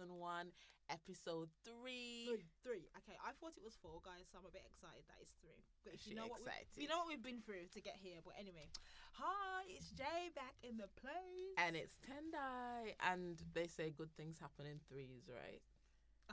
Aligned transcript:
season 0.00 0.16
one, 0.16 0.48
episode 0.88 1.48
three. 1.64 2.24
Three, 2.24 2.48
three. 2.64 2.84
Okay, 3.04 3.16
I 3.20 3.36
thought 3.36 3.52
it 3.56 3.64
was 3.64 3.76
four, 3.76 4.00
guys, 4.00 4.24
so 4.32 4.40
I'm 4.40 4.48
a 4.48 4.52
bit 4.54 4.64
excited 4.64 5.04
that 5.12 5.20
it's 5.20 5.36
three. 5.44 5.60
But 5.84 6.00
you 6.08 6.16
know 6.16 6.24
what? 6.24 6.40
excited? 6.40 6.72
We, 6.76 6.84
you 6.84 6.88
know 6.88 7.04
what 7.04 7.08
we've 7.08 7.22
been 7.22 7.44
through 7.44 7.68
to 7.76 7.80
get 7.84 8.00
here. 8.00 8.24
But 8.24 8.40
anyway, 8.40 8.72
hi, 9.12 9.68
it's 9.68 9.92
Jay 9.92 10.32
back 10.32 10.56
in 10.64 10.80
the 10.80 10.88
place. 10.96 11.52
And 11.60 11.76
it's 11.76 12.00
Tendai, 12.00 12.96
and 13.12 13.36
they 13.52 13.68
say 13.68 13.92
good 13.92 14.12
things 14.16 14.40
happen 14.40 14.64
in 14.64 14.80
threes, 14.88 15.28
right? 15.28 15.60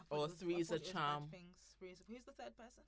Or 0.09 0.31
was- 0.31 0.39
three's 0.39 0.71
a 0.71 0.79
thought 0.79 0.87
it 0.87 0.87
was 0.87 0.87
bad 0.87 0.95
charm. 0.95 1.23
Things. 1.27 1.57
Three's, 1.79 1.99
who's 2.07 2.23
the 2.23 2.31
third 2.39 2.55
person? 2.55 2.87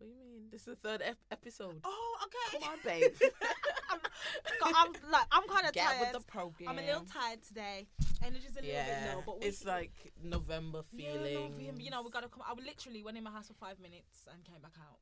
What 0.00 0.08
do 0.08 0.12
you 0.16 0.18
mean? 0.18 0.48
This 0.50 0.62
is 0.64 0.72
the 0.74 0.80
third 0.80 1.02
ep- 1.04 1.20
episode. 1.30 1.78
Oh, 1.84 2.12
okay. 2.24 2.58
Come 2.58 2.72
on, 2.72 2.78
babe. 2.82 3.12
I'm, 3.92 4.74
I'm 4.74 4.92
like, 5.10 5.26
I'm 5.30 5.46
kind 5.48 5.66
of 5.66 5.74
tired. 5.74 6.00
with 6.00 6.12
the 6.12 6.20
program. 6.20 6.70
I'm 6.70 6.78
a 6.78 6.82
little 6.86 7.04
tired 7.04 7.42
today. 7.42 7.86
Energy's 8.24 8.56
a 8.56 8.62
little 8.62 8.70
yeah, 8.70 8.86
bit 9.06 9.14
low, 9.14 9.22
but 9.26 9.40
we, 9.40 9.46
it's 9.46 9.64
like 9.64 9.92
November 10.22 10.82
yeah, 10.92 11.12
feeling. 11.12 11.58
no, 11.58 11.78
you 11.78 11.90
know, 11.90 12.02
we 12.02 12.10
gotta 12.10 12.28
come. 12.28 12.42
I 12.46 12.54
literally 12.54 13.02
went 13.02 13.16
in 13.18 13.24
my 13.24 13.30
house 13.30 13.48
for 13.48 13.54
five 13.54 13.80
minutes 13.80 14.26
and 14.32 14.44
came 14.44 14.60
back 14.62 14.76
out. 14.78 14.98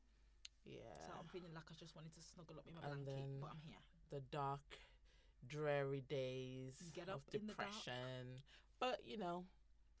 Yeah. 0.65 0.81
So 1.05 1.13
I'm 1.19 1.27
feeling 1.27 1.53
like 1.53 1.65
I 1.69 1.75
just 1.79 1.95
wanted 1.95 2.13
to 2.13 2.21
snuggle 2.21 2.57
up 2.57 2.65
in 2.67 2.75
my 2.75 2.81
And 2.81 3.05
blanket, 3.05 3.21
then- 3.21 3.39
but 3.41 3.49
I'm 3.51 3.61
here. 3.65 3.81
the 4.09 4.21
dark, 4.31 4.65
dreary 5.47 6.03
days 6.09 6.81
of 7.07 7.21
depression. 7.31 8.41
But 8.79 9.01
you 9.05 9.17
know, 9.17 9.45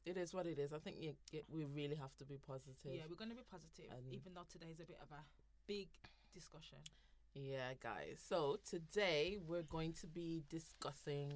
it 0.05 0.17
is 0.17 0.33
what 0.33 0.45
it 0.47 0.57
is. 0.57 0.73
I 0.73 0.79
think 0.79 0.97
you, 0.99 1.13
you, 1.31 1.41
we 1.49 1.65
really 1.65 1.95
have 1.95 2.15
to 2.17 2.25
be 2.25 2.37
positive. 2.37 2.93
Yeah, 2.93 3.05
we're 3.09 3.15
going 3.15 3.29
to 3.29 3.37
be 3.37 3.45
positive, 3.49 3.85
And- 3.91 4.13
even 4.13 4.33
though 4.33 4.45
today's 4.51 4.79
a 4.79 4.85
bit 4.85 4.97
of 5.01 5.11
a 5.11 5.21
big 5.67 5.89
discussion. 6.33 6.79
Yeah, 7.33 7.73
guys. 7.81 8.19
So 8.27 8.59
today 8.69 9.37
we're 9.47 9.61
going 9.63 9.93
to 10.01 10.07
be 10.07 10.43
discussing 10.49 11.31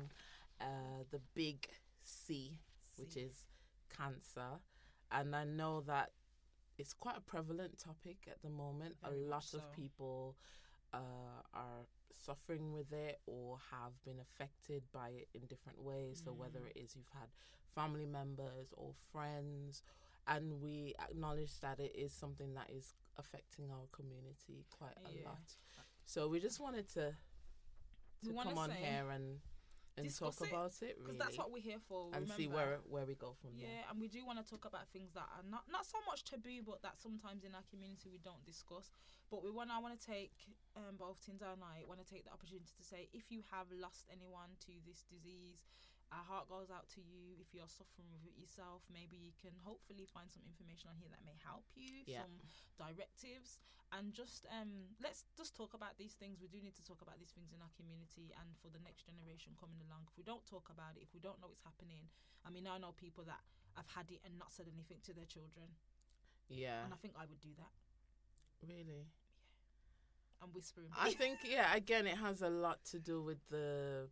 uh, 0.60 1.04
the 1.12 1.20
big 1.34 1.68
C, 2.04 2.60
which 2.98 3.16
is 3.16 3.46
cancer, 3.96 4.60
and 5.12 5.36
I 5.36 5.46
know 5.46 5.82
that 5.88 6.12
it's 6.78 6.94
quite 6.94 7.18
a 7.18 7.22
prevalent 7.22 7.78
topic 7.78 8.18
at 8.28 8.42
the 8.42 8.50
moment. 8.50 8.96
Very 9.02 9.24
a 9.24 9.30
lot 9.30 9.44
so. 9.44 9.58
of 9.60 9.72
people 9.74 10.36
uh, 10.94 10.98
are 11.54 11.86
suffering 12.12 12.74
with 12.74 12.92
it 12.92 13.20
or 13.26 13.58
have 13.72 13.94
been 14.04 14.20
affected 14.20 14.84
by 14.92 15.10
it 15.10 15.30
in 15.34 15.46
different 15.48 15.82
ways. 15.82 16.22
So 16.26 16.34
whether 16.34 16.60
Mm. 16.60 16.72
it 16.76 16.78
is 16.78 16.96
you've 16.96 17.14
had 17.14 17.30
family 17.74 18.06
members 18.06 18.74
or 18.74 18.94
friends, 19.12 19.82
and 20.28 20.62
we 20.62 20.94
acknowledge 21.00 21.60
that 21.62 21.80
it 21.80 21.96
is 21.96 22.12
something 22.12 22.54
that 22.56 22.70
is 22.70 22.94
affecting 23.18 23.72
our 23.72 23.88
community 23.94 24.66
quite 24.72 24.98
a 25.06 25.12
Yeah. 25.12 25.24
lot. 25.30 25.56
So 26.06 26.28
we 26.30 26.40
just 26.40 26.60
wanted 26.60 26.88
to 26.94 27.14
to 28.24 28.34
come 28.34 28.58
on 28.58 28.70
say- 28.70 28.78
here 28.78 29.10
and 29.12 29.40
and 29.98 30.12
talk 30.14 30.36
it, 30.42 30.50
about 30.52 30.74
it 30.84 31.00
Because 31.00 31.16
really 31.16 31.18
that's 31.20 31.38
what 31.38 31.52
we're 31.54 31.62
here 31.64 31.80
for. 31.88 32.12
and 32.14 32.28
see 32.30 32.48
where 32.48 32.80
where 32.90 33.06
we 33.06 33.16
go 33.16 33.32
from 33.40 33.52
Yeah, 33.56 33.68
there. 33.68 33.86
and 33.90 34.02
we 34.02 34.10
do 34.10 34.26
want 34.26 34.44
to 34.44 34.50
talk 34.50 34.66
about 34.66 34.90
things 34.90 35.14
that 35.14 35.24
are 35.38 35.44
not 35.50 35.64
not 35.72 35.86
so 35.86 35.98
much 36.06 36.26
taboo, 36.26 36.62
but 36.66 36.82
that 36.84 37.00
sometimes 37.00 37.44
in 37.46 37.56
our 37.56 37.64
community 37.72 38.10
we 38.12 38.18
don't 38.20 38.44
discuss. 38.46 38.92
But 39.32 39.42
we 39.44 39.52
want 39.52 39.72
I 39.72 39.80
want 39.80 40.00
to 40.00 40.06
take 40.06 40.34
um, 40.76 40.98
both 40.98 41.22
Tendai 41.24 41.54
and 41.54 41.64
I 41.64 41.84
want 41.88 42.04
to 42.06 42.08
take 42.14 42.26
the 42.26 42.32
opportunity 42.34 42.74
to 42.76 42.84
say 42.84 43.08
if 43.14 43.32
you 43.32 43.42
have 43.52 43.68
lost 43.72 44.06
anyone 44.12 44.52
to 44.68 44.74
this 44.86 45.04
disease, 45.04 45.64
our 46.14 46.22
heart 46.26 46.46
goes 46.50 46.70
out 46.70 46.86
to 46.96 47.02
you. 47.02 47.34
If 47.42 47.54
you're 47.54 47.70
suffering 47.70 48.08
with 48.14 48.22
it 48.26 48.38
yourself, 48.38 48.86
maybe 48.94 49.18
you 49.18 49.34
can 49.42 49.54
hopefully 49.66 50.06
find 50.06 50.30
some 50.30 50.46
information 50.46 50.90
on 50.94 50.98
here 51.02 51.10
that 51.10 51.26
may 51.26 51.38
help 51.42 51.66
you, 51.74 52.06
Yeah. 52.06 52.22
some 52.26 52.36
directives, 52.78 53.58
and 53.92 54.14
just 54.14 54.46
um 54.54 54.94
let's 55.02 55.26
just 55.38 55.56
talk 55.58 55.74
about 55.74 55.98
these 55.98 56.14
things. 56.14 56.38
We 56.42 56.48
do 56.48 56.62
need 56.62 56.76
to 56.78 56.86
talk 56.86 57.02
about 57.02 57.18
these 57.18 57.32
things 57.34 57.54
in 57.54 57.62
our 57.62 57.74
community 57.78 58.34
and 58.38 58.54
for 58.62 58.70
the 58.70 58.80
next 58.86 59.06
generation 59.10 59.54
coming 59.58 59.82
along. 59.82 60.06
If 60.10 60.18
we 60.18 60.24
don't 60.24 60.46
talk 60.46 60.70
about 60.70 60.98
it, 60.98 61.02
if 61.06 61.14
we 61.14 61.20
don't 61.20 61.40
know 61.42 61.50
it's 61.52 61.64
happening, 61.66 62.10
I 62.46 62.50
mean, 62.54 62.66
I 62.70 62.78
know 62.78 62.94
people 62.94 63.24
that 63.26 63.42
have 63.74 63.90
had 63.90 64.10
it 64.14 64.22
and 64.26 64.38
not 64.38 64.52
said 64.54 64.70
anything 64.70 65.02
to 65.10 65.14
their 65.14 65.26
children, 65.30 65.74
Yeah, 66.48 66.86
and 66.86 66.94
I 66.94 66.98
think 66.98 67.14
I 67.18 67.26
would 67.26 67.42
do 67.42 67.54
that. 67.58 67.74
really. 68.62 69.10
I'm 70.42 70.50
whispering. 70.54 70.90
I 70.96 71.12
think 71.22 71.40
yeah. 71.44 71.74
Again, 71.76 72.06
it 72.08 72.18
has 72.18 72.42
a 72.42 72.50
lot 72.50 72.84
to 72.92 73.00
do 73.00 73.22
with 73.22 73.40
the 73.50 74.10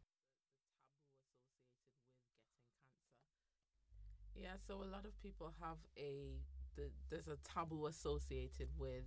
Yeah, 4.36 4.56
so 4.68 4.76
a 4.76 4.90
lot 4.90 5.06
of 5.06 5.22
people 5.22 5.54
have 5.62 5.78
a 5.98 6.40
the, 6.76 6.90
there's 7.10 7.28
a 7.28 7.38
taboo 7.44 7.86
associated 7.86 8.68
with 8.78 9.06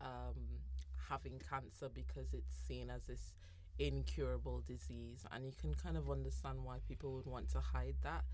um, 0.00 0.60
having 1.08 1.40
cancer 1.50 1.88
because 1.92 2.34
it's 2.34 2.56
seen 2.66 2.90
as 2.90 3.02
this 3.04 3.32
incurable 3.78 4.62
disease, 4.66 5.24
and 5.32 5.44
you 5.44 5.52
can 5.60 5.74
kind 5.74 5.96
of 5.96 6.10
understand 6.10 6.64
why 6.64 6.78
people 6.88 7.12
would 7.14 7.26
want 7.26 7.48
to 7.50 7.60
hide 7.60 7.94
that. 8.02 8.24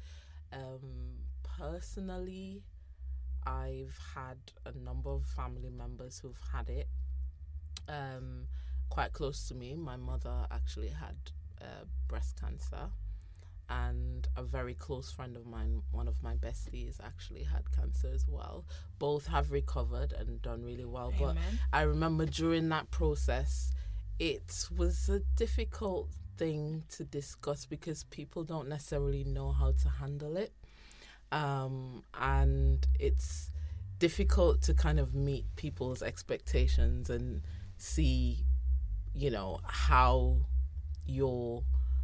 Um, 0.53 1.19
personally, 1.59 2.63
I've 3.47 3.97
had 4.15 4.39
a 4.65 4.73
number 4.73 5.11
of 5.11 5.25
family 5.25 5.71
members 5.71 6.19
who've 6.19 6.41
had 6.53 6.69
it. 6.69 6.89
Um, 7.89 8.47
quite 8.89 9.13
close 9.13 9.49
to 9.49 9.55
me, 9.55 9.75
my 9.75 9.97
mother 9.97 10.47
actually 10.51 10.91
had 10.91 11.17
uh, 11.61 11.85
breast 12.09 12.41
cancer 12.41 12.91
and 13.69 14.29
a 14.37 14.43
very 14.43 14.75
close 14.75 15.11
friend 15.11 15.37
of 15.37 15.47
mine, 15.47 15.83
one 15.93 16.09
of 16.09 16.23
my 16.23 16.35
besties, 16.35 17.01
actually 17.03 17.43
had 17.45 17.71
cancer 17.73 18.11
as 18.15 18.27
well. 18.29 18.65
Both 18.99 19.27
have 19.29 19.51
recovered 19.53 20.13
and 20.13 20.43
done 20.43 20.63
really 20.65 20.85
well. 20.85 21.13
But 21.19 21.37
I 21.73 21.83
remember 21.83 22.27
during 22.27 22.69
that 22.71 22.91
process, 22.91 23.73
it 24.19 24.69
was 24.77 25.09
a 25.09 25.21
difficult 25.37 26.11
thing 26.37 26.85
to 26.91 27.05
discuss 27.05 27.67
because 27.67 28.05
people 28.05 28.45
don't 28.45 28.69
necessarily 28.69 29.25
know 29.25 29.53
how 29.53 29.73
to 29.83 29.89
handle 29.89 30.37
it. 30.37 30.53
Um, 31.31 32.03
and 32.21 32.87
it's 33.01 33.51
difficult 33.99 34.61
to 34.63 34.75
kind 34.75 34.99
of 35.01 35.15
meet 35.15 35.47
people's 35.57 36.03
expectations 36.03 37.09
and 37.09 37.43
see, 37.79 38.45
you 39.15 39.31
know, 39.31 39.61
how 39.65 40.37
you're 41.07 41.63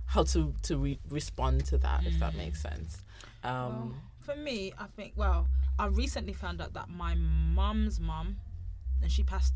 how 0.09 0.23
to 0.25 0.53
to 0.63 0.77
re- 0.79 0.99
respond 1.11 1.65
to 1.67 1.79
that 1.79 2.05
if 2.07 2.19
that 2.19 2.35
makes 2.35 2.61
sense 2.63 2.99
um 3.45 3.53
Well, 3.53 3.95
for 4.21 4.37
me, 4.37 4.73
I 4.79 4.87
think. 4.97 5.13
Well, 5.17 5.49
I 5.79 5.87
recently 5.87 6.35
found 6.35 6.61
out 6.61 6.75
that 6.75 6.91
my 6.91 7.15
mum's 7.15 7.99
mum, 7.99 8.37
and 9.03 9.11
she 9.11 9.23
passed. 9.23 9.55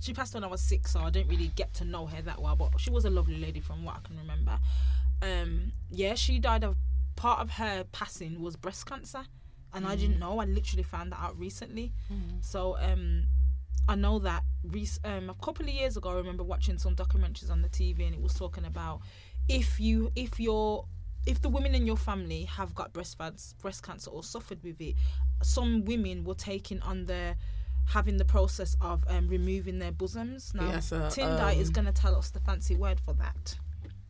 She 0.00 0.14
passed 0.14 0.32
when 0.34 0.44
I 0.44 0.46
was 0.46 0.62
six, 0.62 0.92
so 0.92 1.00
I 1.00 1.10
didn't 1.10 1.28
really 1.28 1.48
get 1.56 1.74
to 1.74 1.84
know 1.84 2.06
her 2.06 2.22
that 2.22 2.40
well. 2.40 2.56
But 2.56 2.80
she 2.80 2.90
was 2.90 3.04
a 3.04 3.10
lovely 3.10 3.36
lady, 3.36 3.60
from 3.60 3.84
what 3.84 3.96
I 3.96 4.00
can 4.06 4.16
remember. 4.16 4.58
Um, 5.20 5.72
yeah, 5.90 6.14
she 6.14 6.38
died 6.38 6.64
of 6.64 6.76
part 7.16 7.40
of 7.40 7.50
her 7.50 7.84
passing 7.92 8.40
was 8.40 8.56
breast 8.56 8.86
cancer, 8.86 9.24
and 9.74 9.86
I 9.86 9.94
didn't 9.96 10.18
know. 10.20 10.38
I 10.38 10.44
literally 10.46 10.84
found 10.84 11.12
that 11.12 11.20
out 11.20 11.38
recently. 11.38 11.92
So 12.40 12.78
um, 12.78 13.26
I 13.88 13.94
know 13.94 14.20
that 14.20 14.42
rec- 14.64 15.04
um, 15.04 15.28
a 15.28 15.34
couple 15.44 15.66
of 15.66 15.72
years 15.74 15.96
ago, 15.98 16.10
I 16.10 16.14
remember 16.14 16.44
watching 16.44 16.78
some 16.78 16.94
documentaries 16.94 17.50
on 17.50 17.60
the 17.60 17.68
TV, 17.68 18.06
and 18.06 18.14
it 18.14 18.22
was 18.22 18.32
talking 18.34 18.64
about 18.64 19.00
if 19.48 19.80
you 19.80 20.12
if 20.16 20.38
you're 20.38 20.84
if 21.26 21.42
the 21.42 21.48
women 21.48 21.74
in 21.74 21.86
your 21.86 21.96
family 21.96 22.44
have 22.44 22.74
got 22.74 22.92
breast 22.92 23.16
breast 23.18 23.82
cancer 23.82 24.10
or 24.10 24.22
suffered 24.22 24.62
with 24.62 24.80
it, 24.80 24.94
some 25.42 25.84
women 25.84 26.24
were 26.24 26.34
taking 26.34 26.80
on 26.82 27.06
the 27.06 27.34
having 27.86 28.16
the 28.18 28.24
process 28.24 28.76
of 28.80 29.02
um, 29.08 29.28
removing 29.28 29.78
their 29.78 29.92
bosoms. 29.92 30.52
Now, 30.54 30.68
uh, 30.68 30.80
Tendai 31.10 31.56
is 31.58 31.68
um, 31.68 31.72
going 31.72 31.86
to 31.86 31.92
tell 31.92 32.14
us 32.16 32.30
the 32.30 32.40
fancy 32.40 32.76
word 32.76 33.00
for 33.00 33.14
that. 33.14 33.56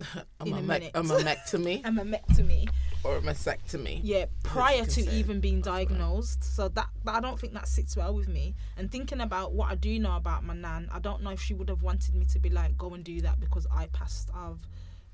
a, 0.40 0.46
in 0.46 0.52
a 0.52 0.56
mame- 0.56 0.66
minute. 0.66 0.90
a 0.94 1.02
mammectomy 1.02 1.80
A 1.84 1.90
mammectomy. 1.90 2.68
or 3.02 3.16
a 3.16 3.20
mastectomy 3.20 3.98
Yeah, 4.04 4.26
prior 4.44 4.84
to 4.84 5.02
say. 5.02 5.10
even 5.12 5.40
being 5.40 5.56
That's 5.60 5.68
right. 5.74 5.88
diagnosed. 5.88 6.44
So 6.44 6.68
that, 6.68 6.88
that 7.04 7.14
I 7.16 7.20
don't 7.20 7.38
think 7.38 7.52
that 7.54 7.66
sits 7.66 7.96
well 7.96 8.14
with 8.14 8.28
me. 8.28 8.54
And 8.76 8.90
thinking 8.92 9.20
about 9.20 9.54
what 9.54 9.70
I 9.72 9.74
do 9.74 9.98
know 9.98 10.14
about 10.16 10.44
my 10.44 10.54
nan, 10.54 10.88
I 10.92 11.00
don't 11.00 11.22
know 11.24 11.30
if 11.30 11.40
she 11.40 11.52
would 11.54 11.68
have 11.68 11.82
wanted 11.82 12.14
me 12.14 12.26
to 12.26 12.38
be 12.38 12.48
like, 12.48 12.76
go 12.78 12.94
and 12.94 13.02
do 13.02 13.20
that 13.22 13.40
because 13.40 13.66
I 13.74 13.86
passed 13.86 14.30
of 14.36 14.60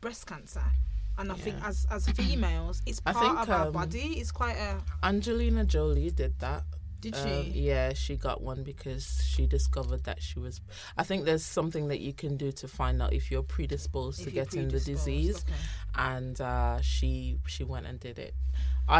breast 0.05 0.27
cancer. 0.27 0.63
And 1.19 1.31
I 1.33 1.37
think 1.45 1.57
as 1.71 1.87
as 1.97 2.03
females, 2.09 2.83
it's 2.87 3.01
I 3.07 3.13
part 3.13 3.25
think, 3.25 3.39
of 3.43 3.51
our 3.51 3.67
um, 3.69 3.73
body. 3.81 4.07
It's 4.21 4.33
quite 4.41 4.57
a. 4.69 4.73
angelina 5.03 5.65
jolie 5.65 6.11
did 6.11 6.35
that 6.41 6.63
Did 7.05 7.15
Um, 7.17 7.23
she? 7.25 7.51
yeah, 7.71 7.93
she 8.03 8.17
got 8.17 8.39
one 8.53 8.61
because 8.73 9.05
she 9.31 9.43
discovered 9.57 10.03
that 10.09 10.19
she 10.27 10.37
was. 10.45 10.55
I 11.01 11.03
think 11.09 11.19
there's 11.29 11.45
something 11.59 11.85
that 11.93 12.01
you 12.07 12.13
can 12.23 12.33
do 12.45 12.49
to 12.61 12.67
find 12.81 12.97
out 13.03 13.13
if 13.21 13.25
you're 13.31 13.49
predisposed 13.57 14.19
If 14.21 14.25
to 14.27 14.31
you're 14.33 14.45
getting 14.45 14.69
the 14.77 14.81
disease, 14.93 15.37
okay. 15.45 15.55
and 16.13 16.37
uh, 16.41 16.81
she 16.93 17.39
she 17.55 17.63
went 17.73 17.87
and 17.91 17.97
did 18.09 18.19
it. 18.29 18.35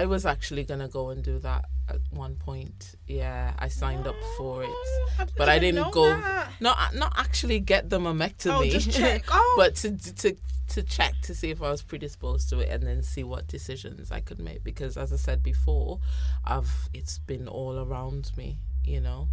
I 0.01 0.03
was 0.15 0.23
actually 0.35 0.65
gonna 0.71 0.89
go 0.99 1.05
and 1.13 1.21
do 1.33 1.37
that 1.49 1.63
at 1.95 2.01
one 2.25 2.35
point. 2.49 2.79
Yeah, 3.21 3.53
I 3.67 3.69
signed 3.83 4.07
up 4.13 4.21
for 4.37 4.53
it, 4.71 4.79
Oh, 5.21 5.27
but 5.41 5.49
I 5.49 5.59
didn't 5.65 5.91
go. 5.99 6.05
that. 6.09 6.49
Not 6.61 6.77
not 7.03 7.13
actually 7.25 7.59
get 7.73 7.83
the 7.93 7.99
mammectomy. 8.07 8.55
Oh, 8.55 8.65
just 8.79 8.91
check. 9.01 9.23
Oh, 9.41 9.55
but 9.61 9.71
to 9.83 9.89
to 10.23 10.29
to 10.69 10.83
check 10.83 11.15
to 11.23 11.35
see 11.35 11.51
if 11.51 11.61
I 11.63 11.71
was 11.71 11.83
predisposed 11.83 12.49
to 12.51 12.59
it 12.61 12.71
and 12.71 12.83
then 12.85 13.03
see 13.03 13.23
what 13.25 13.47
decisions 13.47 14.11
I 14.11 14.21
could 14.21 14.39
make 14.41 14.65
because 14.65 14.97
as 14.97 15.13
I 15.13 15.17
said 15.17 15.43
before, 15.43 16.01
I've 16.45 16.89
it's 16.95 17.19
been 17.19 17.49
all 17.49 17.79
around 17.79 18.33
me, 18.37 18.59
you 18.85 19.01
know. 19.01 19.29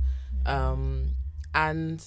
Um 0.45 1.15
and 1.53 2.03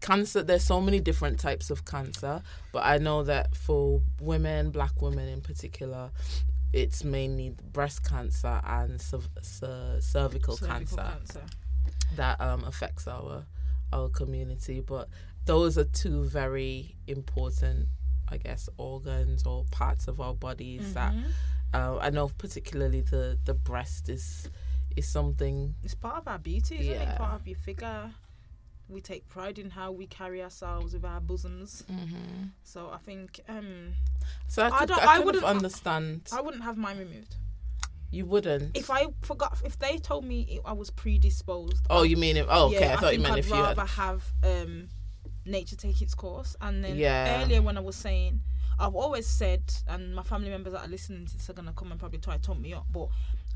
cancer 0.00 0.42
there's 0.42 0.62
so 0.62 0.80
many 0.80 1.00
different 1.00 1.40
types 1.40 1.70
of 1.70 1.84
cancer 1.84 2.42
but 2.72 2.84
i 2.84 2.98
know 2.98 3.22
that 3.24 3.56
for 3.56 4.00
women 4.20 4.70
black 4.70 5.00
women 5.02 5.28
in 5.28 5.40
particular 5.40 6.10
it's 6.72 7.02
mainly 7.02 7.54
breast 7.72 8.04
cancer 8.04 8.60
and 8.64 9.00
cerv- 9.00 9.22
cer- 9.42 9.98
cervical, 10.00 10.56
Cervical 10.56 10.56
cancer, 10.58 10.96
cancer. 10.96 11.40
that 12.16 12.40
um, 12.40 12.64
affects 12.64 13.08
our 13.08 13.44
our 13.92 14.08
community 14.10 14.80
but 14.80 15.08
those 15.46 15.78
are 15.78 15.84
two 15.84 16.24
very 16.24 16.96
important 17.06 17.88
i 18.28 18.36
guess 18.36 18.68
organs 18.78 19.46
or 19.46 19.64
parts 19.70 20.08
of 20.08 20.20
our 20.20 20.34
bodies 20.34 20.92
that 20.94 21.12
Mhm. 21.14 21.30
uh, 21.74 21.96
i 21.98 22.10
know 22.10 22.28
particularly 22.38 23.00
the 23.00 23.38
the 23.44 23.54
breast 23.54 24.08
is 24.08 24.48
is 24.96 25.06
something 25.06 25.74
It's 25.82 25.94
part 25.94 26.16
of 26.16 26.26
our 26.26 26.38
beauty, 26.38 26.76
isn't 26.76 26.86
Yeah. 26.94 27.12
it? 27.12 27.18
Part 27.18 27.38
of 27.38 27.46
your 27.46 27.58
figure. 27.58 28.14
We 28.88 29.02
take 29.02 29.28
pride 29.28 29.58
in 29.58 29.68
how 29.70 29.92
we 29.92 30.06
carry 30.06 30.42
ourselves 30.42 30.94
with 30.94 31.04
our 31.04 31.20
bosoms. 31.20 31.84
So 32.62 32.88
I 32.88 32.96
think 32.98 33.40
um, 33.46 33.92
so 34.48 34.62
i 34.62 34.70
I 34.70 34.86
don't- 34.86 35.02
I, 35.02 35.16
I 35.16 35.18
wouldn't- 35.18 35.44
understand 35.44 36.22
I 36.32 36.40
wouldn't 36.40 36.62
have 36.64 36.78
mine 36.78 36.96
removed. 36.98 37.36
you 38.10 38.24
wouldn't 38.24 38.74
If 38.74 38.88
I 38.88 39.08
forgot, 39.20 39.60
if 39.64 39.78
they 39.78 39.98
told 39.98 40.24
me 40.24 40.60
I 40.64 40.72
was 40.72 40.88
predisposed. 40.90 41.84
oh 41.90 42.02
you 42.10 42.16
mean 42.16 42.36
it 42.38 42.46
oh, 42.48 42.66
okay 42.68 42.80
yeah, 42.86 42.94
i 42.94 42.96
thought 42.96 43.12
you 43.12 43.20
meant 43.20 43.34
I'd 43.34 43.40
if 43.44 43.48
you 43.50 43.56
had 43.56 43.76
rather 43.76 43.84
have 44.02 44.20
um, 44.44 44.88
nature 45.46 45.76
take 45.76 46.00
its 46.02 46.14
course. 46.14 46.56
And 46.60 46.84
then 46.84 46.96
Yeah. 46.96 47.42
earlier 47.42 47.62
when 47.62 47.76
I 47.76 47.80
was 47.80 47.96
saying, 47.96 48.40
I've 48.78 48.94
always 48.94 49.26
said, 49.26 49.62
and 49.88 50.14
my 50.14 50.22
family 50.22 50.50
members 50.50 50.72
that 50.74 50.84
are 50.84 50.88
listening 50.88 51.26
to 51.26 51.32
this 51.36 51.48
are 51.48 51.54
gonna 51.54 51.72
come 51.72 51.90
and 51.92 51.98
probably 52.00 52.18
try 52.18 52.36
to 52.36 52.42
talk 52.42 52.58
me 52.58 52.74
up, 52.74 52.86
but 52.92 53.08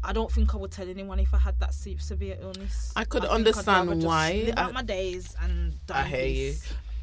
I 0.02 0.14
don't 0.14 0.32
think 0.32 0.54
I 0.54 0.56
would 0.56 0.70
tell 0.70 0.88
anyone 0.88 1.18
if 1.18 1.34
I 1.34 1.38
had 1.38 1.58
that 1.60 1.74
se- 1.74 1.98
severe 1.98 2.38
illness. 2.40 2.90
I 2.96 3.04
could 3.04 3.24
I'd 3.24 3.30
understand 3.30 4.02
why. 4.02 4.44
Live 4.46 4.54
I- 4.56 4.62
out 4.62 4.72
my 4.72 4.82
days 4.82 5.34
and 5.42 5.84
die 5.86 6.00
I 6.00 6.08
hear 6.08 6.26
you. 6.26 6.54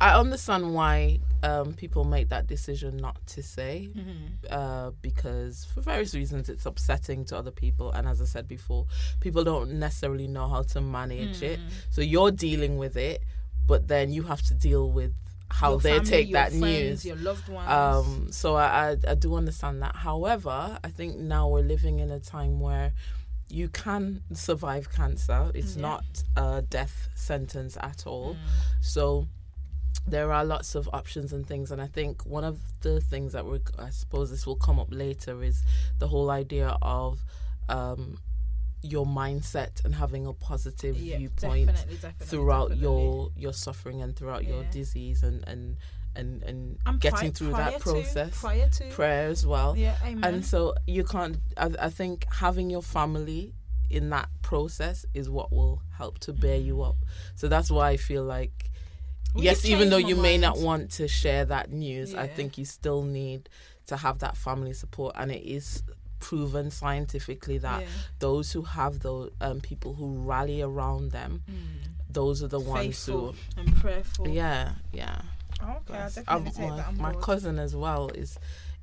I 0.01 0.17
understand 0.19 0.73
why 0.75 1.19
um, 1.43 1.73
people 1.73 2.03
make 2.03 2.29
that 2.29 2.45
decision 2.47 2.97
not 2.97 3.17
to 3.27 3.41
say, 3.43 3.89
Mhm. 3.95 4.29
uh, 4.49 4.91
because 5.03 5.65
for 5.65 5.81
various 5.81 6.13
reasons 6.15 6.49
it's 6.49 6.65
upsetting 6.65 7.25
to 7.25 7.37
other 7.37 7.51
people. 7.51 7.91
And 7.91 8.07
as 8.07 8.19
I 8.21 8.25
said 8.25 8.47
before, 8.47 8.87
people 9.19 9.43
don't 9.43 9.73
necessarily 9.79 10.27
know 10.27 10.47
how 10.47 10.63
to 10.63 10.81
manage 10.81 11.41
it. 11.43 11.59
Mm. 11.59 11.69
So 11.91 12.01
you're 12.01 12.31
dealing 12.31 12.77
with 12.77 12.95
it, 12.97 13.21
but 13.67 13.87
then 13.87 14.11
you 14.11 14.23
have 14.23 14.41
to 14.43 14.53
deal 14.53 14.89
with 14.89 15.13
how 15.49 15.71
Your 15.71 15.79
they 15.79 15.89
family, 15.91 16.09
take 16.09 16.31
that 16.33 16.49
friends, 16.49 16.61
news. 16.61 17.05
Your 17.05 17.15
loved 17.17 17.47
ones. 17.47 17.69
Um, 17.69 18.27
so 18.31 18.55
I, 18.55 18.91
I, 18.91 18.97
I 19.11 19.15
do 19.15 19.35
understand 19.35 19.81
that. 19.81 19.95
However, 19.95 20.77
I 20.83 20.89
think 20.89 21.17
now 21.17 21.47
we're 21.47 21.61
living 21.61 21.99
in 21.99 22.11
a 22.11 22.19
time 22.19 22.59
where 22.59 22.91
you 23.49 23.69
can 23.69 24.23
survive 24.33 24.91
cancer. 24.91 25.51
It's 25.53 25.75
Yeah. 25.75 25.81
not 25.83 26.05
a 26.35 26.61
death 26.61 27.07
sentence 27.15 27.77
at 27.79 28.05
all. 28.05 28.33
Mm. 28.33 28.37
So 28.81 29.27
there 30.05 30.33
are 30.33 30.43
lots 30.43 30.75
of 30.75 30.89
options 30.91 31.31
and 31.31 31.47
things, 31.47 31.71
and 31.71 31.81
I 31.81 31.87
think 31.87 32.25
one 32.25 32.43
of 32.43 32.59
the 32.81 32.99
things 32.99 33.31
that 33.33 33.45
we're, 33.45 33.61
I 33.79 33.89
suppose 33.89 34.29
this 34.31 34.45
will 34.45 34.55
come 34.57 34.79
up 34.79 34.87
later, 34.91 35.43
is 35.43 35.63
the 35.99 36.07
whole 36.09 36.29
idea 36.29 36.77
of 36.81 37.19
um, 37.69 38.17
your 38.83 39.06
mindset 39.06 39.83
and 39.85 39.95
having 39.95 40.25
a 40.27 40.33
positive 40.33 40.97
yeah, 40.97 41.18
viewpoint 41.18 41.68
definitely, 41.68 41.95
definitely, 41.95 42.25
throughout 42.27 42.69
definitely. 42.69 42.83
your 43.01 43.29
your 43.35 43.53
suffering 43.53 44.01
and 44.01 44.15
throughout 44.15 44.45
your 44.45 44.63
disease 44.65 45.24
and 45.24 45.44
and 45.47 45.77
and, 46.15 46.41
and 46.44 46.77
And 46.85 47.00
getting 47.00 47.31
through 47.31 47.51
prior 47.51 47.71
that 47.71 47.77
to- 47.77 47.83
process. 47.83 48.39
prior 48.39 48.69
to. 48.69 48.89
Prayer 48.89 49.29
as 49.29 49.45
well. 49.45 49.75
Yeah 49.77 49.95
amen. 50.03 50.24
and 50.33 50.45
so 50.45 50.74
you 50.88 51.03
can't 51.03 51.38
I, 51.57 51.71
I 51.79 51.89
think 51.89 52.25
having 52.33 52.69
your 52.69 52.81
family 52.81 53.53
in 53.89 54.09
that 54.09 54.29
process 54.41 55.06
is 55.13 55.30
what 55.30 55.51
will 55.51 55.81
help 55.97 56.19
to 56.19 56.33
bear 56.33 56.57
you 56.57 56.81
up. 56.81 56.97
So 57.35 57.47
that's 57.47 57.69
why 57.71 57.89
i 57.89 57.97
feel 57.97 58.23
like 58.23 58.69
Well, 59.33 59.44
yes 59.44 59.65
even 59.65 59.89
though 59.89 59.97
you 59.97 60.15
my 60.15 60.21
may 60.23 60.38
not 60.38 60.57
want 60.59 60.91
to 60.94 61.07
share 61.07 61.45
that 61.45 61.71
news 61.71 62.13
i 62.15 62.27
think 62.27 62.57
you 62.57 62.65
still 62.65 63.03
need 63.03 63.50
to 63.88 63.95
have 63.95 64.19
that 64.19 64.35
family 64.35 64.73
support. 64.73 65.15
And 65.18 65.31
it 65.31 65.44
is 65.50 65.81
proven 66.19 66.71
scientifically 66.71 67.57
that 67.59 67.81
Yeah. 67.81 67.87
those 68.19 68.51
who 68.51 68.63
have 68.63 68.99
those 69.01 69.31
um, 69.41 69.59
people 69.61 69.93
who 69.93 70.17
rally 70.19 70.61
around 70.61 71.11
them 71.11 71.43
Mm. 71.49 71.91
those 72.09 72.41
are 72.43 72.47
the 72.47 72.59
ones 72.59 72.85
faithful 73.05 73.33
who 73.33 73.61
and 73.61 73.75
prayerful. 73.77 74.27
yeah 74.27 74.73
yeah 74.91 75.21
Okay, 75.61 75.93
I'll 75.97 76.09
definitely 76.09 76.23
I've- 76.27 76.49
take 76.51 76.69
my, 76.69 76.77
that 76.77 76.87
on 76.87 76.97
my 76.97 77.11
board. 77.11 77.23
cousin 77.23 77.59
as 77.59 77.75
well 77.75 78.09
is 78.09 78.37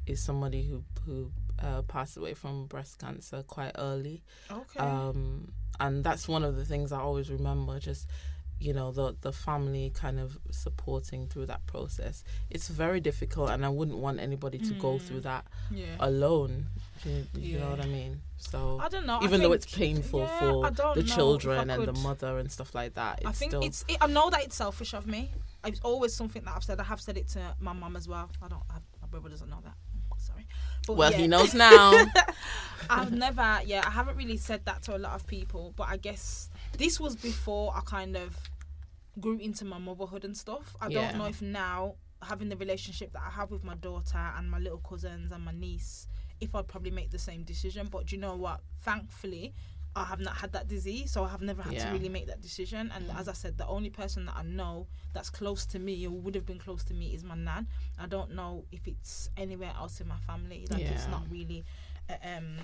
is 0.07 0.23
somebody 0.23 0.63
who 0.69 0.83
who 1.07 1.31
uh, 1.61 1.83
passed 1.83 2.17
away 2.17 2.35
from 2.35 2.67
breast 2.67 2.99
cancer 2.99 3.43
quite 3.45 3.73
early 3.79 4.23
Okay. 4.51 4.81
um, 4.81 5.53
and 5.81 6.05
that's 6.05 6.27
one 6.29 6.43
of 6.45 6.57
the 6.57 6.65
things 6.65 6.93
I 6.93 6.99
always 7.01 7.31
remember. 7.31 7.79
Just 7.81 8.09
you 8.61 8.73
know 8.73 8.93
the 8.93 9.17
the 9.21 9.33
family 9.33 9.91
kind 9.95 10.19
of 10.21 10.39
supporting 10.51 11.27
through 11.29 11.47
that 11.47 11.65
process. 11.67 12.23
It's 12.51 12.69
very 12.69 13.01
difficult, 13.01 13.51
and 13.51 13.65
I 13.65 13.69
wouldn't 13.69 13.99
want 13.99 14.21
anybody 14.21 14.59
to 14.59 14.75
go 14.75 14.95
Mm. 14.95 15.03
through 15.03 15.21
that 15.23 15.45
yeah. 15.71 15.97
alone. 16.01 16.67
You, 17.05 17.27
you 17.35 17.59
know 17.59 17.71
what 17.71 17.81
I 17.81 17.87
mean? 17.87 18.21
So 18.39 18.79
I 18.81 18.89
don't 18.89 19.07
know. 19.07 19.21
Even 19.23 19.41
though 19.41 19.53
it's 19.53 19.67
painful 19.67 20.21
yeah, 20.21 20.39
for 20.39 20.71
the 20.71 20.83
know 20.83 20.93
if 20.93 21.13
I 21.13 21.15
children 21.15 21.71
and 21.71 21.87
the 21.87 21.93
mother 21.95 22.39
and 22.39 22.51
stuff 22.51 22.75
like 22.75 22.95
that, 22.95 23.21
I 23.25 23.33
think 23.33 23.51
still 23.53 23.63
it's. 23.63 23.85
It, 23.89 23.99
I 24.01 24.07
know 24.07 24.31
that 24.31 24.43
it's 24.43 24.57
selfish 24.57 24.95
of 24.95 25.07
me. 25.07 25.31
It's 25.65 25.81
always 25.81 26.15
something 26.15 26.43
that 26.45 26.55
I've 26.57 26.65
said. 26.65 26.81
I 26.81 26.85
have 26.85 27.01
said 27.01 27.17
it 27.17 27.29
to 27.29 27.55
my 27.61 27.73
mum 27.73 27.97
as 27.97 28.09
well. 28.09 28.31
I 28.43 28.49
don't. 28.49 28.63
I, 28.71 28.77
my 29.01 29.09
brother 29.09 29.29
doesn't 29.29 29.49
know 29.49 29.61
that. 29.65 29.75
Sorry. 30.19 30.47
But 30.87 30.97
well 30.97 31.11
yeah. 31.11 31.19
he 31.19 31.27
knows 31.27 31.55
now. 31.55 32.07
I've 32.91 33.13
never, 33.13 33.61
yeah, 33.65 33.83
I 33.87 33.91
haven't 33.91 34.17
really 34.17 34.37
said 34.37 34.65
that 34.67 34.83
to 34.85 34.97
a 34.97 34.99
lot 34.99 35.13
of 35.15 35.27
people, 35.27 35.73
but 35.77 35.89
I 35.89 35.97
guess 35.97 36.51
this 36.77 37.01
was 37.01 37.17
before 37.17 37.75
I 37.75 37.81
kind 37.81 38.17
of 38.17 38.37
grew 39.21 39.39
into 39.39 39.65
my 39.65 39.79
motherhood 39.79 40.25
and 40.25 40.37
stuff. 40.37 40.77
I 40.81 40.89
Yeah. 40.89 41.09
don't 41.09 41.19
know 41.19 41.27
if 41.27 41.41
now, 41.41 41.95
having 42.23 42.49
the 42.49 42.57
relationship 42.57 43.13
that 43.13 43.23
I 43.27 43.31
have 43.31 43.51
with 43.51 43.65
my 43.65 43.75
daughter 43.75 44.33
and 44.37 44.51
my 44.51 44.59
little 44.59 44.79
cousins 44.79 45.33
and 45.33 45.45
my 45.45 45.53
niece, 45.53 46.09
if 46.41 46.55
I'd 46.55 46.69
probably 46.69 46.91
make 46.91 47.11
the 47.11 47.19
same 47.19 47.43
decision. 47.43 47.89
But 47.91 48.07
do 48.07 48.17
you 48.17 48.21
know 48.21 48.37
what? 48.37 48.61
Thankfully, 48.83 49.55
I 49.97 50.05
have 50.05 50.19
not 50.19 50.37
had 50.37 50.53
that 50.53 50.67
disease, 50.67 51.13
so 51.13 51.25
I 51.25 51.29
have 51.29 51.41
never 51.41 51.63
had 51.63 51.75
Yeah. 51.75 51.87
to 51.87 51.93
really 51.93 52.09
make 52.09 52.27
that 52.27 52.41
decision. 52.41 52.91
And 52.95 53.11
as 53.13 53.29
I 53.29 53.33
said, 53.33 53.57
the 53.59 53.67
only 53.67 53.91
person 53.91 54.27
that 54.27 54.37
I 54.37 54.43
know 54.43 54.89
that's 55.13 55.31
close 55.31 55.65
to 55.67 55.79
me 55.79 56.07
or 56.07 56.11
would 56.11 56.35
have 56.35 56.45
been 56.47 56.59
close 56.59 56.83
to 56.85 56.95
me 56.95 57.15
is 57.15 57.23
my 57.23 57.37
nan. 57.37 57.69
I 57.99 58.07
don't 58.07 58.35
know 58.35 58.65
if 58.73 58.89
it's 58.89 59.31
anywhere 59.37 59.73
else 59.77 60.01
in 60.01 60.09
my 60.09 60.19
family. 60.19 60.67
Like 60.69 60.81
it's 60.83 61.07
not 61.09 61.23
really 61.31 61.65
uh, 62.11 62.15
um, 62.37 62.57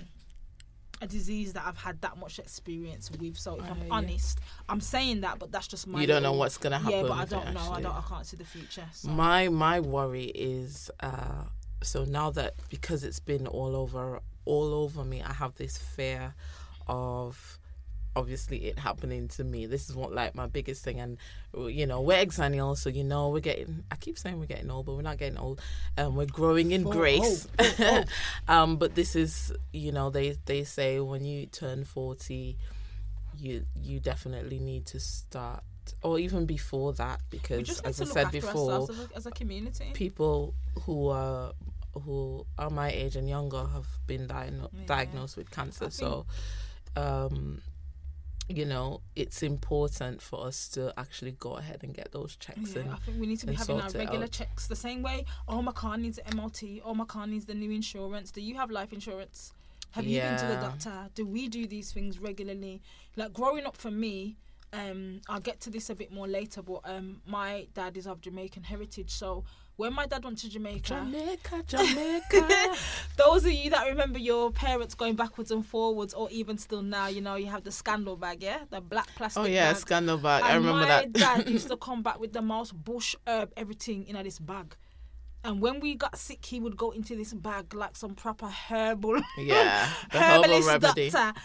a 1.01 1.07
disease 1.07 1.53
that 1.53 1.65
I've 1.65 1.77
had 1.77 2.01
that 2.01 2.17
much 2.17 2.37
experience 2.37 3.09
with. 3.11 3.37
So 3.37 3.55
if 3.55 3.63
I 3.63 3.75
you. 3.75 3.87
honest, 3.89 4.39
I'm 4.67 4.81
saying 4.81 5.21
that, 5.21 5.39
but 5.39 5.51
that's 5.53 5.67
just 5.67 5.87
my. 5.87 6.01
you 6.01 6.07
don't 6.07 6.23
know 6.23 6.33
what's 6.33 6.57
gonna 6.57 6.79
happen. 6.79 6.91
Yeah, 6.99 7.01
but 7.03 7.13
I 7.13 7.25
don't 7.25 7.53
know. 7.53 7.71
I 7.71 7.81
don't. 7.81 7.95
I 7.95 8.03
can't 8.07 8.25
see 8.25 8.37
the 8.37 8.43
future. 8.43 8.85
So. 8.91 9.09
My 9.09 9.47
my 9.47 9.79
worry 9.79 10.25
is 10.25 10.91
uh, 10.99 11.45
so 11.83 12.03
now 12.05 12.29
that 12.31 12.53
because 12.69 13.03
it's 13.03 13.19
been 13.19 13.47
all 13.47 13.75
over 13.75 14.21
all 14.45 14.73
over 14.73 15.03
me, 15.03 15.21
I 15.21 15.33
have 15.33 15.55
this 15.55 15.77
fear 15.77 16.33
of 16.87 17.59
obviously 18.15 18.65
it 18.65 18.79
happening 18.79 19.27
to 19.29 19.43
me. 19.43 19.65
This 19.65 19.89
is 19.89 19.95
what 19.95 20.13
like 20.13 20.35
my 20.35 20.47
biggest 20.47 20.83
thing, 20.83 20.99
and 20.99 21.17
you 21.55 21.85
know 21.85 22.01
we're 22.01 22.23
exennial, 22.23 22.77
so 22.77 22.89
you 22.89 23.03
know 23.03 23.29
we're 23.29 23.39
getting. 23.39 23.83
I 23.91 23.95
keep 23.95 24.17
saying 24.17 24.39
we're 24.39 24.45
getting 24.45 24.69
old, 24.69 24.85
but 24.85 24.95
we're 24.95 25.01
not 25.01 25.17
getting 25.17 25.37
old. 25.37 25.61
Um, 25.97 26.15
we're 26.15 26.25
growing 26.25 26.71
in 26.71 26.85
Oh, 26.85 26.91
grace. 26.91 27.47
um, 28.47 28.77
but 28.77 28.95
this 28.95 29.15
is 29.15 29.53
you 29.73 29.91
know 29.91 30.09
they 30.09 30.37
they 30.45 30.63
say 30.63 30.99
when 30.99 31.23
you 31.25 31.45
turn 31.45 31.83
forty, 31.83 32.57
you 33.37 33.65
you 33.75 33.99
definitely 33.99 34.59
need 34.59 34.85
to 34.87 34.99
start. 34.99 35.63
Or 36.03 36.19
even 36.19 36.45
before 36.45 36.93
that, 36.93 37.21
because 37.29 37.79
as 37.81 37.99
I 37.99 38.05
said 38.05 38.31
before, 38.31 38.87
as 39.15 39.25
a 39.25 39.31
community. 39.31 39.91
people 39.93 40.53
who 40.83 41.07
are 41.09 41.53
who 41.93 42.45
are 42.57 42.69
my 42.69 42.89
age 42.89 43.17
and 43.17 43.27
younger 43.27 43.65
have 43.65 43.85
been 44.07 44.25
diagno- 44.27 44.69
Yeah. 44.73 44.85
diagnosed 44.85 45.35
with 45.35 45.51
cancer. 45.51 45.85
I 45.85 45.89
So, 45.89 46.25
um, 46.95 47.61
you 48.47 48.65
know, 48.65 49.01
it's 49.15 49.43
important 49.43 50.21
for 50.21 50.45
us 50.45 50.69
to 50.69 50.93
actually 50.97 51.31
go 51.33 51.57
ahead 51.57 51.83
and 51.83 51.93
get 51.93 52.11
those 52.13 52.37
checks 52.37 52.75
Yeah, 52.75 52.83
in. 52.83 52.89
I 52.89 52.95
think 52.97 53.19
we 53.19 53.27
need 53.27 53.39
to 53.39 53.47
be 53.47 53.53
having 53.55 53.81
our 53.81 53.89
regular 53.89 54.27
checks 54.27 54.67
the 54.67 54.75
same 54.75 55.01
way. 55.01 55.25
Oh, 55.49 55.61
my 55.61 55.73
car 55.73 55.97
needs 55.97 56.17
an 56.17 56.37
MOT. 56.37 56.81
Oh, 56.83 56.93
my 56.93 57.05
car 57.05 57.27
needs 57.27 57.45
the 57.45 57.53
new 57.55 57.71
insurance. 57.71 58.31
Do 58.31 58.41
you 58.41 58.55
have 58.55 58.71
life 58.71 58.93
insurance? 58.93 59.53
Have 59.91 60.05
you 60.05 60.21
been 60.21 60.37
to 60.37 60.45
the 60.47 60.55
doctor? 60.55 61.09
Do 61.15 61.25
we 61.25 61.49
do 61.49 61.67
these 61.67 61.91
things 61.91 62.19
regularly? 62.19 62.81
Like 63.17 63.33
growing 63.33 63.65
up 63.65 63.75
for 63.75 63.91
me, 63.91 64.37
um, 64.71 65.19
I'll 65.27 65.41
get 65.41 65.59
to 65.61 65.69
this 65.69 65.89
a 65.89 65.95
bit 65.95 66.13
more 66.13 66.27
later, 66.29 66.61
but 66.61 66.79
um, 66.85 67.21
my 67.25 67.67
dad 67.73 67.97
is 67.97 68.07
of 68.07 68.21
Jamaican 68.21 68.63
heritage. 68.63 69.11
So 69.11 69.43
when 69.77 69.93
my 69.93 70.05
dad 70.05 70.23
went 70.23 70.37
to 70.39 70.49
Jamaica, 70.49 71.05
Jamaica, 71.07 71.63
Jamaica. 71.67 72.75
those 73.17 73.45
of 73.45 73.51
you 73.51 73.69
that 73.71 73.87
remember 73.87 74.19
your 74.19 74.51
parents 74.51 74.93
going 74.93 75.15
backwards 75.15 75.49
and 75.51 75.65
forwards, 75.65 76.13
or 76.13 76.29
even 76.29 76.57
still 76.57 76.81
now, 76.83 77.07
you 77.07 77.21
know, 77.21 77.35
you 77.35 77.47
have 77.47 77.63
the 77.63 77.71
scandal 77.71 78.15
bag, 78.15 78.43
yeah, 78.43 78.59
the 78.69 78.81
black 78.81 79.07
plastic. 79.15 79.41
oh 79.41 79.45
yeah, 79.45 79.71
bag. 79.73 79.81
scandal 79.81 80.17
bag. 80.17 80.43
I 80.43 80.55
And 80.55 80.65
remember 80.65 80.81
my 80.81 80.87
that. 80.87 81.13
dad 81.13 81.49
used 81.49 81.67
to 81.69 81.77
come 81.77 82.03
back 82.03 82.19
with 82.19 82.33
the 82.33 82.41
most 82.41 82.73
bush 82.83 83.15
herb, 83.27 83.51
everything 83.57 84.05
in 84.07 84.21
this 84.23 84.37
bag. 84.39 84.75
And 85.43 85.59
when 85.59 85.79
we 85.79 85.95
got 85.95 86.15
sick, 86.17 86.45
he 86.45 86.59
would 86.59 86.77
go 86.77 86.91
into 86.91 87.15
this 87.15 87.33
bag 87.33 87.73
like 87.73 87.95
some 87.95 88.13
proper 88.13 88.47
herbal, 88.47 89.21
yeah, 89.39 89.89
the 90.11 90.19
herbal 90.19 90.43
herbalist 90.43 90.67
remedy. 90.67 91.09
doctor. 91.09 91.39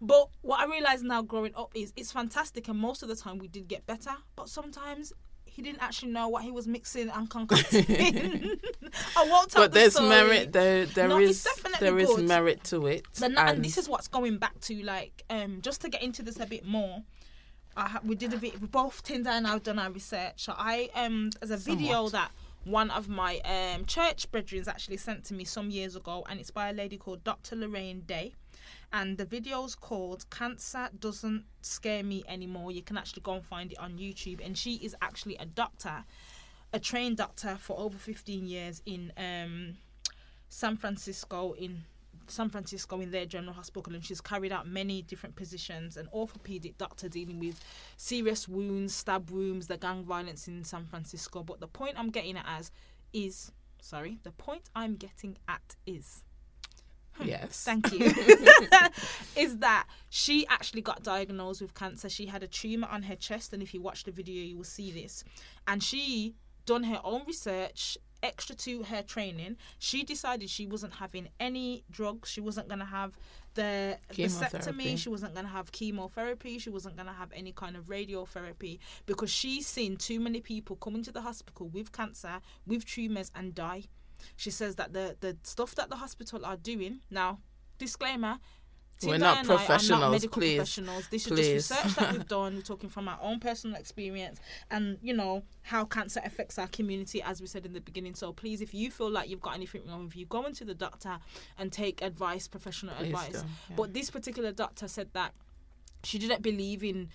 But 0.00 0.28
what 0.42 0.60
I 0.60 0.66
realize 0.66 1.02
now 1.02 1.22
growing 1.22 1.52
up 1.56 1.72
is 1.74 1.92
it's 1.96 2.12
fantastic, 2.12 2.68
and 2.68 2.78
most 2.78 3.02
of 3.02 3.08
the 3.08 3.16
time 3.16 3.38
we 3.38 3.48
did 3.48 3.66
get 3.66 3.84
better. 3.86 4.12
But 4.36 4.48
sometimes 4.48 5.12
he 5.54 5.60
didn't 5.62 5.82
actually 5.82 6.10
know 6.12 6.28
what 6.28 6.42
he 6.42 6.50
was 6.50 6.66
mixing 6.66 7.10
and 7.10 7.28
concocting. 7.28 7.84
I 9.16 9.28
won't 9.28 9.50
tell 9.50 9.62
but 9.62 9.72
the 9.72 9.80
there's 9.80 9.92
story. 9.94 10.08
merit 10.08 10.52
there 10.52 10.86
there 10.86 11.08
No, 11.08 11.18
is 11.18 11.46
there 11.78 11.98
is 11.98 12.16
merit 12.18 12.64
to 12.64 12.86
it 12.86 13.04
and, 13.22 13.38
and 13.38 13.64
this 13.64 13.76
is 13.76 13.88
what's 13.88 14.08
going 14.08 14.38
back 14.38 14.58
to 14.62 14.82
like 14.82 15.22
um 15.30 15.60
just 15.60 15.80
to 15.82 15.88
get 15.88 16.02
into 16.02 16.22
this 16.22 16.40
a 16.40 16.46
bit 16.46 16.64
more. 16.66 17.02
I 17.76 17.98
we 18.04 18.14
did 18.16 18.32
a 18.34 18.36
bit. 18.38 18.60
We 18.60 18.66
both 18.66 19.02
Tendai 19.04 19.28
and 19.38 19.46
I've 19.46 19.62
done 19.62 19.78
our 19.78 19.90
research. 19.90 20.44
So 20.44 20.54
I 20.56 20.88
um 20.94 21.30
there's 21.40 21.50
a 21.50 21.56
video 21.56 22.06
Somewhat. 22.06 22.12
that 22.12 22.30
one 22.64 22.90
of 22.90 23.08
my 23.08 23.38
um 23.40 23.84
church 23.86 24.30
brethren 24.30 24.64
actually 24.66 24.96
sent 24.98 25.24
to 25.26 25.34
me 25.34 25.44
some 25.44 25.70
years 25.70 25.96
ago, 25.96 26.24
and 26.28 26.40
it's 26.40 26.50
by 26.50 26.70
a 26.70 26.72
lady 26.72 26.96
called 26.96 27.24
Dr. 27.24 27.56
Lorraine 27.56 28.00
Day. 28.00 28.34
And 28.92 29.18
the 29.18 29.24
video's 29.24 29.74
called 29.74 30.28
"Cancer 30.30 30.88
Doesn't 30.98 31.44
Scare 31.60 32.02
Me 32.02 32.22
Anymore." 32.28 32.72
You 32.72 32.82
can 32.82 32.96
actually 32.96 33.22
go 33.22 33.34
and 33.34 33.44
find 33.44 33.72
it 33.72 33.78
on 33.78 33.98
YouTube. 33.98 34.44
And 34.44 34.56
she 34.56 34.74
is 34.76 34.94
actually 35.00 35.36
a 35.36 35.46
doctor, 35.46 36.04
a 36.72 36.78
trained 36.80 37.16
doctor 37.16 37.56
for 37.58 37.78
over 37.78 37.98
15 37.98 38.46
years 38.46 38.82
in 38.86 39.12
um 39.16 39.76
San 40.48 40.76
Francisco 40.76 41.54
in 41.54 41.84
San 42.26 42.48
Francisco 42.50 43.00
in 43.00 43.10
their 43.10 43.26
general 43.26 43.54
hospital 43.54 43.94
and 43.94 44.04
she's 44.04 44.20
carried 44.20 44.52
out 44.52 44.66
many 44.66 45.02
different 45.02 45.34
positions 45.34 45.96
an 45.96 46.08
orthopedic 46.12 46.76
doctor 46.78 47.08
dealing 47.08 47.40
with 47.40 47.58
serious 47.96 48.48
wounds 48.48 48.94
stab 48.94 49.30
wounds 49.30 49.66
the 49.66 49.76
gang 49.76 50.04
violence 50.04 50.48
in 50.48 50.62
San 50.62 50.86
Francisco 50.86 51.42
but 51.42 51.60
the 51.60 51.66
point 51.66 51.94
I'm 51.98 52.10
getting 52.10 52.36
at 52.36 52.44
as 52.46 52.70
is 53.12 53.52
sorry 53.80 54.18
the 54.22 54.30
point 54.32 54.70
I'm 54.74 54.96
getting 54.96 55.38
at 55.48 55.76
is 55.86 56.22
yes. 57.22 57.64
Thank 57.64 57.92
you. 57.92 58.06
is 59.36 59.58
that 59.58 59.86
she 60.08 60.46
actually 60.48 60.82
got 60.82 61.02
diagnosed 61.02 61.62
with 61.62 61.74
cancer. 61.74 62.08
She 62.08 62.26
had 62.26 62.42
a 62.42 62.48
tumor 62.48 62.88
on 62.90 63.02
her 63.02 63.16
chest, 63.16 63.52
and 63.52 63.62
if 63.62 63.74
you 63.74 63.80
watch 63.80 64.04
the 64.04 64.12
video, 64.12 64.42
you 64.42 64.56
will 64.56 64.64
see 64.64 64.90
this. 64.90 65.24
And 65.66 65.82
she 65.82 66.34
done 66.64 66.84
her 66.84 67.00
own 67.04 67.22
research 67.26 67.98
extra 68.22 68.54
to 68.54 68.84
her 68.84 69.02
training. 69.02 69.56
She 69.78 70.04
decided 70.04 70.48
she 70.48 70.66
wasn't 70.66 70.94
having 70.94 71.28
any 71.40 71.84
drugs. 71.90 72.28
She 72.30 72.40
wasn't 72.40 72.68
going 72.68 72.78
to 72.78 72.84
have 72.84 73.18
the 73.54 73.98
vasectomy. 74.12 74.96
She 74.96 75.08
wasn't 75.08 75.34
going 75.34 75.46
to 75.46 75.52
have 75.52 75.72
chemotherapy. 75.72 76.58
She 76.58 76.70
wasn't 76.70 76.96
going 76.96 77.08
to 77.08 77.12
have 77.12 77.30
any 77.34 77.52
kind 77.52 77.76
of 77.76 77.86
radiotherapy 77.86 78.78
because 79.06 79.30
she's 79.30 79.66
seen 79.66 79.96
too 79.96 80.20
many 80.20 80.40
people 80.40 80.76
come 80.76 80.94
into 80.94 81.12
the 81.12 81.22
hospital 81.22 81.68
with 81.68 81.92
cancer 81.92 82.40
with 82.66 82.86
tumors 82.86 83.30
and 83.34 83.54
die 83.54 83.84
she 84.36 84.50
says 84.50 84.76
that 84.76 84.92
the 84.92 85.16
the 85.20 85.36
stuff 85.42 85.74
that 85.74 85.90
the 85.90 85.96
hospital 85.96 86.44
are 86.44 86.56
doing 86.56 87.00
now 87.10 87.38
disclaimer 87.78 88.38
We're 89.02 89.14
Tendai 89.14 89.18
not 89.18 89.38
and 89.38 89.50
I 89.50 89.54
are 89.54 89.56
professionals, 89.58 90.12
medical 90.12 90.40
please. 90.40 90.56
professionals 90.56 91.08
this 91.08 91.26
Please. 91.26 91.38
is 91.38 91.68
just 91.68 91.84
research 91.84 91.96
that 91.96 92.12
we've 92.12 92.28
done 92.38 92.54
we're 92.56 92.62
talking 92.62 92.88
from 92.88 93.08
our 93.08 93.18
own 93.20 93.40
personal 93.40 93.76
experience 93.76 94.38
and 94.70 94.98
you 95.02 95.14
know 95.14 95.42
how 95.62 95.84
cancer 95.84 96.20
affects 96.24 96.58
our 96.58 96.68
community 96.68 97.22
as 97.22 97.40
we 97.40 97.46
said 97.46 97.66
in 97.66 97.72
the 97.72 97.80
beginning 97.80 98.14
so 98.14 98.32
please 98.32 98.60
if 98.60 98.72
you 98.72 98.90
feel 98.90 99.10
like 99.10 99.28
you've 99.28 99.40
got 99.40 99.54
anything 99.54 99.82
wrong 99.88 100.04
with 100.04 100.16
you 100.16 100.26
go 100.26 100.44
into 100.46 100.64
the 100.64 100.74
doctor 100.74 101.18
and 101.58 101.72
take 101.72 102.00
advice 102.02 102.46
professional 102.46 102.94
Please 102.94 103.06
advice 103.06 103.44
yeah. 103.68 103.76
but 103.76 103.92
this 103.92 104.10
particular 104.10 104.52
doctor 104.52 104.86
said 104.86 105.08
that 105.12 105.32
she 106.04 106.18
didn't 106.18 106.42
believe 106.42 106.82
in 106.82 107.08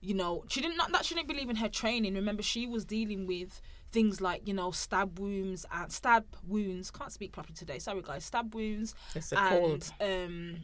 you 0.00 0.14
know 0.14 0.44
she 0.48 0.60
didn't 0.60 0.76
not 0.76 0.92
that 0.92 1.04
she 1.04 1.14
didn't 1.14 1.28
believe 1.28 1.50
in 1.50 1.56
her 1.56 1.68
training. 1.68 2.14
Remember 2.14 2.42
she 2.42 2.66
was 2.66 2.84
dealing 2.84 3.26
with 3.26 3.60
things 3.92 4.20
like 4.20 4.46
you 4.46 4.54
know 4.54 4.70
stab 4.70 5.18
wounds 5.18 5.66
and 5.72 5.92
stab 5.92 6.24
wounds 6.46 6.90
can't 6.90 7.12
speak 7.12 7.32
properly 7.32 7.54
today 7.54 7.78
sorry 7.78 8.02
guys 8.02 8.24
stab 8.24 8.54
wounds 8.54 8.94
it's 9.14 9.32
a 9.32 9.38
and 9.38 9.48
cold 9.48 9.92
um 10.00 10.56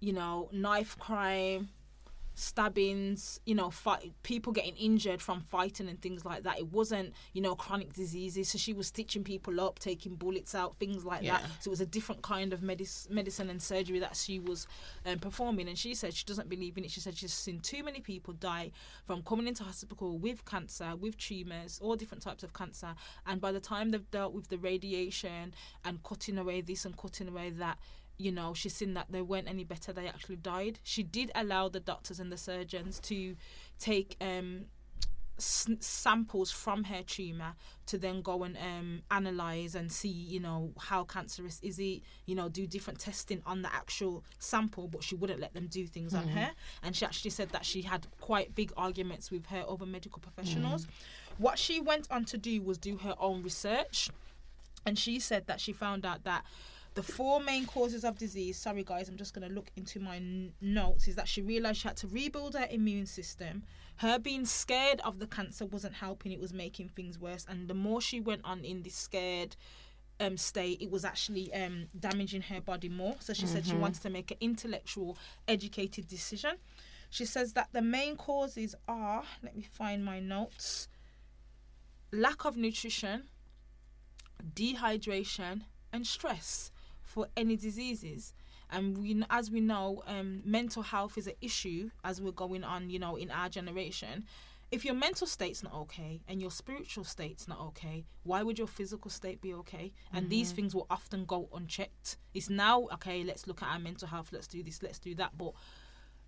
you 0.00 0.12
know 0.12 0.48
knife 0.52 0.98
crime 0.98 1.68
stabbings 2.34 3.40
you 3.44 3.54
know 3.54 3.70
fight, 3.70 4.12
people 4.22 4.52
getting 4.52 4.76
injured 4.76 5.20
from 5.20 5.40
fighting 5.40 5.88
and 5.88 6.00
things 6.00 6.24
like 6.24 6.42
that. 6.44 6.58
It 6.58 6.72
wasn't 6.72 7.12
you 7.32 7.42
know 7.42 7.54
chronic 7.54 7.92
diseases. 7.92 8.48
So 8.48 8.58
she 8.58 8.72
was 8.72 8.88
stitching 8.88 9.24
people 9.24 9.60
up 9.60 9.78
taking 9.78 10.14
bullets 10.14 10.54
out 10.54 10.76
things 10.76 11.04
like 11.04 11.22
that. 11.26 11.42
So 11.60 11.68
it 11.68 11.72
was 11.72 11.80
a 11.80 11.86
different 11.86 12.22
kind 12.22 12.52
of 12.52 12.62
medic- 12.62 13.10
medicine 13.10 13.50
and 13.50 13.60
surgery 13.60 13.98
that 14.00 14.16
she 14.16 14.38
was 14.38 14.66
um, 15.06 15.18
performing. 15.18 15.68
And 15.68 15.78
she 15.78 15.94
said 15.94 16.14
she 16.14 16.24
doesn't 16.24 16.48
believe 16.48 16.76
in 16.78 16.84
it. 16.84 16.90
She 16.90 17.00
said 17.00 17.16
she's 17.16 17.32
seen 17.32 17.60
too 17.60 17.82
many 17.82 18.00
people 18.00 18.34
die 18.34 18.70
from 19.06 19.22
coming 19.22 19.48
into 19.48 19.64
hospital 19.64 20.18
with 20.18 20.44
cancer 20.44 20.94
with 20.96 21.16
tumors 21.18 21.78
all 21.82 21.96
different 21.96 22.22
types 22.22 22.42
of 22.42 22.52
cancer. 22.52 22.94
And 23.26 23.40
by 23.40 23.52
the 23.52 23.60
time 23.60 23.90
they've 23.90 24.10
dealt 24.10 24.32
with 24.32 24.48
the 24.48 24.58
radiation 24.58 25.54
and 25.84 26.02
cutting 26.02 26.38
away 26.38 26.60
this 26.60 26.84
and 26.84 26.96
cutting 26.96 27.28
away 27.28 27.50
that 27.50 27.78
you 28.18 28.32
know 28.32 28.54
she's 28.54 28.74
seen 28.74 28.94
that 28.94 29.06
they 29.10 29.22
weren't 29.22 29.48
any 29.48 29.64
better 29.64 29.92
they 29.92 30.06
actually 30.06 30.36
died. 30.36 30.78
She 30.82 31.02
did 31.02 31.30
allow 31.34 31.68
the 31.68 31.80
doctors 31.80 32.20
and 32.20 32.30
the 32.30 32.36
surgeons 32.36 33.00
to 33.00 33.36
take 33.78 34.16
um 34.20 34.66
s- 35.38 35.68
samples 35.80 36.50
from 36.50 36.84
her 36.84 37.02
tumor 37.02 37.54
to 37.86 37.98
then 37.98 38.22
go 38.22 38.44
and 38.44 38.56
um, 38.58 39.02
analyze 39.10 39.74
and 39.74 39.90
see 39.90 40.08
you 40.08 40.38
know 40.38 40.70
how 40.78 41.04
cancerous 41.04 41.58
is 41.62 41.78
it 41.78 42.02
you 42.26 42.34
know 42.34 42.48
do 42.48 42.66
different 42.66 42.98
testing 43.00 43.42
on 43.44 43.62
the 43.62 43.74
actual 43.74 44.22
sample 44.38 44.86
but 44.88 45.02
she 45.02 45.14
wouldn't 45.14 45.40
let 45.40 45.52
them 45.54 45.66
do 45.66 45.86
things 45.86 46.14
on 46.14 46.28
her. 46.28 46.50
And 46.82 46.94
she 46.94 47.04
actually 47.04 47.30
said 47.32 47.48
that 47.50 47.64
she 47.64 47.82
had 47.82 48.06
quite 48.20 48.54
big 48.54 48.72
arguments 48.76 49.30
with 49.30 49.46
her 49.46 49.64
other 49.68 49.86
medical 49.86 50.20
professionals. 50.20 50.86
What 51.38 51.58
she 51.58 51.80
went 51.80 52.08
on 52.10 52.24
to 52.26 52.38
do 52.38 52.62
was 52.62 52.78
do 52.78 52.98
her 52.98 53.14
own 53.18 53.42
research 53.42 54.10
and 54.86 54.98
she 54.98 55.18
said 55.18 55.46
that 55.46 55.60
she 55.60 55.72
found 55.72 56.04
out 56.04 56.24
that 56.24 56.44
the 56.94 57.02
four 57.02 57.40
main 57.40 57.64
causes 57.66 58.04
of 58.04 58.18
disease 58.18 58.58
sorry 58.58 58.84
guys 58.84 59.08
i'm 59.08 59.16
just 59.16 59.32
going 59.32 59.48
to 59.48 59.54
look 59.54 59.70
into 59.76 59.98
my 59.98 60.16
n- 60.16 60.52
notes 60.60 61.08
is 61.08 61.16
that 61.16 61.28
she 61.28 61.40
realized 61.42 61.80
she 61.80 61.88
had 61.88 61.96
to 61.96 62.06
rebuild 62.08 62.54
her 62.54 62.66
immune 62.70 63.06
system. 63.06 63.62
Her 63.96 64.18
being 64.18 64.44
scared 64.44 65.00
of 65.04 65.18
the 65.18 65.26
cancer 65.26 65.64
wasn't 65.64 65.94
helping 65.94 66.32
it 66.32 66.40
was 66.40 66.52
making 66.52 66.88
things 66.90 67.18
worse 67.18 67.46
and 67.48 67.68
the 67.68 67.74
more 67.74 68.00
she 68.00 68.20
went 68.20 68.42
on 68.44 68.64
in 68.64 68.82
this 68.82 68.94
scared 68.94 69.56
um, 70.20 70.36
state 70.36 70.80
it 70.80 70.90
was 70.90 71.04
actually 71.04 71.52
um, 71.54 71.86
damaging 71.98 72.42
her 72.42 72.60
body 72.60 72.88
more. 72.88 73.16
So 73.20 73.32
she 73.32 73.46
said 73.46 73.66
she 73.66 73.74
wanted 73.74 74.02
to 74.02 74.10
make 74.10 74.30
an 74.30 74.36
intellectual 74.40 75.16
educated 75.48 76.08
decision. 76.08 76.56
She 77.10 77.24
says 77.24 77.52
that 77.54 77.68
the 77.72 77.82
main 77.82 78.16
causes 78.16 78.74
are 78.88 79.24
let 79.42 79.56
me 79.56 79.62
find 79.62 80.04
my 80.04 80.20
notes 80.20 80.88
lack 82.12 82.44
of 82.44 82.56
nutrition 82.56 83.24
dehydration 84.54 85.62
and 85.92 86.06
stress 86.06 86.70
for 87.12 87.28
any 87.36 87.56
diseases. 87.56 88.32
And 88.70 88.96
we 88.96 89.22
as 89.28 89.50
we 89.50 89.60
know 89.60 90.02
um, 90.06 90.40
mental 90.44 90.82
health 90.82 91.18
is 91.18 91.26
an 91.26 91.34
issue 91.42 91.90
as 92.04 92.22
we're 92.22 92.32
going 92.32 92.64
on 92.64 92.88
you 92.88 92.98
know 92.98 93.16
in 93.16 93.30
our 93.30 93.48
generation. 93.48 94.24
If 94.70 94.86
your 94.86 94.94
mental 94.94 95.26
state's 95.26 95.62
not 95.62 95.74
okay 95.74 96.22
and 96.26 96.40
your 96.40 96.50
spiritual 96.50 97.04
state's 97.04 97.46
not 97.46 97.60
okay 97.60 98.06
why 98.24 98.42
would 98.42 98.58
your 98.58 98.66
physical 98.66 99.10
state 99.10 99.42
be 99.42 99.52
okay? 99.54 99.92
And 100.14 100.30
these 100.30 100.48
mm-hmm. 100.48 100.56
things 100.56 100.74
will 100.74 100.86
often 100.88 101.26
go 101.26 101.50
unchecked. 101.54 102.16
It's 102.32 102.48
now 102.48 102.88
okay 102.94 103.22
let's 103.22 103.46
look 103.46 103.62
at 103.62 103.68
our 103.68 103.78
mental 103.78 104.08
health 104.08 104.30
let's 104.32 104.46
do 104.46 104.62
this 104.62 104.82
let's 104.82 104.98
do 104.98 105.14
that. 105.16 105.36
But 105.36 105.52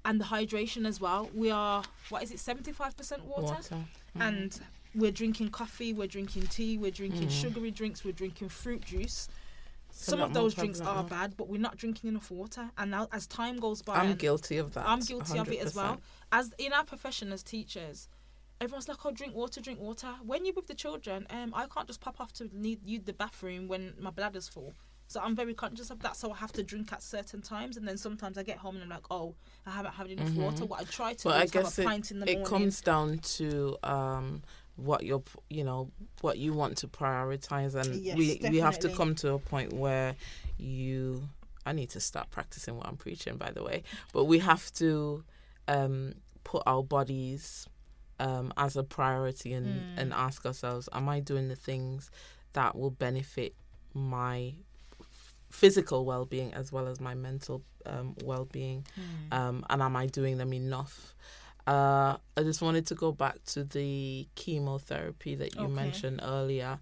and 0.04 0.20
the 0.20 0.26
hydration 0.26 0.86
as 0.86 1.00
well 1.00 1.30
we 1.34 1.50
are 1.50 1.82
what 2.10 2.22
is 2.22 2.30
it 2.30 2.36
75% 2.36 3.22
water, 3.22 3.42
water. 3.42 3.74
Mm-hmm. 3.74 4.20
And 4.20 4.60
we're 4.94 5.10
drinking 5.10 5.48
coffee, 5.48 5.94
we're 5.94 6.06
drinking 6.06 6.46
tea, 6.48 6.76
we're 6.78 6.90
drinking 6.90 7.28
mm. 7.28 7.30
sugary 7.30 7.70
drinks, 7.70 8.04
we're 8.04 8.12
drinking 8.12 8.50
fruit 8.50 8.84
juice. 8.84 9.28
Some 9.96 10.20
of 10.20 10.34
those 10.34 10.54
drinks 10.54 10.80
are 10.80 11.02
now. 11.02 11.08
bad, 11.08 11.36
but 11.36 11.48
we're 11.48 11.60
not 11.60 11.76
drinking 11.76 12.08
enough 12.08 12.30
water. 12.30 12.70
And 12.76 12.90
now, 12.90 13.08
as 13.12 13.26
time 13.26 13.56
goes 13.58 13.80
by, 13.82 13.94
i'm 13.96 14.14
guilty 14.14 14.58
of 14.58 14.74
that 14.74 14.86
I'm 14.88 15.00
guilty 15.00 15.38
of 15.38 15.50
it 15.50 15.60
as 15.60 15.74
well. 15.74 16.00
As 16.32 16.52
in 16.58 16.72
our 16.72 16.84
profession 16.84 17.32
as 17.32 17.42
teachers, 17.42 18.08
everyone's 18.60 18.88
like, 18.88 19.04
"Oh, 19.06 19.12
drink 19.12 19.34
water, 19.34 19.60
drink 19.60 19.80
water." 19.80 20.14
When 20.24 20.44
you're 20.44 20.54
with 20.54 20.66
the 20.66 20.74
children, 20.74 21.26
um, 21.30 21.52
I 21.54 21.66
can't 21.66 21.86
just 21.86 22.00
pop 22.00 22.20
off 22.20 22.32
to 22.34 22.48
need 22.52 22.80
use 22.84 23.02
the 23.04 23.12
bathroom 23.12 23.68
when 23.68 23.94
my 23.98 24.10
bladder's 24.10 24.48
full. 24.48 24.74
So 25.06 25.20
I'm 25.20 25.36
very 25.36 25.52
conscious 25.54 25.90
of 25.90 26.00
that. 26.00 26.16
So 26.16 26.32
I 26.32 26.36
have 26.36 26.52
to 26.52 26.62
drink 26.62 26.90
at 26.92 27.02
certain 27.02 27.42
times, 27.42 27.76
and 27.76 27.86
then 27.86 27.98
sometimes 27.98 28.38
I 28.38 28.42
get 28.42 28.56
home 28.58 28.74
and 28.76 28.84
I'm 28.84 28.88
like, 28.90 29.06
"Oh, 29.10 29.34
I 29.66 29.70
haven't 29.70 29.92
had 29.92 30.10
enough 30.10 30.32
water." 30.34 30.64
What 30.64 30.80
I 30.80 30.84
try 30.84 31.12
to 31.12 31.24
But 31.24 31.30
do 31.30 31.30
Mm-hmm. 31.30 31.40
I 31.40 31.44
is 31.44 31.52
have 31.52 31.62
guess 31.64 31.78
a 31.78 31.82
it, 31.82 31.84
pint 31.84 32.10
in 32.10 32.20
the 32.20 32.30
it 32.30 32.38
morning. 32.38 32.46
comes 32.50 32.80
down 32.80 33.18
to 33.18 33.76
um, 33.84 34.42
what 34.76 35.04
you're, 35.04 35.22
you 35.50 35.64
know, 35.64 35.90
what 36.20 36.38
you 36.38 36.52
want 36.52 36.78
to 36.78 36.88
prioritize, 36.88 37.74
and 37.74 38.00
Yes, 38.00 38.16
we 38.16 38.38
we 38.50 38.58
have 38.58 38.78
to 38.80 38.88
come 38.88 39.14
to 39.16 39.32
a 39.34 39.38
point 39.38 39.72
where 39.72 40.14
you. 40.58 41.28
I 41.66 41.72
need 41.72 41.88
to 41.90 42.00
start 42.00 42.30
practicing 42.30 42.76
what 42.76 42.86
I'm 42.86 42.96
preaching, 42.98 43.36
by 43.38 43.50
the 43.50 43.62
way. 43.64 43.84
But 44.12 44.24
we 44.24 44.38
have 44.40 44.70
to 44.74 45.24
um, 45.66 46.12
put 46.44 46.62
our 46.66 46.82
bodies 46.82 47.66
um, 48.20 48.52
as 48.58 48.76
a 48.76 48.82
priority 48.82 49.54
and 49.54 49.66
Mm. 49.66 49.84
and 49.96 50.12
ask 50.12 50.44
ourselves, 50.44 50.88
am 50.92 51.08
I 51.08 51.20
doing 51.20 51.48
the 51.48 51.56
things 51.56 52.10
that 52.52 52.76
will 52.76 52.90
benefit 52.90 53.54
my 53.94 54.54
physical 55.50 56.04
well-being 56.04 56.52
as 56.52 56.72
well 56.72 56.86
as 56.88 57.00
my 57.00 57.14
mental 57.14 57.62
um, 57.86 58.14
well-being 58.24 58.84
Hmm. 58.96 59.32
um, 59.38 59.66
and 59.70 59.82
am 59.82 59.96
I 59.96 60.06
doing 60.06 60.36
them 60.38 60.52
enough? 60.52 61.14
Uh, 61.66 62.16
I 62.36 62.42
just 62.42 62.60
wanted 62.60 62.86
to 62.88 62.94
go 62.94 63.10
back 63.12 63.42
to 63.46 63.64
the 63.64 64.28
chemotherapy 64.34 65.34
that 65.36 65.54
you 65.56 65.62
Okay. 65.62 65.72
mentioned 65.72 66.20
earlier. 66.22 66.78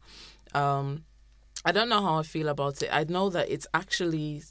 Um, 0.55 1.05
I 1.65 1.71
don't 1.73 1.89
know 1.89 2.03
how 2.03 2.19
I 2.19 2.23
feel 2.25 2.49
about 2.49 2.83
it. 2.83 2.89
I 2.93 3.05
know 3.05 3.31
that 3.31 3.49
it's 3.49 3.67
actually 3.73 4.43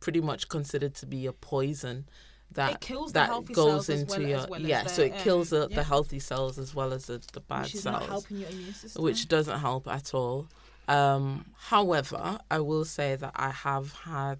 pretty 0.00 0.20
much 0.22 0.48
considered 0.48 0.94
to 0.94 1.06
be 1.06 1.26
a 1.26 1.32
poison 1.32 2.06
that 2.52 2.72
It 2.76 2.80
kills 2.80 3.12
the 3.12 3.20
that 3.20 3.52
goes 3.52 3.88
into 3.90 4.18
well- 4.20 4.28
your 4.28 4.46
well 4.48 4.60
yeah. 4.60 4.84
the, 4.84 4.88
so 4.88 5.02
it 5.02 5.14
kills 5.18 5.52
um, 5.52 5.60
the, 5.60 5.68
yeah. 5.70 5.76
the 5.76 5.84
healthy 5.84 6.18
cells 6.18 6.58
as 6.58 6.74
well 6.74 6.92
as 6.92 7.06
the, 7.06 7.22
the 7.32 7.40
bad 7.40 7.64
which 7.64 7.74
cells, 7.76 8.00
not 8.00 8.06
helping 8.08 8.38
your 8.38 8.48
immune 8.48 8.72
system. 8.72 9.02
which 9.04 9.28
doesn't 9.28 9.58
help 9.60 9.86
at 9.86 10.14
all. 10.14 10.48
Um, 10.88 11.44
however, 11.56 12.38
I 12.50 12.58
will 12.60 12.84
say 12.86 13.14
that 13.16 13.32
I 13.36 13.50
have 13.50 13.92
had 13.92 14.38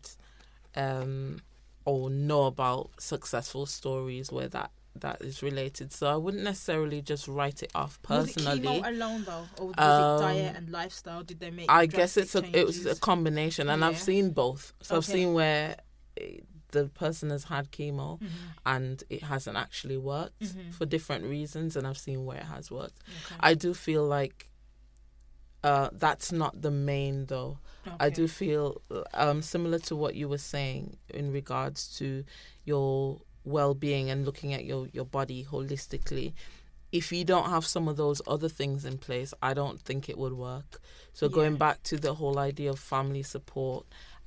um, 0.75 1.41
or 1.91 2.11
know 2.11 2.45
about 2.45 2.91
successful 2.99 3.67
stories 3.67 4.31
where 4.31 4.49
that 4.49 4.71
that 4.97 5.21
is 5.23 5.43
related. 5.43 5.93
So 5.93 6.07
I 6.09 6.17
wouldn't 6.17 6.43
necessarily 6.43 7.01
just 7.01 7.29
write 7.29 7.63
it 7.63 7.71
off 7.75 8.01
personally. 8.03 8.61
Was 8.61 8.79
it 8.79 8.83
chemo 8.83 8.89
alone 8.89 9.25
though, 9.25 9.49
or 9.59 9.67
was 9.69 9.75
Um, 9.79 10.01
it 10.03 10.19
diet 10.21 10.57
and 10.57 10.69
lifestyle? 10.71 11.23
Did 11.23 11.39
they 11.41 11.51
make? 11.51 11.71
I 11.71 11.87
guess 11.87 12.17
it's 12.17 12.35
a 12.35 12.41
drastic 12.41 12.61
it 12.61 12.67
was 12.67 12.87
a 12.87 12.97
combination, 12.97 13.69
and 13.71 13.85
I've 13.85 13.99
seen 13.99 14.31
both. 14.31 14.73
So 14.83 14.97
I've 14.97 15.05
seen 15.05 15.33
where 15.33 15.77
the 16.73 16.87
person 16.89 17.31
has 17.31 17.45
had 17.45 17.71
chemo 17.73 18.21
Mhm, 18.21 18.29
and 18.67 19.03
it 19.11 19.23
hasn't 19.25 19.57
actually 19.57 19.97
worked 19.97 20.41
Mhm. 20.43 20.73
for 20.75 20.87
different 20.87 21.25
reasons, 21.25 21.77
and 21.77 21.87
I've 21.87 21.99
seen 21.99 22.25
where 22.27 22.39
it 22.39 22.45
has 22.57 22.71
worked. 22.71 22.99
okay. 23.25 23.37
I 23.41 23.55
do 23.55 23.75
feel 23.75 24.05
like 24.07 24.50
uh, 25.63 25.91
that's 25.93 26.33
not 26.33 26.63
the 26.63 26.71
main 26.71 27.27
though. 27.27 27.59
I 27.99 28.11
do 28.11 28.29
feel 28.29 28.83
um, 29.15 29.43
similar 29.43 29.79
to 29.81 29.97
what 29.97 30.15
you 30.15 30.29
were 30.29 30.39
saying 30.39 30.97
in 31.09 31.33
regards 31.33 31.97
to 31.99 32.25
your 32.65 33.21
well-being 33.45 34.11
and 34.11 34.25
looking 34.25 34.53
at 34.53 34.65
your 34.65 34.89
your 34.93 35.05
body 35.05 35.47
holistically. 35.51 36.33
If 36.93 37.13
you 37.13 37.25
don't 37.25 37.51
have 37.51 37.65
some 37.65 37.87
of 37.89 37.97
those 37.97 38.21
other 38.27 38.49
things 38.49 38.85
in 38.85 38.99
place, 38.99 39.33
I 39.41 39.55
don't 39.55 39.81
think 39.81 40.09
it 40.09 40.19
would 40.19 40.33
work. 40.33 40.81
So 41.13 41.29
going 41.29 41.57
back 41.57 41.83
to 41.85 41.97
the 41.97 42.15
whole 42.15 42.39
idea 42.39 42.71
of 42.71 42.81
family 42.81 43.23
support 43.23 43.87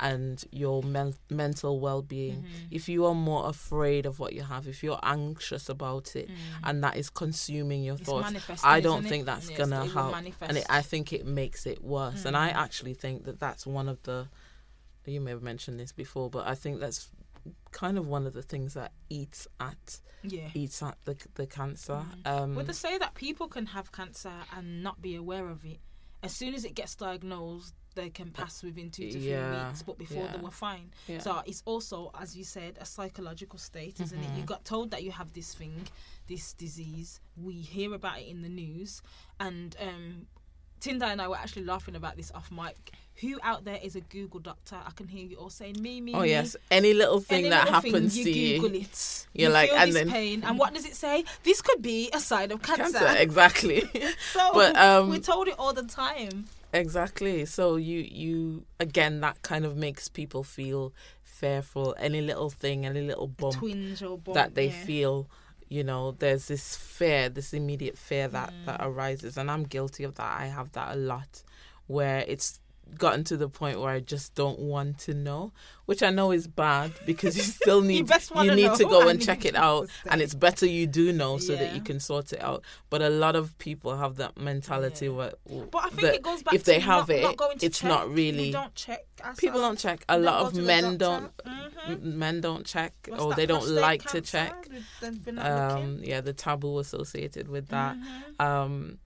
and 0.09 0.43
your 0.51 0.83
men- 0.83 1.15
mental 1.29 1.79
well-being, 1.79 2.39
Mhm. 2.43 2.67
if 2.71 2.83
you 2.93 3.05
are 3.05 3.15
more 3.15 3.43
afraid 3.49 4.05
of 4.05 4.19
what 4.19 4.31
you 4.33 4.43
have, 4.43 4.67
if 4.67 4.83
you're 4.83 4.99
anxious 5.03 5.69
about 5.69 6.15
it, 6.15 6.27
Mm. 6.29 6.35
and 6.67 6.83
that 6.83 6.95
is 6.97 7.09
consuming 7.09 7.83
your 7.83 7.95
It's 7.95 8.03
thoughts, 8.05 8.27
I 8.63 8.79
don't 8.81 8.99
isn't 8.99 9.05
it? 9.05 9.09
think 9.09 9.25
that's 9.25 9.49
Yes, 9.49 9.57
gonna 9.57 9.85
help. 9.87 10.15
and 10.15 10.57
it, 10.57 10.65
I 10.69 10.81
think 10.81 11.13
it 11.13 11.25
makes 11.25 11.65
it 11.65 11.79
worse. 11.83 12.25
And 12.25 12.35
I 12.35 12.49
Mm. 12.51 12.55
actually 12.65 12.93
think 13.03 13.23
that 13.25 13.39
that's 13.39 13.65
one 13.65 13.87
of 13.89 14.01
the. 14.03 14.27
You 15.05 15.19
may 15.21 15.31
have 15.31 15.43
mentioned 15.43 15.79
this 15.79 15.91
before, 15.91 16.29
but 16.29 16.47
I 16.47 16.55
think 16.55 16.79
that's 16.79 17.09
kind 17.71 17.97
of 17.97 18.07
one 18.07 18.25
of 18.25 18.33
the 18.33 18.41
things 18.41 18.73
that 18.73 18.91
eats 19.09 19.47
at 19.59 19.99
yeah. 20.23 20.49
eats 20.53 20.81
at 20.81 20.97
the 21.05 21.15
the 21.35 21.45
cancer. 21.47 22.05
Mhm. 22.05 22.27
Um, 22.31 22.55
Would 22.55 22.67
they 22.67 22.73
say 22.73 22.97
that 22.97 23.13
people 23.15 23.47
can 23.49 23.65
have 23.67 23.91
cancer 23.91 24.33
and 24.55 24.81
not 24.81 25.01
be 25.01 25.13
aware 25.15 25.49
of 25.49 25.65
it? 25.65 25.79
As 26.23 26.33
soon 26.33 26.53
as 26.55 26.63
it 26.65 26.73
gets 26.73 26.95
diagnosed, 26.95 27.73
they 27.95 28.09
can 28.09 28.31
pass 28.31 28.63
within 28.63 28.89
two 28.89 29.03
to 29.11 29.11
three 29.19 29.29
Yeah, 29.29 29.67
weeks, 29.67 29.83
but 29.83 29.97
before 29.99 30.27
they 30.29 30.39
were 30.39 30.49
fine. 30.49 30.91
yeah. 31.07 31.19
So 31.19 31.43
it's 31.45 31.61
also, 31.65 32.09
as 32.19 32.35
you 32.35 32.43
said, 32.43 32.77
a 32.81 32.85
psychological 32.85 33.59
state, 33.59 33.99
isn't 33.99 34.23
it? 34.23 34.31
You 34.33 34.43
Mhm. 34.43 34.47
got 34.47 34.65
told 34.65 34.89
that 34.91 35.03
you 35.03 35.11
have 35.11 35.33
this 35.33 35.53
thing, 35.53 35.87
this 36.27 36.53
disease. 36.53 37.19
We 37.35 37.55
hear 37.61 37.93
about 37.93 38.19
it 38.21 38.27
in 38.27 38.41
the 38.41 38.49
news, 38.49 39.01
and 39.39 39.75
um, 39.79 40.27
Tendai 40.83 41.11
and 41.11 41.21
I 41.21 41.27
were 41.27 41.37
actually 41.37 41.65
laughing 41.65 41.95
about 41.95 42.17
this 42.17 42.31
off 42.35 42.51
mic. 42.51 42.91
Who 43.17 43.39
out 43.43 43.63
there 43.63 43.79
is 43.81 43.95
a 43.95 44.01
Google 44.01 44.39
doctor? 44.39 44.75
I 44.85 44.89
can 44.91 45.07
hear 45.07 45.23
you 45.25 45.37
all 45.37 45.49
saying 45.51 45.75
me, 45.79 46.01
me. 46.01 46.13
oh 46.13 46.21
me. 46.21 46.29
yes, 46.29 46.55
any 46.71 46.93
little 46.93 47.19
thing 47.19 47.41
Any 47.45 47.49
that 47.49 47.65
little 47.65 47.81
thing, 47.81 47.93
happens 47.93 48.17
you 48.17 48.23
to 48.25 48.31
you, 48.31 48.59
Google 48.59 48.81
it. 48.81 49.27
You're 49.33 49.49
you 49.49 49.53
like, 49.53 49.69
feel 49.69 49.79
and 49.79 49.87
this 49.89 49.95
then- 49.95 50.09
pain, 50.09 50.43
and 50.43 50.57
what 50.59 50.73
does 50.73 50.85
it 50.85 50.95
say? 50.95 51.23
This 51.43 51.61
could 51.61 51.81
be 51.81 52.09
a 52.11 52.19
sign 52.19 52.51
of 52.51 52.61
cancer. 52.63 52.97
cancer 52.97 53.21
exactly. 53.21 53.89
So 54.33 54.49
But, 54.53 54.75
um, 54.75 55.09
we're 55.09 55.19
told 55.19 55.47
it 55.47 55.55
all 55.59 55.73
the 55.73 55.83
time. 55.83 56.45
Exactly. 56.73 57.45
So 57.45 57.75
you 57.75 57.99
you 57.99 58.65
again 58.79 59.21
that 59.21 59.41
kind 59.43 59.63
of 59.63 59.77
makes 59.77 60.07
people 60.09 60.43
feel 60.43 60.91
fearful. 61.23 61.95
Any 61.99 62.21
little 62.21 62.49
thing, 62.49 62.85
any 62.85 63.01
little 63.01 63.27
bump 63.27 63.61
bump, 63.61 64.33
that 64.33 64.55
they 64.55 64.67
yeah. 64.67 64.85
feel, 64.85 65.29
you 65.73 65.83
know, 65.89 66.03
there's 66.23 66.45
this 66.53 66.65
fear, 66.75 67.29
this 67.37 67.49
immediate 67.53 67.97
fear 67.97 68.27
that 68.37 68.49
that 68.67 68.79
Mm. 68.81 68.87
arises, 68.89 69.37
and 69.39 69.47
I'm 69.53 69.63
guilty 69.75 70.03
of 70.03 70.13
that. 70.19 70.31
I 70.43 70.45
have 70.57 70.69
that 70.77 70.89
a 70.95 70.99
lot, 71.13 71.31
where 71.95 72.19
it's 72.33 72.59
gotten 72.97 73.23
to 73.25 73.37
the 73.37 73.49
point 73.49 73.79
where 73.79 73.89
I 73.89 73.99
just 73.99 74.35
don't 74.35 74.59
want 74.59 74.97
to 74.99 75.13
know, 75.13 75.51
which 75.85 76.01
I 76.03 76.09
know 76.09 76.31
is 76.31 76.47
bad 76.47 76.91
because 77.05 77.35
you 77.37 77.43
still 77.61 77.81
need 77.81 78.07
best 78.07 78.31
you 78.35 78.53
need 78.55 78.67
know 78.67 78.75
to 78.81 78.83
go 78.85 79.07
and 79.07 79.19
you 79.19 79.25
check 79.25 79.45
it 79.45 79.55
out, 79.55 79.89
and 80.09 80.21
it's 80.21 80.33
better 80.33 80.65
you 80.65 80.87
do 80.87 81.11
know 81.13 81.37
so 81.37 81.55
that 81.55 81.73
you 81.75 81.81
can 81.81 81.99
sort 81.99 82.33
it 82.33 82.41
out. 82.41 82.63
But 82.89 83.01
a 83.01 83.09
lot 83.09 83.35
of 83.35 83.57
people 83.57 83.97
have 83.97 84.15
that 84.17 84.37
mentality 84.37 85.05
Yeah. 85.07 85.11
where 85.11 85.33
But 85.71 85.85
I 85.85 85.89
think 85.89 86.13
it 86.15 86.21
goes 86.23 86.43
back 86.43 86.53
if 86.53 86.63
they 86.63 86.79
have 86.79 87.07
not, 87.09 87.15
it, 87.17 87.39
not 87.39 87.63
it's 87.63 87.79
check. 87.79 87.89
not 87.89 88.09
really- 88.13 88.51
don't 88.51 88.73
check. 88.75 89.05
people 89.37 89.59
don't 89.61 89.79
check. 89.79 90.03
A 90.09 90.17
lot 90.19 90.41
of 90.45 90.55
men 90.55 90.97
don't. 90.97 91.31
Mhm. 91.37 92.01
Men 92.03 92.41
don't 92.41 92.65
check, 92.65 92.93
What's 93.07 93.21
or 93.21 93.33
they 93.33 93.45
don't 93.45 93.67
like 93.69 94.03
to 94.11 94.21
check. 94.21 94.67
They've 95.01 95.23
been 95.23 95.35
not 95.35 95.71
looking. 95.73 95.83
Um, 95.83 95.99
yeah, 96.03 96.21
the 96.21 96.33
taboo 96.33 96.79
associated 96.79 97.47
with 97.49 97.67
that. 97.69 97.95
Mhm. 97.97 98.43
Um, 98.45 98.99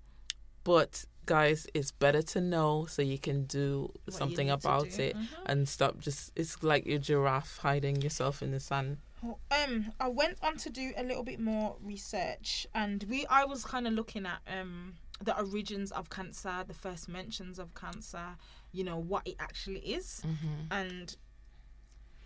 but 0.63 1.05
guys, 1.27 1.67
it's 1.75 1.91
better 1.91 2.23
to 2.33 2.41
know 2.41 2.87
so 2.87 3.01
you 3.03 3.19
can 3.19 3.43
do 3.45 3.91
What 4.05 4.15
something 4.15 4.49
about 4.49 4.89
do. 4.89 5.03
it 5.03 5.15
Mhm. 5.15 5.27
and 5.45 5.69
stop. 5.69 5.99
Just 5.99 6.31
it's 6.35 6.63
like 6.63 6.85
your 6.87 6.97
giraffe 6.99 7.57
hiding 7.57 8.01
yourself 8.01 8.41
in 8.41 8.51
the 8.51 8.59
sand. 8.59 8.97
Well, 9.21 9.39
Um, 9.51 9.93
I 9.99 10.07
went 10.07 10.37
on 10.41 10.57
to 10.57 10.69
do 10.69 10.93
a 10.97 11.03
little 11.03 11.23
bit 11.23 11.39
more 11.39 11.77
research, 11.81 12.65
and 12.73 13.03
we 13.03 13.25
I 13.27 13.43
was 13.45 13.63
kind 13.65 13.85
of 13.87 13.93
looking 13.93 14.25
at 14.25 14.41
um 14.47 14.95
the 15.23 15.35
origins 15.37 15.91
of 15.91 16.09
cancer, 16.09 16.63
the 16.67 16.73
first 16.75 17.07
mentions 17.09 17.57
of 17.59 17.73
cancer, 17.73 18.37
you 18.71 18.83
know 18.83 18.97
what 18.97 19.27
it 19.27 19.35
actually 19.39 19.79
is, 19.93 20.21
Mm-hmm. 20.25 20.71
and 20.71 21.15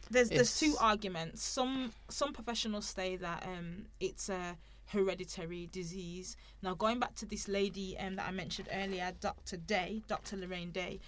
there's 0.10 0.30
there's 0.30 0.60
two 0.60 0.76
arguments. 0.80 1.42
Some 1.44 1.94
some 2.10 2.34
professionals 2.34 2.86
say 2.88 3.16
that 3.18 3.46
um 3.48 3.86
it's 4.00 4.30
a 4.30 4.58
hereditary 4.92 5.68
disease. 5.72 6.36
Now 6.62 6.74
going 6.76 7.00
back 7.00 7.16
to 7.16 7.26
this 7.26 7.48
lady 7.48 7.98
um 7.98 8.16
that 8.18 8.28
I 8.28 8.32
mentioned 8.32 8.70
earlier, 8.74 9.12
Dr. 9.20 9.58
Day, 9.58 10.02
Dr. 10.08 10.38
Lorraine 10.38 10.72
Day, 10.72 11.00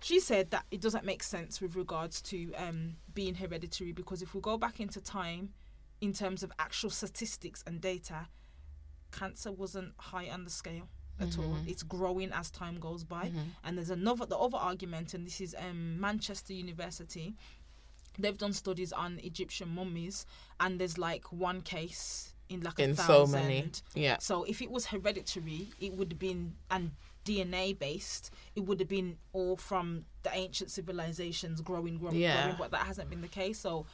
she 0.00 0.20
said 0.20 0.50
that 0.50 0.64
it 0.70 0.80
doesn't 0.80 1.04
make 1.04 1.22
sense 1.22 1.60
with 1.60 1.76
regards 1.76 2.20
to 2.22 2.52
um 2.54 2.96
being 3.14 3.34
hereditary 3.36 3.92
because 3.92 4.22
if 4.22 4.34
we 4.34 4.40
go 4.40 4.58
back 4.58 4.80
into 4.80 5.00
time, 5.00 5.50
in 6.00 6.12
terms 6.12 6.42
of 6.42 6.52
actual 6.58 6.90
statistics 6.90 7.62
and 7.66 7.80
data, 7.80 8.28
cancer 9.12 9.52
wasn't 9.52 9.92
high 9.98 10.28
on 10.30 10.44
the 10.44 10.50
scale 10.50 10.88
at 11.20 11.38
all. 11.38 11.54
Mhm. 11.54 11.68
It's 11.68 11.82
growing 11.82 12.32
as 12.32 12.50
time 12.50 12.78
goes 12.80 13.04
by. 13.04 13.26
Mm-hmm. 13.26 13.38
And 13.64 13.76
there's 13.76 13.90
another 13.90 14.24
the 14.26 14.38
other 14.38 14.56
argument, 14.56 15.12
and 15.14 15.26
this 15.26 15.40
is 15.40 15.54
um, 15.58 16.00
Manchester 16.00 16.54
University. 16.54 17.34
They've 18.18 18.36
done 18.38 18.52
studies 18.54 18.92
on 18.92 19.18
Egyptian 19.20 19.68
mummies, 19.68 20.26
and 20.58 20.80
there's 20.80 20.96
like 20.98 21.30
one 21.30 21.60
case 21.60 22.29
in 22.50 22.60
like 22.60 22.78
In 22.78 22.96
so 22.96 23.26
many, 23.26 23.70
yeah. 23.94 24.18
So 24.20 24.44
if 24.44 24.60
it 24.60 24.70
was 24.70 24.86
hereditary, 24.86 25.68
it 25.80 25.94
would 25.94 26.12
have 26.12 26.18
been 26.18 26.54
and 26.70 26.90
DNA 27.24 27.78
based, 27.78 28.30
it 28.56 28.60
would 28.60 28.80
have 28.80 28.88
been 28.88 29.16
all 29.32 29.56
from 29.56 30.04
the 30.24 30.30
ancient 30.34 30.70
civilizations 30.70 31.60
growing, 31.60 31.96
growing, 31.98 32.16
Yeah. 32.16 32.42
growing. 32.42 32.56
But 32.58 32.70
that 32.72 32.86
hasn't 32.86 33.08
been 33.08 33.20
the 33.20 33.28
case. 33.28 33.58
So 33.60 33.86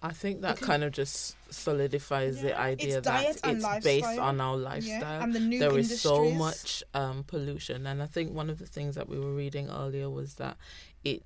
I 0.00 0.12
think 0.12 0.40
that 0.42 0.54
Because- 0.56 0.66
kind 0.68 0.84
of 0.84 0.92
just 0.92 1.36
solidifies 1.50 2.40
the 2.40 2.56
idea 2.58 2.98
it's 2.98 3.06
that 3.08 3.40
it's 3.44 3.84
based 3.84 4.06
on 4.18 4.40
our 4.40 4.56
lifestyle. 4.56 5.22
and 5.22 5.34
the 5.34 5.40
new 5.40 5.56
industries. 5.56 5.88
there 5.88 5.94
is 5.96 6.00
so 6.00 6.30
much 6.30 6.82
um, 6.94 7.24
pollution, 7.24 7.86
and 7.86 8.00
I 8.02 8.06
think 8.06 8.32
one 8.32 8.48
of 8.48 8.58
the 8.58 8.66
things 8.66 8.94
that 8.94 9.08
we 9.08 9.18
were 9.18 9.34
reading 9.34 9.68
earlier 9.68 10.08
was 10.08 10.34
that 10.34 10.56
it 11.04 11.24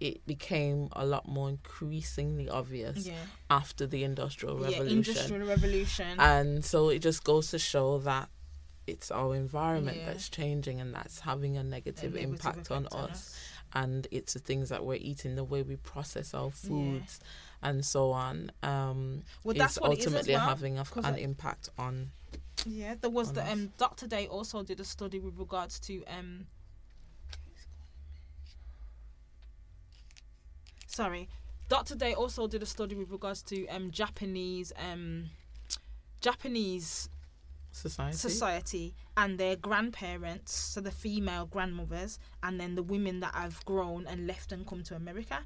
it 0.00 0.26
became 0.26 0.88
a 0.92 1.04
lot 1.06 1.28
more 1.28 1.48
increasingly 1.48 2.48
obvious 2.48 3.06
Yeah, 3.06 3.14
after 3.50 3.86
the 3.86 4.04
industrial 4.04 4.58
yeah, 4.60 4.70
revolution, 4.78 4.98
industrial 4.98 5.46
revolution. 5.48 6.20
and 6.20 6.64
so 6.64 6.88
it 6.88 7.00
just 7.00 7.24
goes 7.24 7.50
to 7.50 7.58
show 7.58 7.98
that 8.00 8.28
it's 8.86 9.10
our 9.10 9.34
environment 9.34 9.98
Yeah. 9.98 10.06
that's 10.06 10.28
changing 10.28 10.80
and 10.80 10.94
that's 10.94 11.20
having 11.20 11.56
a 11.56 11.60
a 11.60 11.64
negative, 11.64 12.14
negative 12.14 12.30
impact 12.32 12.70
on 12.70 12.86
effect 12.86 12.94
us 13.10 13.38
and 13.74 14.06
it's 14.10 14.32
the 14.32 14.38
things 14.40 14.70
that 14.70 14.84
we're 14.84 14.94
eating 15.00 15.34
the 15.36 15.44
way 15.44 15.62
we 15.62 15.76
process 15.76 16.32
our 16.34 16.50
foods 16.50 17.20
and 17.62 17.84
so 17.84 18.10
on 18.12 18.50
um 18.62 19.22
Well, 19.44 19.54
that's 19.56 19.78
what 19.80 19.92
it 19.92 19.98
is 19.98 20.06
as 20.06 20.12
ultimately 20.14 20.34
well, 20.34 20.48
having 20.48 20.78
a, 20.78 20.84
an 20.96 21.14
I- 21.14 21.18
impact 21.18 21.68
on 21.78 22.10
Yeah, 22.66 22.94
there 23.00 23.10
was 23.10 23.32
the 23.32 23.42
us. 23.44 23.52
um 23.52 23.72
Dr. 23.78 24.06
Day 24.08 24.26
also 24.26 24.62
did 24.62 24.80
a 24.80 24.84
study 24.84 25.18
with 25.20 25.38
regards 25.38 25.78
to 25.80 26.02
um 26.06 26.46
sorry. 30.98 31.28
Dr. 31.68 31.94
Day 31.94 32.12
also 32.12 32.48
did 32.48 32.60
a 32.60 32.66
study 32.66 32.96
with 32.96 33.10
regards 33.10 33.40
to 33.42 33.56
um 33.68 33.92
Japanese 33.92 34.72
um 34.90 35.30
Japanese 36.20 37.08
society 37.70 38.16
society 38.16 38.94
and 39.16 39.38
their 39.38 39.54
grandparents, 39.54 40.52
so 40.72 40.80
the 40.80 40.90
female 40.90 41.46
grandmothers, 41.46 42.18
and 42.42 42.60
then 42.60 42.74
the 42.74 42.82
women 42.82 43.20
that 43.20 43.34
have 43.34 43.64
grown 43.64 44.08
and 44.08 44.26
left 44.26 44.50
and 44.50 44.66
come 44.66 44.82
to 44.82 44.96
America. 44.96 45.38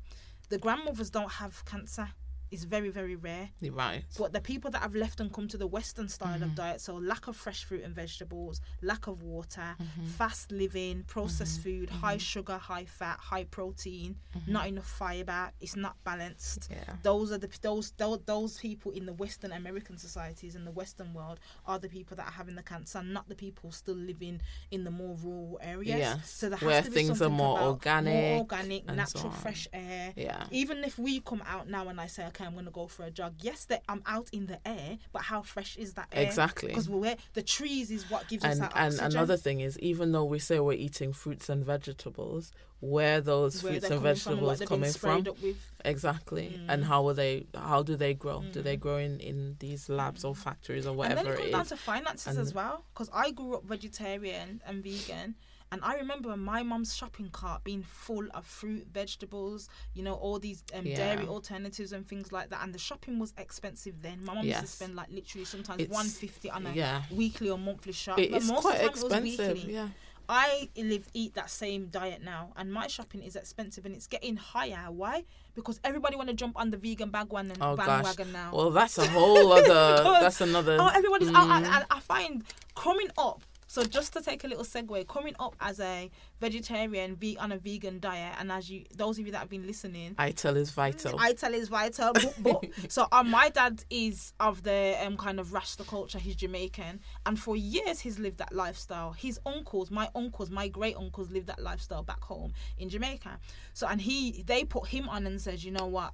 The 0.49 0.57
grandmothers 0.57 1.11
don't 1.11 1.33
have 1.33 1.65
cancer 1.67 2.09
is 2.53 2.65
very 2.65 2.91
very 2.91 3.17
rare. 3.17 3.51
Right. 3.71 4.05
But 4.19 4.33
the 4.33 4.41
people 4.41 4.71
that 4.71 4.83
have 4.83 4.95
left 4.95 5.19
and 5.21 5.33
come 5.33 5.49
to 5.49 5.57
the 5.57 5.67
Western 5.67 6.09
style 6.09 6.35
Mm-hmm. 6.35 6.43
of 6.45 6.55
diet, 6.55 6.81
so 6.81 6.95
lack 6.97 7.27
of 7.27 7.37
fresh 7.37 7.65
fruit 7.65 7.83
and 7.85 7.95
vegetables, 7.95 8.61
lack 8.83 9.07
of 9.09 9.23
water, 9.23 9.75
Mm-hmm. 9.83 10.05
fast 10.07 10.53
living, 10.53 11.05
processed 11.07 11.63
food, 11.63 11.89
high 11.91 12.19
sugar, 12.19 12.59
high 12.59 12.85
fat, 12.85 13.19
high 13.19 13.45
protein, 13.45 14.17
not 14.47 14.67
enough 14.69 14.87
fiber, 14.89 15.51
it's 15.61 15.77
not 15.77 15.97
balanced. 16.05 16.61
Mm-hmm. 16.71 16.73
Yeah. 16.75 16.95
Those 17.03 17.33
are 17.33 17.39
the 17.39 17.49
those, 17.63 17.91
those 17.93 18.21
those 18.27 18.59
people 18.59 18.93
in 18.93 19.07
the 19.07 19.13
Western 19.15 19.53
American 19.53 19.97
societies 19.99 20.55
in 20.55 20.65
the 20.65 20.71
Western 20.71 21.13
world 21.15 21.41
are 21.67 21.79
the 21.79 21.89
people 21.89 22.17
that 22.17 22.27
are 22.27 22.33
having 22.33 22.55
the 22.55 22.63
cancer, 22.63 23.03
not 23.03 23.29
the 23.29 23.35
people 23.35 23.71
still 23.73 23.95
living 23.97 24.41
in 24.71 24.85
the 24.85 24.91
more 24.91 25.17
rural 25.23 25.59
areas. 25.63 25.99
Yes, 25.99 26.31
So 26.31 26.49
there 26.49 26.59
has 26.59 26.67
where 26.67 26.83
to 26.83 26.91
be 26.91 26.95
things 26.95 27.23
are 27.23 27.31
more 27.31 27.59
organic 27.61 28.13
more 28.15 28.41
organic, 28.41 28.83
and 28.89 28.91
so 29.09 29.19
natural, 29.19 29.31
fresh 29.33 29.69
air. 29.73 30.13
Yeah. 30.17 30.45
Even 30.51 30.85
if 30.85 30.99
we 30.99 31.21
come 31.21 31.43
out 31.47 31.69
now 31.69 31.89
and 31.89 32.01
I 32.01 32.07
say, 32.07 32.27
okay, 32.29 32.42
I'm 32.45 32.53
going 32.55 32.65
to 32.67 32.71
go 32.71 32.87
for 32.87 33.05
a 33.05 33.11
jog. 33.11 33.35
Yes, 33.41 33.65
that 33.67 33.83
I'm 33.89 34.03
out 34.07 34.29
in 34.33 34.47
the 34.47 34.59
air, 34.67 34.99
but 35.13 35.23
how 35.23 35.43
fresh 35.43 35.77
is 35.77 35.95
that 35.95 36.09
air? 36.13 36.25
Exactly. 36.27 36.69
Because 36.69 36.89
we're 36.89 37.17
the 37.35 37.43
trees 37.43 37.91
is 37.91 38.11
what 38.11 38.29
gives 38.29 38.45
us 38.45 38.53
And 38.53 38.63
that 38.63 38.73
and 38.75 38.87
oxygen. 38.95 39.13
another 39.13 39.37
thing 39.37 39.61
is, 39.61 39.79
even 39.79 40.13
though 40.13 40.25
we 40.25 40.39
say 40.39 40.61
we're 40.61 40.73
eating 40.75 41.13
fruits 41.13 41.49
and 41.49 41.65
vegetables, 41.65 42.53
where 42.81 43.21
those 43.21 43.63
Where 43.63 43.73
fruits 43.75 43.85
and 43.87 44.01
coming 44.01 44.15
from 44.17 44.33
and 44.39 44.47
vegetables 44.59 44.97
coming 44.99 45.25
from? 45.25 45.57
Exactly. 45.85 46.59
Mm. 46.59 46.65
And 46.69 46.85
how 46.85 47.07
are 47.09 47.15
they? 47.15 47.47
How 47.55 47.83
do 47.83 47.97
they 47.97 48.15
grow? 48.15 48.43
Do 48.53 48.61
they 48.63 48.77
grow 48.77 48.97
in 48.97 49.21
in 49.21 49.57
these 49.61 49.89
labs 49.89 50.25
or 50.25 50.35
factories 50.35 50.87
or 50.87 50.93
whatever? 50.95 51.21
and 51.21 51.29
then 51.29 51.35
it 51.35 51.37
comes 51.37 51.49
it 51.49 51.53
down 51.53 51.67
to 51.67 51.77
finances 51.77 52.27
And- 52.37 52.39
as 52.39 52.55
well. 52.55 52.85
Because 52.93 53.11
I 53.13 53.31
grew 53.31 53.55
up 53.55 53.65
vegetarian 53.65 54.61
and 54.67 54.83
vegan. 54.83 55.37
And 55.73 55.81
I 55.83 55.95
remember 55.97 56.37
my 56.37 56.63
mum's 56.63 56.95
shopping 56.95 57.31
cart 57.31 57.65
being 57.65 57.83
full 57.83 58.27
of 58.35 58.45
fruit, 58.47 58.87
vegetables, 58.93 59.69
you 59.95 60.03
know, 60.05 60.15
all 60.15 60.39
these 60.39 60.63
um, 60.75 60.87
Yeah. 60.87 60.97
dairy 60.97 61.27
alternatives 61.27 61.93
and 61.93 62.07
things 62.07 62.31
like 62.31 62.51
that. 62.51 62.63
And 62.63 62.73
the 62.73 62.79
shopping 62.79 63.19
was 63.19 63.33
expensive 63.39 64.03
then. 64.03 64.23
My 64.25 64.35
mum 64.35 64.47
used 64.47 64.61
to 64.61 64.67
spend 64.67 64.95
like 64.95 65.11
literally 65.11 65.47
sometimes 65.47 65.89
one 65.89 66.07
fifty 66.07 66.51
on 66.51 66.67
a 66.67 66.73
yeah. 66.73 67.03
weekly 67.11 67.51
or 67.51 67.59
monthly 67.59 67.93
shop. 67.95 68.19
It 68.21 68.31
But 68.31 68.45
most 68.45 68.61
quite 68.63 68.81
of 68.83 68.95
the 69.01 69.09
time 69.09 69.19
it 69.19 69.23
was 69.23 69.33
expensive. 69.33 69.57
weekly. 69.57 69.75
Yeah. 69.75 69.89
I 70.29 70.69
live 70.77 71.09
eat 71.15 71.35
that 71.35 71.51
same 71.51 71.87
diet 71.87 72.23
now, 72.23 72.53
and 72.57 72.73
my 72.73 72.87
shopping 72.87 73.23
is 73.23 73.35
expensive, 73.35 73.85
and 73.85 73.95
it's 73.95 74.07
getting 74.07 74.37
higher. 74.37 74.87
Why? 74.91 75.25
Because 75.57 75.81
everybody 75.83 76.17
want 76.17 76.29
to 76.29 76.35
jump 76.35 76.55
on 76.57 76.71
the 76.71 76.77
vegan 76.77 77.11
bandwagon, 77.11 77.53
Oh 77.61 77.77
gosh. 77.77 77.87
bandwagon 77.87 78.33
now. 78.33 78.51
Well, 78.55 78.71
that's 78.71 78.97
a 78.99 79.07
whole 79.09 79.53
other. 79.59 80.03
That's 80.21 80.41
another. 80.41 80.77
Oh, 80.81 80.89
everybody's 80.95 81.29
out, 81.31 81.49
Mm. 81.49 81.57
and, 81.57 81.67
and 81.67 81.85
I 81.91 82.01
find 82.01 82.45
coming 82.77 83.09
up. 83.19 83.43
So 83.73 83.83
just 83.85 84.13
to 84.13 84.21
take 84.21 84.45
a 84.45 84.47
little 84.47 84.65
segue, 84.65 85.09
coming 85.09 85.35
up 85.41 85.57
as 85.59 85.81
a 85.81 86.11
vegetarian, 86.39 87.17
ve- 87.17 87.39
on 87.39 87.53
a 87.53 87.57
vegan 87.57 88.01
diet, 88.01 88.35
and 88.39 88.53
as 88.53 88.69
you, 88.69 88.85
those 88.95 89.19
of 89.19 89.25
you 89.25 89.33
that 89.33 89.39
have 89.39 89.49
been 89.49 89.67
listening, 89.67 90.15
Ital 90.19 90.59
is 90.59 90.71
vital. 90.71 91.19
Ital 91.19 91.55
is 91.55 91.71
vital. 91.71 92.13
But, 92.13 92.35
but, 92.43 92.65
so 92.93 93.07
uh, 93.11 93.23
my 93.23 93.49
dad 93.49 93.83
is 93.89 94.35
of 94.41 94.63
the 94.63 94.99
um, 95.03 95.17
kind 95.17 95.41
of 95.41 95.55
Rasta 95.55 95.85
culture. 95.85 96.19
He's 96.19 96.37
Jamaican, 96.37 97.01
and 97.25 97.41
for 97.41 97.57
years 97.57 97.99
he's 97.99 98.19
lived 98.19 98.37
that 98.41 98.53
lifestyle. 98.53 99.13
His 99.13 99.41
uncles, 99.47 99.91
my 99.91 100.11
uncles, 100.15 100.51
my 100.51 100.69
great 100.69 100.99
uncles 100.99 101.31
lived 101.31 101.47
that 101.47 101.63
lifestyle 101.63 102.03
back 102.03 102.23
home 102.23 102.53
in 102.77 102.91
Jamaica. 102.91 103.39
So 103.73 103.87
and 103.87 104.03
he, 104.03 104.43
they 104.47 104.65
put 104.65 104.89
him 104.89 105.09
on 105.09 105.27
and 105.27 105.41
says, 105.41 105.65
you 105.65 105.71
know 105.71 105.87
what, 105.87 106.13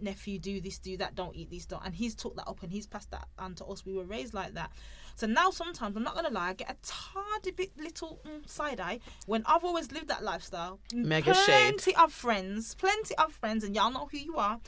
nephew, 0.00 0.38
do 0.38 0.60
this, 0.60 0.78
do 0.78 0.96
that, 0.98 1.14
don't 1.14 1.34
eat 1.34 1.50
this, 1.50 1.66
don't. 1.66 1.84
And 1.84 1.94
he's 1.94 2.14
took 2.14 2.36
that 2.36 2.48
up 2.48 2.62
and 2.62 2.70
he's 2.70 2.86
passed 2.86 3.10
that 3.10 3.26
on 3.38 3.54
to 3.56 3.64
us. 3.66 3.84
We 3.84 3.92
were 3.92 4.04
raised 4.04 4.34
like 4.34 4.54
that. 4.54 4.70
So 5.14 5.26
now 5.26 5.50
sometimes 5.50 5.96
I'm 5.96 6.02
not 6.02 6.14
gonna 6.14 6.30
lie, 6.30 6.50
I 6.50 6.52
get 6.54 6.70
a 6.70 6.76
tiny 6.82 7.52
bit 7.54 7.72
little 7.76 8.20
mm, 8.26 8.48
side 8.48 8.80
eye 8.80 9.00
when 9.26 9.42
I've 9.46 9.64
always 9.64 9.92
lived 9.92 10.08
that 10.08 10.22
lifestyle. 10.22 10.80
Mega 10.94 11.34
shade. 11.34 11.46
plenty 11.46 11.94
of 11.96 12.12
friends, 12.12 12.74
plenty 12.74 13.14
of 13.16 13.32
friends, 13.32 13.64
and 13.64 13.74
y'all 13.74 13.90
know 13.90 14.08
who 14.10 14.18
you 14.18 14.36
are. 14.36 14.58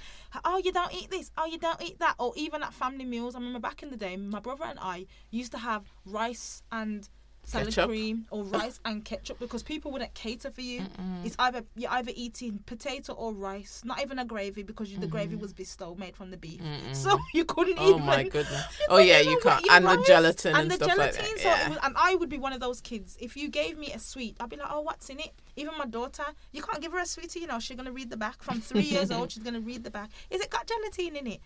Oh, 0.44 0.58
you 0.58 0.72
don't 0.72 0.92
eat 0.92 1.10
this. 1.10 1.30
Oh, 1.36 1.46
you 1.46 1.58
don't 1.58 1.80
eat 1.82 1.98
that. 2.00 2.16
Or 2.18 2.32
even 2.36 2.62
at 2.62 2.74
family 2.74 3.04
meals. 3.04 3.34
I 3.34 3.38
remember 3.38 3.60
back 3.60 3.82
in 3.82 3.90
the 3.90 3.96
day, 3.96 4.16
my 4.16 4.40
brother 4.40 4.64
and 4.64 4.78
I 4.80 5.06
used 5.30 5.52
to 5.52 5.58
have 5.58 5.84
rice 6.04 6.62
and 6.70 7.08
salad 7.44 7.68
Ketchup. 7.68 7.88
cream 7.88 8.26
or 8.30 8.42
rice 8.58 8.80
and 8.84 9.04
ketchup 9.04 9.38
because 9.38 9.62
people 9.62 9.90
wouldn't 9.90 10.14
cater 10.14 10.50
for 10.50 10.60
you. 10.60 10.84
It's 11.24 11.36
either 11.38 11.64
you're 11.76 11.90
either 11.90 12.12
eating 12.14 12.60
potato 12.66 13.12
or 13.12 13.32
rice, 13.32 13.82
not 13.84 14.00
even 14.02 14.18
a 14.18 14.24
gravy 14.24 14.62
because 14.62 14.90
you, 14.92 14.98
the 14.98 15.06
gravy 15.06 15.34
mm-hmm. 15.34 15.42
was 15.42 15.52
bestowed 15.52 15.98
made 15.98 16.16
from 16.16 16.30
the 16.30 16.36
beef, 16.36 16.60
so 16.92 17.18
you 17.34 17.44
couldn't 17.44 17.74
eat. 17.74 17.80
Oh 17.80 17.94
even. 17.94 18.06
my 18.06 18.22
goodness. 18.24 18.64
Oh 18.88 18.98
yeah, 18.98 19.20
you 19.20 19.38
can't. 19.42 19.64
And 19.70 19.86
the 19.86 20.02
gelatin 20.06 20.54
and, 20.54 20.62
and 20.62 20.70
the 20.70 20.84
stuff 20.84 20.98
like 20.98 21.12
that. 21.14 21.38
So 21.38 21.48
Yeah. 21.48 21.66
it 21.66 21.68
was, 21.70 21.78
and 21.82 21.94
I 21.96 22.14
would 22.14 22.28
be 22.28 22.38
one 22.38 22.52
of 22.52 22.60
those 22.60 22.80
kids. 22.80 23.16
If 23.20 23.36
you 23.36 23.48
gave 23.48 23.78
me 23.78 23.92
a 23.92 23.98
sweet, 23.98 24.36
I'd 24.40 24.50
be 24.50 24.56
like, 24.56 24.68
"Oh, 24.70 24.80
what's 24.80 25.08
in 25.10 25.20
it?" 25.20 25.32
Even 25.56 25.74
my 25.78 25.86
daughter, 25.86 26.24
you 26.52 26.62
can't 26.62 26.80
give 26.80 26.92
her 26.92 26.98
a 26.98 27.06
sweetie. 27.06 27.40
You 27.40 27.46
know, 27.46 27.58
she's 27.58 27.76
gonna 27.76 27.92
read 27.92 28.10
the 28.10 28.16
back. 28.16 28.42
From 28.42 28.60
three 28.60 28.82
years 28.82 29.10
old, 29.10 29.32
she's 29.32 29.42
gonna 29.42 29.60
read 29.60 29.84
the 29.84 29.90
back. 29.90 30.10
Is 30.30 30.40
it 30.40 30.50
got 30.50 30.66
gelatin 30.66 31.16
in 31.16 31.26
it? 31.26 31.40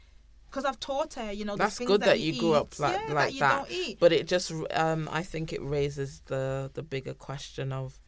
Because 0.51 0.65
I've 0.65 0.81
taught 0.81 1.15
her, 1.15 1.31
you 1.31 1.45
know, 1.45 1.57
That's 1.57 1.79
good 1.79 2.01
that 2.03 2.21
you, 2.21 2.33
you 2.33 2.41
grew 2.41 2.55
up 2.55 2.79
like 2.79 2.99
yeah, 3.07 3.15
like 3.15 3.39
that. 3.39 3.69
That. 3.69 3.73
eat. 3.73 3.99
But 4.01 4.13
it 4.13 4.27
just, 4.27 4.53
um, 4.73 5.09
I 5.13 5.23
think 5.23 5.53
it 5.53 5.63
raises 5.63 6.23
the 6.27 6.71
the 6.73 6.83
bigger 6.83 7.15
question 7.15 7.73
of, 7.73 7.99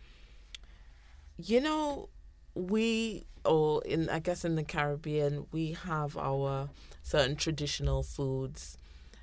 you 1.37 1.61
know, 1.61 2.09
we 2.55 3.27
or 3.45 3.83
in 3.85 4.09
I 4.09 4.19
guess 4.19 4.45
in 4.45 4.55
the 4.57 4.63
Caribbean 4.63 5.47
we 5.53 5.73
have 5.73 6.17
our 6.17 6.71
certain 7.03 7.37
traditional 7.37 8.03
foods 8.03 8.77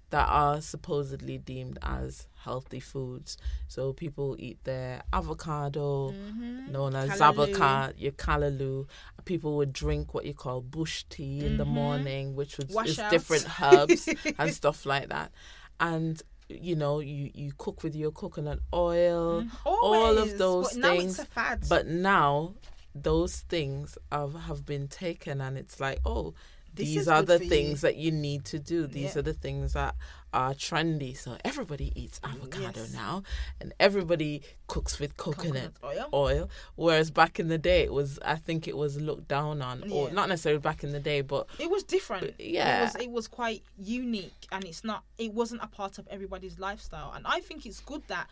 that 0.10 0.28
are 0.30 0.62
supposedly 0.62 1.38
deemed 1.38 1.78
as 1.82 2.28
healthy 2.44 2.80
foods. 2.80 3.38
So 3.68 3.92
people 3.94 4.36
eat 4.40 4.64
their 4.64 5.04
avocado, 5.12 6.12
Mhm. 6.14 6.68
known 6.68 6.96
as 6.96 7.10
Callaloo. 7.12 7.50
zaboca, 7.52 7.94
your 7.98 8.14
callaloo. 8.14 8.88
People 9.26 9.58
would 9.58 9.74
drink 9.74 10.14
what 10.14 10.26
you 10.26 10.34
call 10.34 10.62
bush 10.62 11.04
tea 11.10 11.46
in 11.46 11.58
the 11.58 11.66
Mhm. 11.66 11.68
morning, 11.68 12.36
which 12.36 12.58
was 12.58 12.68
is 12.86 13.00
different 13.10 13.62
herbs 13.62 14.08
and 14.40 14.54
stuff 14.54 14.86
like 14.86 15.10
that. 15.10 15.32
And 15.80 16.22
you 16.50 16.78
know, 16.78 17.00
you 17.02 17.30
you 17.34 17.52
cook 17.58 17.84
with 17.84 17.94
your 17.94 18.12
coconut 18.12 18.60
oil, 18.74 19.46
all 19.66 20.18
of 20.18 20.38
those 20.38 20.72
but 20.74 20.82
things. 20.82 21.20
it's 21.20 21.28
a 21.28 21.32
fad. 21.32 21.66
But 21.68 21.88
now 21.88 22.54
those 22.96 23.42
things 23.42 23.98
have 24.12 24.34
have 24.34 24.66
been 24.66 24.88
taken, 24.88 25.42
and 25.42 25.58
it's 25.58 25.80
like, 25.82 26.00
oh. 26.06 26.34
This 26.78 26.88
These 26.88 27.08
are 27.08 27.22
the 27.22 27.38
for 27.38 27.44
you. 27.44 27.50
things 27.50 27.82
that 27.82 27.96
you 27.98 28.12
need 28.12 28.46
to 28.46 28.60
do. 28.60 28.88
These 28.88 29.14
Yeah. 29.16 29.20
are 29.20 29.22
the 29.24 29.34
things 29.34 29.74
that 29.74 29.96
are 30.34 30.54
trendy. 30.54 31.18
So 31.18 31.38
everybody 31.44 31.92
eats 31.96 32.20
mm, 32.20 32.32
avocado 32.32 32.82
yes. 32.82 32.94
now, 32.94 33.24
and 33.60 33.74
everybody 33.80 34.44
cooks 34.68 35.00
with 35.00 35.18
coconut 35.18 35.72
oil. 35.84 36.10
oil. 36.14 36.50
Whereas 36.76 37.12
back 37.12 37.40
in 37.40 37.48
the 37.48 37.58
day, 37.58 37.82
it 37.84 37.92
was 37.94 38.20
I 38.24 38.36
think 38.36 38.68
it 38.68 38.78
was 38.78 39.00
looked 39.02 39.28
down 39.28 39.62
on, 39.62 39.90
or 39.92 40.12
not 40.12 40.30
necessarily 40.30 40.60
back 40.60 40.84
in 40.84 40.92
the 40.92 41.00
day, 41.00 41.22
but 41.22 41.48
It 41.60 41.70
was 41.70 41.84
different. 41.84 42.34
yeah. 42.40 42.80
It 42.80 42.84
was 42.84 42.96
it 43.06 43.12
was 43.12 43.28
quite 43.28 43.64
unique 43.78 44.48
and 44.52 44.64
it's 44.66 44.84
not 44.84 45.04
it 45.18 45.34
wasn't 45.34 45.62
a 45.64 45.68
part 45.68 45.98
of 45.98 46.08
everybody's 46.10 46.60
lifestyle. 46.60 47.12
And 47.14 47.26
I 47.28 47.40
think 47.40 47.66
it's 47.66 47.80
good 47.80 48.04
that 48.08 48.28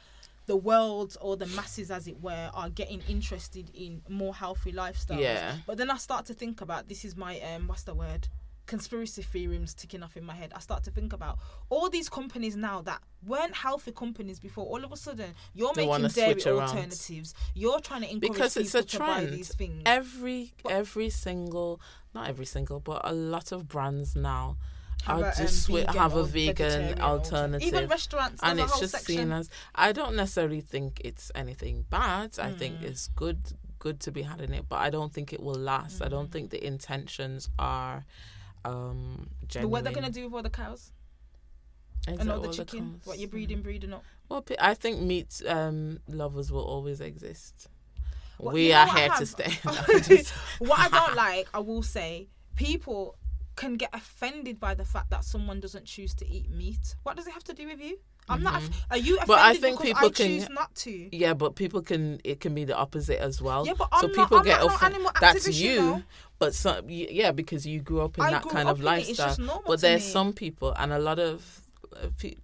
the 0.46 0.56
world 0.56 1.18
or 1.22 1.36
the 1.38 1.48
masses 1.48 1.90
as 1.92 2.08
it 2.08 2.22
were 2.22 2.50
are 2.54 2.70
getting 2.70 3.02
interested 3.08 3.72
in 3.74 4.02
more 4.10 4.34
healthy 4.34 4.72
lifestyles. 4.72 5.20
Yeah. 5.22 5.58
But 5.66 5.78
then 5.78 5.90
I 5.90 5.98
start 5.98 6.26
to 6.28 6.34
think 6.34 6.62
about 6.62 6.88
this 6.88 7.04
is 7.06 7.16
my 7.16 7.40
um 7.42 7.68
what's 7.68 7.84
the 7.84 7.96
word? 7.96 8.28
Conspiracy 8.68 9.22
theorems 9.22 9.76
ticking 9.76 10.02
off 10.02 10.18
in 10.18 10.24
my 10.24 10.34
head. 10.34 10.52
I 10.56 10.60
start 10.60 10.84
to 10.86 10.92
think 10.92 11.14
about 11.14 11.38
all 11.70 11.88
these 11.88 12.10
companies 12.10 12.56
now 12.56 12.82
that 12.82 13.00
weren't 13.26 13.56
healthy 13.56 13.92
companies 13.92 14.40
before. 14.40 14.66
All 14.66 14.84
of 14.84 14.92
a 14.92 14.98
sudden, 14.98 15.36
you're 15.54 15.72
They 15.74 15.86
making 15.86 16.08
dairy 16.10 16.42
alternatives. 16.46 17.36
You're 17.54 17.80
trying 17.80 18.02
to 18.02 18.12
encourage 18.12 18.34
because 18.34 18.58
it's 18.58 18.74
a 18.74 18.80
people 18.80 18.90
to 18.90 19.00
buy 19.00 19.20
trend. 19.22 19.34
these 19.34 19.54
things. 19.54 19.84
Every 19.86 20.54
every 20.68 21.10
single, 21.12 21.80
not 22.16 22.28
every 22.28 22.46
single, 22.46 22.80
but 22.80 23.02
a 23.04 23.14
lot 23.14 23.52
of 23.52 23.68
brands 23.68 24.16
now 24.16 24.58
Have 25.06 25.24
um, 25.24 25.32
just 25.38 25.68
vegan 25.68 25.96
have 25.96 26.16
a 26.16 26.24
vegan 26.24 27.00
alternative. 27.02 27.68
Even 27.68 27.88
restaurants, 27.90 28.42
and 28.44 28.60
it's 28.60 28.80
just 28.80 28.94
section. 28.94 29.16
seen 29.18 29.32
as 29.32 29.50
I 29.74 29.92
don't 29.92 30.16
necessarily 30.16 30.62
think 30.62 31.02
it's 31.04 31.32
anything 31.36 31.86
bad. 31.90 32.38
I 32.40 32.52
think 32.52 32.80
Mm. 32.80 32.84
it's 32.84 33.08
good 33.10 33.40
good 33.80 34.00
to 34.02 34.12
be 34.12 34.24
had 34.24 34.42
in 34.42 34.52
it, 34.54 34.66
but 34.68 34.78
I 34.78 34.90
don't 34.90 35.14
think 35.14 35.32
it 35.32 35.42
will 35.42 35.54
last. 35.56 36.02
I 36.02 36.08
Mm. 36.08 36.10
don't 36.12 36.32
think 36.32 36.50
the 36.50 36.66
intentions 36.66 37.50
are 37.60 38.06
um 38.64 39.30
But 39.54 39.68
what 39.70 39.84
they're 39.84 39.94
gonna 39.94 40.10
do 40.10 40.24
with 40.26 40.34
all 40.34 40.42
the 40.42 40.50
cows 40.50 40.92
Is 42.08 42.20
and 42.20 42.32
all 42.32 42.40
the 42.40 42.52
chicken? 42.52 42.94
cows? 43.00 43.06
What 43.06 43.20
you're 43.20 43.30
breeding, 43.30 43.62
breeding 43.62 43.94
up. 43.94 44.04
Well, 44.30 44.44
I 44.60 44.74
think 44.74 45.02
meat 45.02 45.42
um, 45.48 46.00
lovers 46.08 46.52
will 46.52 46.64
always 46.66 47.00
exist. 47.00 47.68
Well, 48.40 48.54
we 48.54 48.64
you 48.68 48.70
know 48.74 48.80
are 48.80 48.88
I 48.90 49.00
here 49.02 49.10
to 49.20 49.26
stay. 49.28 49.54
No, 49.66 49.72
I'm 49.88 50.02
just- 50.10 50.32
what 50.60 50.80
I 50.80 50.90
don't 50.90 51.16
like, 51.28 51.48
I 51.54 51.60
will 51.60 51.84
say, 51.84 52.28
people 52.56 53.16
can 53.56 53.76
get 53.76 53.90
offended 53.94 54.60
by 54.60 54.74
the 54.74 54.86
fact 54.86 55.10
that 55.12 55.24
someone 55.24 55.60
doesn't 55.60 55.86
choose 55.86 56.14
to 56.16 56.28
eat 56.28 56.50
meat. 56.50 56.96
What 57.04 57.16
does 57.16 57.28
it 57.28 57.34
have 57.34 57.44
to 57.46 57.54
do 57.54 57.68
with 57.68 57.80
you? 57.80 57.98
I'm 58.28 58.42
not. 58.42 58.64
Are 58.90 58.98
you 58.98 59.18
offended 59.18 59.20
Mm-hmm. 59.20 59.28
But 59.28 59.40
I 59.40 59.54
think 59.54 59.78
because 59.80 59.86
people 59.86 60.08
I 60.08 60.10
can- 60.10 60.28
choose 60.40 60.50
not 60.50 60.76
to? 60.76 61.16
yeah, 61.16 61.34
but 61.36 61.56
people 61.56 61.82
can. 61.84 62.20
It 62.24 62.40
can 62.40 62.56
be 62.56 62.66
the 62.66 62.76
opposite 62.76 63.22
as 63.22 63.42
well. 63.42 63.66
Yeah, 63.68 63.74
but 63.78 63.90
so 64.00 64.08
I'm 64.08 64.12
not- 64.14 64.16
people 64.24 64.38
I'm 64.40 64.46
get 64.46 64.60
not 64.62 64.82
no 64.82 64.88
animal 64.88 65.12
That's 65.22 65.60
you 65.60 65.70
you. 65.72 65.80
know. 65.82 66.04
But 66.40 66.54
some, 66.56 66.90
yeah, 66.90 67.32
because 67.32 67.66
you 67.66 67.80
grew 67.82 68.02
up 68.02 68.18
in 68.18 68.24
I 68.26 68.32
that 68.32 68.50
kind 68.50 68.68
of 68.68 68.82
it, 68.82 68.84
lifestyle. 68.84 69.38
normal 69.38 69.64
but 69.68 69.80
there's 69.82 70.04
me. 70.04 70.12
some 70.12 70.34
people, 70.34 70.74
and 70.78 70.92
a 70.92 71.00
lot 71.00 71.18
of 71.20 71.62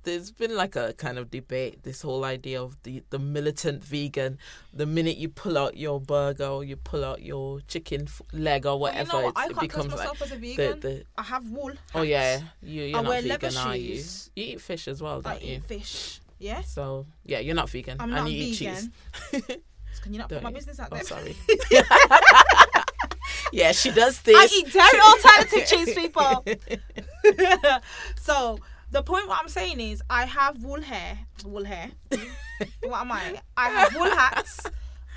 there's 0.04 0.32
been 0.32 0.56
like 0.56 0.76
a 0.76 0.94
kind 0.94 1.18
of 1.18 1.30
debate. 1.32 1.84
This 1.84 2.02
whole 2.02 2.24
idea 2.26 2.62
of 2.62 2.82
the 2.84 3.04
the 3.10 3.20
militant 3.20 3.84
vegan. 3.84 4.38
The 4.74 4.86
minute 4.86 5.18
you 5.18 5.30
pull 5.30 5.58
out 5.58 5.78
your 5.78 6.00
burger 6.00 6.46
or 6.48 6.64
you 6.64 6.76
pull 6.76 7.04
out 7.04 7.22
your 7.22 7.60
chicken 7.62 8.08
leg 8.34 8.66
or 8.66 8.80
Well, 8.80 8.94
you 8.94 9.00
whatever, 9.00 9.14
know 9.18 9.26
what? 9.26 9.38
I 9.38 9.46
it 9.48 9.60
becomes 9.60 9.94
like 9.94 10.22
as 10.22 10.32
a 10.32 10.36
the 10.36 10.56
vegan. 10.56 10.80
the. 10.80 11.04
I 11.18 11.24
have 11.24 11.48
wool. 11.50 11.72
Oh 11.96 12.02
yeah, 12.04 12.42
you 12.62 12.84
you're 12.84 13.00
I 13.00 13.02
not 13.02 13.22
vegan, 13.24 13.58
are 13.58 13.76
you? 13.76 13.96
You 13.96 14.04
eat 14.36 14.62
fish 14.62 14.88
as 14.88 15.02
well, 15.02 15.22
don't 15.22 15.42
you? 15.42 15.56
eat 15.58 15.64
fish. 15.66 16.22
Yeah. 16.40 16.62
So 16.62 17.06
yeah, 17.26 17.40
you're 17.40 17.56
not 17.56 17.70
vegan, 17.70 17.98
I'm 18.00 18.10
and 18.14 18.24
not 18.26 18.32
you 18.32 18.44
eat 18.46 18.56
cheese. 18.56 18.90
Can 20.02 20.14
you 20.14 20.20
not 20.20 20.30
Don't 20.30 20.40
put 20.40 20.44
my 20.44 20.50
you? 20.50 20.56
business 20.56 20.80
out 20.80 20.90
there 20.90 21.02
Oh, 21.12 21.16
there? 21.24 21.34
sorry. 21.34 21.36
yeah, 23.52 23.72
she 23.72 23.92
does 23.92 24.22
this. 24.22 24.36
I 24.36 24.48
eat 24.56 24.72
dairy 24.74 25.00
alternative 25.00 25.68
cheese, 25.68 25.94
people. 25.94 26.44
so 28.22 28.58
the 28.92 29.02
point 29.02 29.28
what 29.28 29.40
I'm 29.40 29.50
saying 29.50 29.80
is 29.80 30.02
I 30.10 30.26
have 30.26 30.64
wool 30.64 30.82
hair. 30.82 31.18
Wool 31.46 31.64
hair. 31.64 31.92
what 32.84 33.02
am 33.02 33.12
I? 33.12 33.40
I 33.56 33.70
have 33.70 33.96
wool 33.96 34.10
hats. 34.10 34.62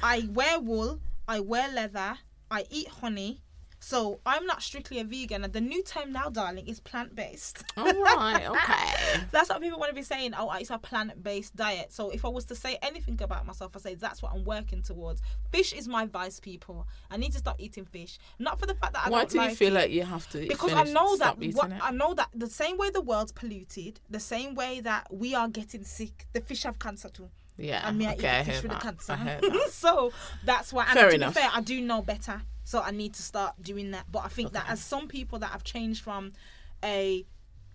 I 0.02 0.28
wear 0.32 0.60
wool. 0.60 1.00
I 1.26 1.40
wear 1.40 1.68
leather. 1.72 2.16
I 2.50 2.64
eat 2.70 2.88
honey. 2.88 3.42
So 3.84 4.18
I'm 4.24 4.46
not 4.46 4.62
strictly 4.62 4.98
a 4.98 5.04
vegan. 5.04 5.44
And 5.44 5.52
the 5.52 5.60
new 5.60 5.82
term 5.82 6.10
now, 6.10 6.30
darling, 6.30 6.66
is 6.66 6.80
plant 6.80 7.14
based. 7.14 7.62
All 7.76 7.84
right, 7.84 8.46
okay. 8.48 9.20
That's 9.30 9.50
what 9.50 9.60
people 9.60 9.78
want 9.78 9.90
to 9.90 9.94
be 9.94 10.02
saying. 10.02 10.32
Oh, 10.38 10.50
it's 10.52 10.70
a 10.70 10.78
plant 10.78 11.22
based 11.22 11.54
diet. 11.54 11.92
So 11.92 12.08
if 12.08 12.24
I 12.24 12.28
was 12.28 12.46
to 12.46 12.54
say 12.54 12.78
anything 12.80 13.20
about 13.20 13.44
myself, 13.44 13.72
I 13.76 13.80
say 13.80 13.94
that's 13.94 14.22
what 14.22 14.32
I'm 14.32 14.42
working 14.44 14.80
towards. 14.80 15.20
Fish 15.52 15.74
is 15.74 15.86
my 15.86 16.06
vice, 16.06 16.40
people. 16.40 16.88
I 17.10 17.18
need 17.18 17.32
to 17.32 17.38
stop 17.38 17.56
eating 17.58 17.84
fish. 17.84 18.18
Not 18.38 18.58
for 18.58 18.64
the 18.64 18.74
fact 18.74 18.94
that 18.94 19.06
I 19.06 19.10
Why 19.10 19.18
don't 19.18 19.30
do 19.32 19.42
you 19.42 19.54
feel 19.54 19.76
it, 19.76 19.80
like 19.80 19.90
you 19.90 20.02
have 20.04 20.30
to? 20.30 20.38
Eat 20.38 20.48
fish? 20.48 20.58
Because 20.58 20.72
I 20.72 20.84
know 20.84 21.18
that 21.18 21.36
what. 21.52 21.70
I 21.82 21.90
know 21.90 22.14
that 22.14 22.30
the 22.34 22.48
same 22.48 22.78
way 22.78 22.88
the 22.88 23.02
world's 23.02 23.32
polluted, 23.32 24.00
the 24.08 24.20
same 24.20 24.54
way 24.54 24.80
that 24.80 25.12
we 25.12 25.34
are 25.34 25.46
getting 25.48 25.84
sick, 25.84 26.26
the 26.32 26.40
fish 26.40 26.62
have 26.62 26.78
cancer 26.78 27.10
too. 27.10 27.28
Yeah. 27.58 27.86
and 27.86 27.98
me, 27.98 28.06
I 28.06 28.14
okay, 28.14 28.28
I 28.28 28.40
eat 28.40 28.46
fish 28.46 28.62
with 28.62 28.72
the 28.72 28.78
that. 28.78 28.82
cancer. 28.82 29.40
So 29.70 30.10
that's 30.42 30.72
why. 30.72 30.84
And 30.84 30.94
Fair 30.98 31.10
to 31.10 31.14
enough. 31.16 31.34
be 31.34 31.40
fair, 31.42 31.50
I 31.52 31.60
do 31.60 31.82
know 31.82 32.00
better, 32.00 32.40
so 32.64 32.80
I 32.80 32.90
need 32.90 33.14
to 33.14 33.22
start 33.22 33.54
doing 33.62 33.90
that. 33.92 34.06
But 34.10 34.24
I 34.24 34.28
think 34.28 34.52
that 34.52 34.64
as 34.68 34.80
some 34.80 35.06
people 35.08 35.38
that 35.40 35.50
have 35.50 35.62
changed 35.64 36.02
from 36.02 36.32
a 36.82 37.24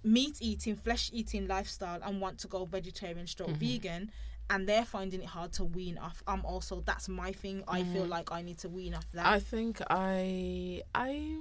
meat 0.04 0.38
eating, 0.42 0.76
flesh 0.76 1.10
eating 1.14 1.48
lifestyle 1.48 2.00
and 2.04 2.20
want 2.22 2.40
to 2.40 2.48
go 2.48 2.66
vegetarian, 2.66 3.28
stroke 3.28 3.50
Mm-hmm. 3.52 3.60
vegan. 3.60 4.12
And 4.52 4.68
they're 4.68 4.86
finding 4.86 5.22
it 5.22 5.28
hard 5.28 5.52
to 5.54 5.64
wean 5.64 6.00
off. 6.00 6.24
I'm 6.26 6.44
also 6.44 6.82
that's 6.84 7.08
my 7.08 7.32
thing. 7.32 7.64
I 7.68 7.84
feel 7.84 8.02
Mm-hmm. 8.02 8.10
like 8.12 8.32
I 8.32 8.42
need 8.42 8.58
to 8.60 8.70
wean 8.70 8.96
off 8.96 9.06
that. 9.14 9.28
I 9.28 9.40
think 9.40 9.80
I 9.92 10.82
I 10.96 11.38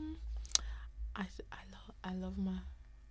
I 1.17 1.23
I 1.53 1.63
love 1.73 1.95
I 2.05 2.15
love 2.15 2.37
my 2.39 2.59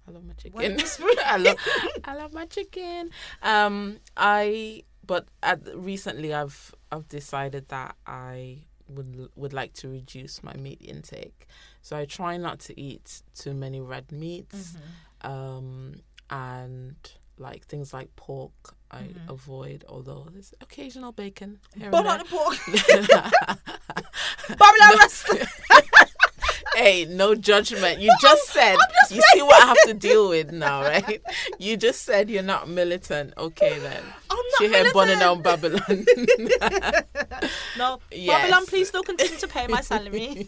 I 0.08 0.12
love 0.12 0.24
my 0.24 0.34
chicken. 0.34 0.78
I 1.26 1.38
love 1.38 1.58
I 2.06 2.16
love 2.16 2.34
my 2.34 2.46
chicken. 2.46 3.10
Um 3.42 3.98
I 4.16 4.84
but 5.06 5.28
at, 5.42 5.62
recently 5.76 6.34
I've 6.34 6.74
I've 6.92 7.08
decided 7.10 7.70
that 7.70 7.96
I 8.06 8.66
would 8.90 9.30
would 9.36 9.54
like 9.54 9.74
to 9.74 9.90
reduce 9.90 10.44
my 10.44 10.54
meat 10.56 10.82
intake. 10.82 11.48
So 11.82 11.98
I 11.98 12.06
try 12.06 12.38
not 12.38 12.60
to 12.62 12.80
eat 12.80 13.22
too 13.36 13.54
many 13.54 13.80
red 13.82 14.12
meats. 14.12 14.76
Mm-hmm. 15.24 15.32
Um 15.32 15.96
and 16.30 16.96
like 17.38 17.66
things 17.66 17.94
like 17.94 18.16
pork 18.16 18.52
I 18.90 18.98
Mm-hmm. 19.02 19.30
avoid 19.30 19.86
although 19.90 20.28
there's 20.32 20.54
occasional 20.62 21.12
bacon 21.12 21.60
but 21.92 22.02
not 22.04 22.20
the 22.20 22.26
pork. 22.26 22.58
Babylon 24.58 25.10
hey, 26.76 27.06
no 27.06 27.36
judgment. 27.36 28.00
You 28.00 28.12
just 28.22 28.48
said 28.50 28.78
you 29.12 29.22
see 29.34 29.42
what 29.42 29.62
I 29.64 29.68
have 29.68 29.82
to 29.88 29.94
deal 29.94 30.30
with 30.30 30.52
now, 30.52 30.82
right? 30.84 31.22
You 31.60 31.76
just 31.78 32.04
said 32.04 32.30
you're 32.30 32.44
not 32.44 32.70
militant. 32.70 33.34
Okay 33.38 33.78
then. 33.80 34.04
I'm 34.60 34.72
not 34.72 34.94
burning 34.94 35.20
down 35.20 35.42
Babylon. 35.42 36.06
No, 37.78 38.00
Yes. 38.12 38.42
Babylon, 38.42 38.66
please 38.66 38.88
still 38.90 39.04
continue 39.04 39.38
to 39.38 39.48
pay 39.48 39.68
my 39.68 39.82
salary. 39.82 40.48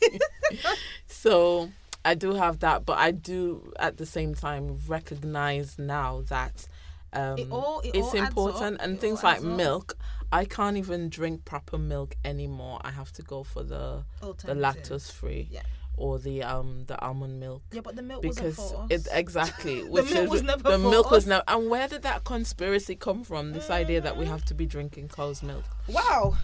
so 1.07 1.69
I 2.03 2.15
do 2.15 2.33
have 2.33 2.59
that, 2.59 2.85
but 2.85 2.97
I 2.97 3.11
do 3.11 3.71
at 3.79 3.97
the 3.97 4.05
same 4.05 4.33
time 4.35 4.77
recognize 4.87 5.77
now 5.77 6.23
that 6.29 6.67
um, 7.13 7.37
It 7.37 7.47
all- 7.51 7.81
it 7.81 7.91
it's 7.95 8.13
important 8.13 8.77
and 8.81 8.95
It 8.95 9.01
things 9.01 9.23
like 9.23 9.41
milk. 9.41 9.97
I 10.31 10.45
can't 10.45 10.77
even 10.77 11.09
drink 11.09 11.43
proper 11.45 11.77
milk 11.79 12.15
anymore. 12.23 12.79
I 12.83 12.91
have 12.91 13.11
to 13.13 13.21
go 13.23 13.43
for 13.43 13.63
the 13.63 14.03
the 14.21 14.53
lactose 14.55 15.11
free 15.11 15.47
Yeah. 15.51 15.61
Or 15.99 16.17
the 16.19 16.41
um 16.43 16.85
the 16.87 16.99
almond 17.01 17.39
milk. 17.39 17.61
Yeah, 17.71 17.81
but 17.81 17.95
the 17.95 18.01
milk 18.01 18.21
because 18.23 18.57
wasn't 18.57 18.79
for 18.89 18.93
it 18.93 19.07
exactly 19.11 19.83
which 19.89 20.11
milk 20.11 20.23
is 20.25 20.29
was 20.29 20.43
never 20.43 20.63
the 20.63 20.71
for 20.79 20.89
milk 20.89 21.11
was 21.11 21.23
us. 21.25 21.27
never 21.27 21.43
and 21.47 21.69
where 21.69 21.87
did 21.87 22.01
that 22.03 22.23
conspiracy 22.23 22.95
come 22.95 23.23
from 23.23 23.51
this 23.51 23.69
idea 23.69 24.01
that 24.01 24.17
we 24.17 24.25
Mm. 24.25 24.29
have 24.29 24.45
to 24.45 24.53
be 24.53 24.65
drinking 24.65 25.09
cow's 25.09 25.43
milk 25.43 25.63
Wow. 25.87 26.35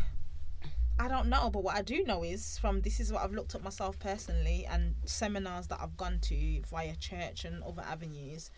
I 0.98 1.10
don't 1.10 1.28
know, 1.28 1.50
but 1.50 1.62
what 1.62 1.76
I 1.76 1.82
do 1.82 2.04
know 2.06 2.24
is 2.24 2.58
from 2.58 2.80
this 2.82 3.02
is 3.02 3.12
what 3.12 3.22
I've 3.22 3.34
looked 3.34 3.54
up 3.54 3.62
myself 3.62 4.00
personally 4.00 4.66
and 4.72 4.96
seminars 5.04 5.68
that 5.68 5.80
I've 5.82 5.98
gone 5.98 6.20
to 6.22 6.62
via 6.70 6.96
church 6.96 7.44
and 7.44 7.62
other 7.64 7.82
avenues. 7.82 8.50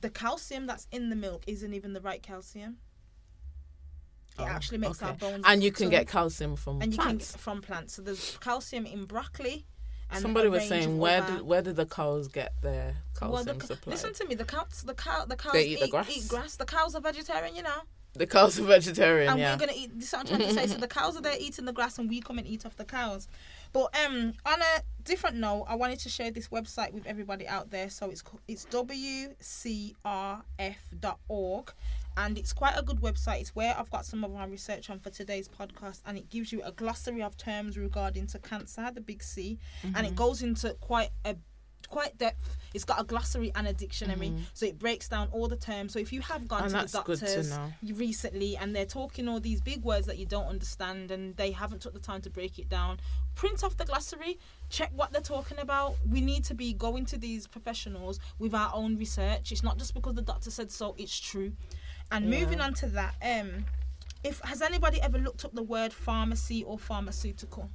The 0.00 0.08
calcium 0.08 0.66
that's 0.66 0.86
in 0.90 1.10
the 1.10 1.16
milk 1.16 1.44
isn't 1.46 1.74
even 1.74 1.92
the 1.92 2.00
right 2.00 2.22
calcium. 2.22 2.78
It 4.38 4.42
Oh, 4.42 4.46
actually 4.46 4.78
makes 4.78 5.02
our 5.02 5.10
okay. 5.10 5.18
bones. 5.18 5.44
and 5.46 5.62
you 5.62 5.70
can 5.70 5.90
get 5.90 6.08
calcium 6.08 6.56
from 6.56 6.80
and 6.80 6.92
you 6.92 6.98
can 6.98 7.18
get 7.18 7.26
from 7.26 7.60
plants. 7.60 7.92
So 7.94 8.00
there's 8.02 8.38
calcium 8.40 8.86
in 8.86 9.04
broccoli. 9.04 9.66
Somebody 10.20 10.48
was 10.48 10.66
saying 10.68 10.98
where 10.98 11.22
did 11.22 11.42
where 11.42 11.62
did 11.62 11.76
the 11.76 11.86
cows 11.86 12.28
get 12.28 12.52
their 12.62 12.94
calcium 13.18 13.32
well, 13.32 13.44
the, 13.44 13.66
supply 13.66 13.90
listen 13.92 14.12
to 14.14 14.24
me. 14.26 14.34
The 14.34 14.44
cows, 14.44 14.82
the 14.84 14.94
cow, 14.94 15.24
the 15.24 15.36
cows 15.36 15.52
They 15.52 15.64
eat 15.64 15.78
eat, 15.78 15.80
the 15.80 15.88
grass? 15.88 16.10
eat 16.16 16.28
grass. 16.28 16.56
The 16.56 16.64
cows 16.66 16.94
are 16.94 17.00
vegetarian, 17.00 17.54
you 17.56 17.62
know. 17.62 17.80
the 18.14 18.26
cows 18.26 18.58
are 18.60 18.64
vegetarian 18.64 19.30
and 19.30 19.40
yeah 19.40 19.54
we're 19.54 19.60
gonna 19.60 19.72
eat. 19.74 19.90
This 19.98 20.08
is 20.08 20.12
what 20.12 20.20
I'm 20.20 20.26
trying 20.38 20.48
to 20.48 20.54
say. 20.54 20.66
So 20.66 20.78
the 20.78 20.88
cows 20.98 21.16
are 21.16 21.22
there 21.22 21.36
eating 21.38 21.64
the 21.64 21.72
grass, 21.72 21.98
and 21.98 22.08
we 22.10 22.20
come 22.20 22.38
and 22.38 22.46
eat 22.46 22.66
off 22.66 22.76
the 22.76 22.84
cows. 22.84 23.26
But 23.72 23.94
um, 24.04 24.34
on 24.44 24.60
a 24.60 24.82
different 25.02 25.36
note, 25.36 25.64
I 25.66 25.74
wanted 25.76 25.98
to 26.00 26.08
share 26.10 26.30
this 26.30 26.48
website 26.48 26.92
with 26.92 27.06
everybody 27.06 27.48
out 27.48 27.70
there. 27.70 27.88
So 27.88 28.10
it's 28.10 28.22
it's 28.46 28.66
wcrf.org, 28.66 29.32
and 32.16 32.36
it's 32.38 32.52
quite 32.52 32.74
a 32.76 32.82
good 32.82 32.98
website. 33.00 33.40
It's 33.40 33.54
where 33.54 33.74
I've 33.78 33.90
got 33.90 34.04
some 34.04 34.24
of 34.24 34.32
my 34.32 34.44
research 34.46 34.90
on 34.90 34.98
for 35.00 35.10
today's 35.10 35.48
podcast, 35.48 36.00
and 36.06 36.16
it 36.18 36.28
gives 36.30 36.52
you 36.52 36.62
a 36.64 36.72
glossary 36.72 37.22
of 37.22 37.36
terms 37.36 37.76
regarding 37.78 38.26
to 38.28 38.38
cancer, 38.38 38.90
the 38.94 39.00
big 39.00 39.22
C, 39.22 39.58
and 39.82 39.94
Mm-hmm. 39.94 40.04
it 40.06 40.16
goes 40.16 40.42
into 40.42 40.74
quite 40.74 41.10
a 41.24 41.36
quite 41.88 42.16
depth. 42.16 42.56
It's 42.72 42.84
got 42.84 43.00
a 43.00 43.04
glossary 43.04 43.52
and 43.54 43.66
a 43.66 43.72
dictionary, 43.74 44.32
so 44.54 44.64
it 44.64 44.78
breaks 44.78 45.08
down 45.08 45.28
all 45.30 45.46
the 45.46 45.56
terms. 45.56 45.92
So 45.92 45.98
if 45.98 46.10
you 46.10 46.22
have 46.22 46.48
gone 46.48 46.62
Mm-hmm. 46.62 46.76
And 46.76 46.88
to 46.88 46.92
the 46.96 47.02
good 47.02 47.18
to 47.18 47.24
doctors 47.26 47.58
recently 47.82 48.56
and 48.56 48.74
they're 48.74 48.86
talking 48.86 49.28
all 49.28 49.40
these 49.40 49.60
big 49.60 49.82
words 49.82 50.06
that 50.06 50.16
you 50.16 50.24
don't 50.24 50.46
understand 50.46 51.10
and 51.10 51.36
they 51.36 51.50
haven't 51.50 51.82
took 51.82 51.92
the 51.92 51.98
time 52.00 52.22
to 52.22 52.30
break 52.30 52.58
it 52.58 52.68
down, 52.70 52.98
print 53.34 53.62
off 53.62 53.76
the 53.76 53.84
glossary, 53.84 54.38
check 54.70 54.90
what 54.94 55.12
they're 55.12 55.20
talking 55.20 55.58
about. 55.58 55.96
We 56.08 56.22
need 56.22 56.44
to 56.44 56.54
be 56.54 56.72
going 56.72 57.04
to 57.06 57.18
these 57.18 57.46
professionals 57.46 58.20
with 58.38 58.54
our 58.54 58.70
own 58.72 58.96
research. 58.96 59.52
It's 59.52 59.62
not 59.64 59.76
just 59.76 59.92
because 59.92 60.14
the 60.14 60.22
doctor 60.22 60.50
said 60.50 60.70
so; 60.70 60.94
it's 60.96 61.18
true. 61.18 61.52
And 62.12 62.28
moving 62.30 62.60
on 62.60 62.74
to 62.74 62.86
that, 62.88 63.14
um, 63.22 63.64
if 64.22 64.40
has 64.44 64.62
anybody 64.62 65.00
ever 65.00 65.18
looked 65.18 65.44
up 65.44 65.52
the 65.54 65.62
word 65.62 65.92
pharmacy 65.92 66.62
or 66.62 66.78
pharmaceutical? 66.78 67.70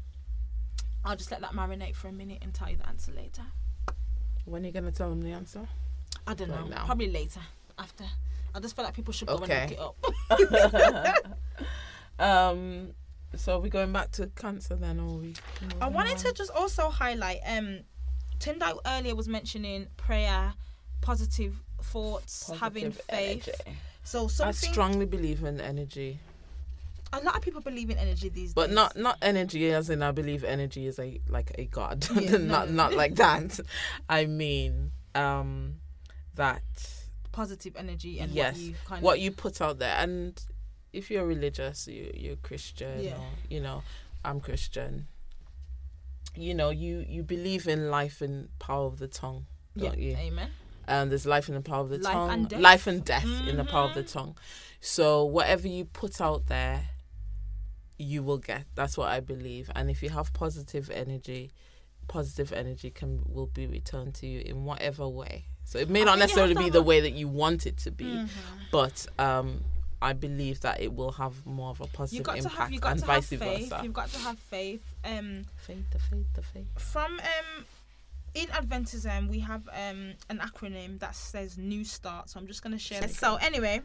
I'll 1.04 1.15
just 1.15 1.32
let 1.32 1.41
that 1.41 1.52
marinate 1.54 1.95
for 1.95 2.08
a 2.08 2.12
minute 2.12 2.39
and 2.41 2.54
tell 2.54 2.69
you 2.69 2.78
the 2.78 2.88
answer 2.88 3.12
later. 3.13 3.43
when 4.45 4.63
are 4.63 4.67
you 4.67 4.71
gonna 4.73 4.91
tell 4.91 5.10
them 5.10 5.21
the 5.21 5.32
answer 5.32 5.67
I 6.26 6.34
don't 6.34 6.50
Right 6.50 6.62
know. 6.62 6.67
now. 6.76 6.86
Probably 6.86 7.10
later. 7.12 7.41
After. 7.78 8.06
I 8.56 8.60
just 8.60 8.76
feel 8.76 8.86
like 8.86 8.93
people 8.93 9.13
should 9.13 9.28
go 9.28 9.36
Okay. 9.36 9.76
and 9.78 10.41
look 10.41 10.52
it 11.00 11.15
up. 11.19 11.38
um 12.19 12.91
so 13.36 13.56
are 13.56 13.60
we 13.60 13.69
going 13.69 13.91
back 13.91 14.12
to 14.12 14.28
cancer 14.36 14.76
then 14.76 15.00
or 15.00 15.15
are 15.17 15.17
we 15.19 15.34
I 15.82 15.88
wanted 15.88 16.13
on? 16.13 16.17
to 16.19 16.34
just 16.34 16.52
also 16.52 16.89
highlight 16.89 17.39
um 17.45 17.80
Tendai 18.39 18.78
earlier 18.86 19.15
was 19.15 19.28
mentioning 19.28 19.88
prayer, 19.97 20.54
positive 21.02 21.56
thoughts, 21.82 22.52
having 22.60 22.91
faith. 22.91 23.50
energy. 23.65 23.80
So 24.07 24.29
I 24.41 24.51
strongly 24.51 25.05
believe 25.05 25.43
in 25.43 25.59
energy 25.59 26.19
a 27.13 27.19
lot 27.21 27.35
of 27.35 27.41
people 27.41 27.61
believe 27.61 27.89
in 27.89 27.97
energy 27.97 28.29
these 28.29 28.53
but 28.53 28.67
days. 28.67 28.75
not 28.75 28.97
not 28.97 29.17
energy 29.21 29.71
as 29.71 29.89
in 29.89 30.01
I 30.03 30.11
believe 30.11 30.43
energy 30.43 30.87
is 30.87 30.99
a 30.99 31.19
like 31.29 31.51
a 31.57 31.65
god, 31.65 32.07
Yeah, 32.15 32.37
not 32.37 32.69
no. 32.69 32.73
not 32.83 32.93
like 32.93 33.15
that. 33.15 33.59
I 34.09 34.25
mean, 34.25 34.91
um, 35.15 35.75
that 36.35 36.63
positive 37.31 37.75
energy 37.77 38.19
and 38.19 38.31
yes, 38.31 38.55
what 38.55 38.61
you 38.61 38.75
kind 38.85 39.03
what 39.03 39.17
of 39.17 39.23
you 39.23 39.31
put 39.31 39.61
out 39.61 39.79
there, 39.79 39.95
and 39.97 40.41
if 40.93 41.09
you're 41.09 41.25
religious, 41.25 41.87
you 41.87 42.11
you're 42.13 42.35
Christian, 42.37 43.03
Yeah. 43.03 43.15
or 43.17 43.23
you 43.49 43.61
know, 43.61 43.83
I'm 44.25 44.39
Christian. 44.41 45.07
You 46.35 46.53
know, 46.53 46.69
you 46.69 47.05
you 47.07 47.23
believe 47.23 47.67
in 47.67 47.89
life 47.89 48.21
and 48.21 48.49
power 48.59 48.85
of 48.85 48.99
the 48.99 49.07
tongue, 49.07 49.45
don't 49.77 49.97
you? 49.97 50.15
amen. 50.15 50.49
And 50.88 51.12
there's 51.12 51.26
life 51.26 51.47
in 51.50 51.56
the 51.56 51.62
power 51.62 51.82
of 51.82 51.89
the 51.89 51.97
Life 51.97 52.13
tongue, 52.13 52.30
and 52.32 52.62
life 52.62 52.88
and 52.88 53.04
death 53.04 53.26
in 53.47 53.58
the 53.58 53.63
power 53.65 53.86
of 53.89 53.93
the 53.95 54.04
Mhm. 54.04 54.12
tongue. 54.12 54.38
So 54.82 55.26
whatever 55.26 55.67
you 55.67 55.86
put 55.86 56.21
out 56.21 56.47
there, 56.47 56.89
you 57.97 58.21
will 58.23 58.38
get. 58.38 58.65
That's 58.76 58.97
what 58.97 59.10
I 59.10 59.19
believe. 59.19 59.71
And 59.76 59.89
if 59.89 60.04
you 60.04 60.10
have 60.10 60.32
positive 60.34 60.89
energy, 60.91 61.52
positive 62.08 62.54
energy 62.54 62.89
can 62.91 63.21
will 63.26 63.47
be 63.47 63.65
returned 63.67 64.13
to 64.15 64.28
you 64.28 64.39
in 64.41 64.65
whatever 64.65 65.08
way. 65.08 65.45
So 65.65 65.80
it 65.80 65.89
may 65.89 66.04
not 66.04 66.17
think 66.19 66.32
you 66.36 66.38
have 66.39 66.50
necessarily 66.50 66.56
be 66.56 66.69
the 66.69 66.82
way 66.82 67.00
that 67.02 67.12
you 67.12 67.28
want 67.28 67.65
it 67.65 67.78
to 67.80 67.91
be, 67.91 68.06
Mhm. 68.06 68.30
but 68.71 69.08
um, 69.19 69.63
I 70.02 70.13
believe 70.13 70.60
that 70.62 70.80
it 70.80 70.93
will 70.93 71.13
have 71.13 71.45
more 71.45 71.71
of 71.71 71.82
a 71.82 71.88
positive 71.88 72.19
impact 72.28 72.56
have 72.56 72.71
and 72.71 72.82
to 72.82 72.88
have 72.88 73.00
vice 73.02 73.30
faith. 73.30 73.39
versa. 73.39 73.82
You've 73.84 73.93
got 73.93 74.10
to 74.12 74.19
have 74.19 74.38
faith. 74.39 74.84
Um, 75.04 75.47
Faith, 75.58 75.89
the 75.91 76.00
faith, 76.00 76.28
the 76.36 76.43
faith. 76.43 76.67
from 76.78 77.19
um 77.19 77.65
in 78.38 78.47
Adventism 78.50 79.28
we 79.30 79.39
have 79.39 79.67
um 79.69 80.13
an 80.30 80.39
acronym 80.39 81.00
that 81.00 81.15
says 81.15 81.58
New 81.58 81.84
Start. 81.84 82.30
So 82.30 82.39
I'm 82.39 82.47
just 82.47 82.62
gonna 82.62 82.78
share. 82.78 83.02
This. 83.02 83.17
So 83.17 83.36
anyway, 83.38 83.82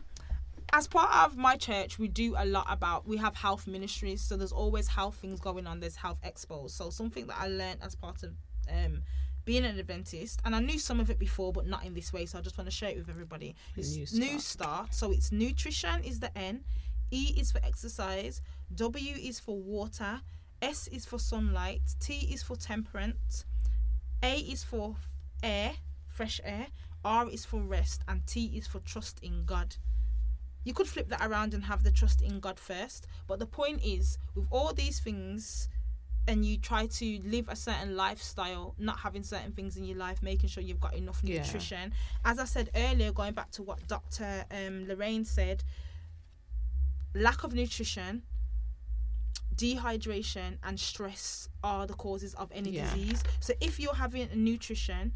as 0.73 0.87
part 0.87 1.11
of 1.25 1.37
my 1.37 1.57
church, 1.57 1.99
we 1.99 2.09
do 2.09 2.35
a 2.37 2.45
lot 2.45 2.67
about 2.69 3.09
we 3.09 3.17
have 3.17 3.35
health 3.35 3.67
ministries. 3.67 4.21
So 4.21 4.37
there's 4.37 4.53
always 4.53 4.88
health 4.88 5.17
things 5.17 5.41
going 5.41 5.67
on. 5.67 5.81
There's 5.81 5.97
health 5.97 6.19
expos. 6.25 6.71
So 6.71 6.91
something 6.91 7.27
that 7.27 7.37
I 7.38 7.49
learned 7.49 7.81
as 7.83 7.95
part 7.95 8.23
of 8.23 8.31
um 8.71 9.03
being 9.45 9.65
an 9.65 9.77
Adventist, 9.77 10.41
and 10.45 10.55
I 10.55 10.61
knew 10.61 10.79
some 10.79 11.01
of 11.01 11.11
it 11.11 11.19
before, 11.19 11.53
but 11.53 11.67
not 11.67 11.85
in 11.85 11.95
this 11.95 12.12
way. 12.12 12.27
So 12.27 12.38
I 12.38 12.43
just 12.43 12.57
want 12.57 12.71
to 12.71 12.77
share 12.77 12.91
it 12.91 12.99
with 12.99 13.09
everybody. 13.09 13.57
It's 13.77 13.97
New 13.97 14.21
New 14.21 14.38
Start. 14.38 14.95
So 14.95 15.11
it's 15.11 15.33
nutrition 15.33 16.05
is 16.05 16.21
the 16.21 16.37
N, 16.38 16.61
E 17.11 17.35
is 17.38 17.51
for 17.51 17.61
exercise, 17.65 18.41
W 18.75 19.15
is 19.15 19.41
for 19.41 19.57
water, 19.57 20.21
S 20.61 20.87
is 20.88 21.05
for 21.07 21.19
sunlight, 21.19 21.83
T 21.99 22.29
is 22.33 22.43
for 22.43 22.55
temperance, 22.55 23.45
A 24.22 24.38
is 24.38 24.62
for 24.64 24.96
air, 25.42 25.72
fresh 26.06 26.40
air, 26.44 26.68
R 27.04 27.28
is 27.28 27.44
for 27.44 27.61
rest, 27.61 28.02
and 28.06 28.24
T 28.26 28.46
is 28.56 28.66
for 28.66 28.78
trust 28.80 29.18
in 29.22 29.44
God. 29.44 29.76
You 30.64 30.72
could 30.72 30.87
flip 30.87 31.08
that 31.08 31.20
around 31.26 31.54
and 31.54 31.64
have 31.64 31.82
the 31.82 31.90
trust 31.90 32.22
in 32.22 32.38
God 32.38 32.58
first, 32.58 33.06
but 33.26 33.40
the 33.40 33.46
point 33.46 33.82
is, 33.85 34.18
with 34.37 34.46
all 34.50 34.72
these 34.72 35.00
things, 35.00 35.68
and 36.28 36.44
you 36.44 36.56
try 36.56 36.87
to 36.87 37.20
live 37.24 37.48
a 37.48 37.56
certain 37.56 37.96
lifestyle, 37.96 38.76
not 38.78 39.00
having 39.00 39.24
certain 39.24 39.50
things 39.50 39.76
in 39.76 39.82
your 39.85 39.96
life, 39.96 40.22
making 40.22 40.48
sure 40.48 40.62
you've 40.62 40.78
got 40.78 40.94
enough 40.94 41.20
Yeah. 41.24 41.38
nutrition. 41.42 41.92
As 42.24 42.38
I 42.38 42.44
said 42.44 42.70
earlier, 42.76 43.11
going 43.11 43.35
back 43.35 43.50
to 43.52 43.62
what 43.64 43.85
Dr. 43.88 44.44
Um, 44.52 44.87
Lorraine 44.87 45.24
said, 45.24 45.64
lack 47.14 47.42
of 47.42 47.52
nutrition, 47.54 48.22
dehydration, 49.62 50.59
and 50.64 50.79
stress 50.79 51.48
are 51.62 51.87
the 51.87 51.94
causes 51.94 52.35
of 52.35 52.51
any 52.53 52.70
Yeah. 52.70 52.92
disease. 52.94 53.22
So 53.40 53.53
if 53.61 53.79
you're 53.79 53.94
having 53.94 54.29
a 54.31 54.37
nutrition, 54.37 55.12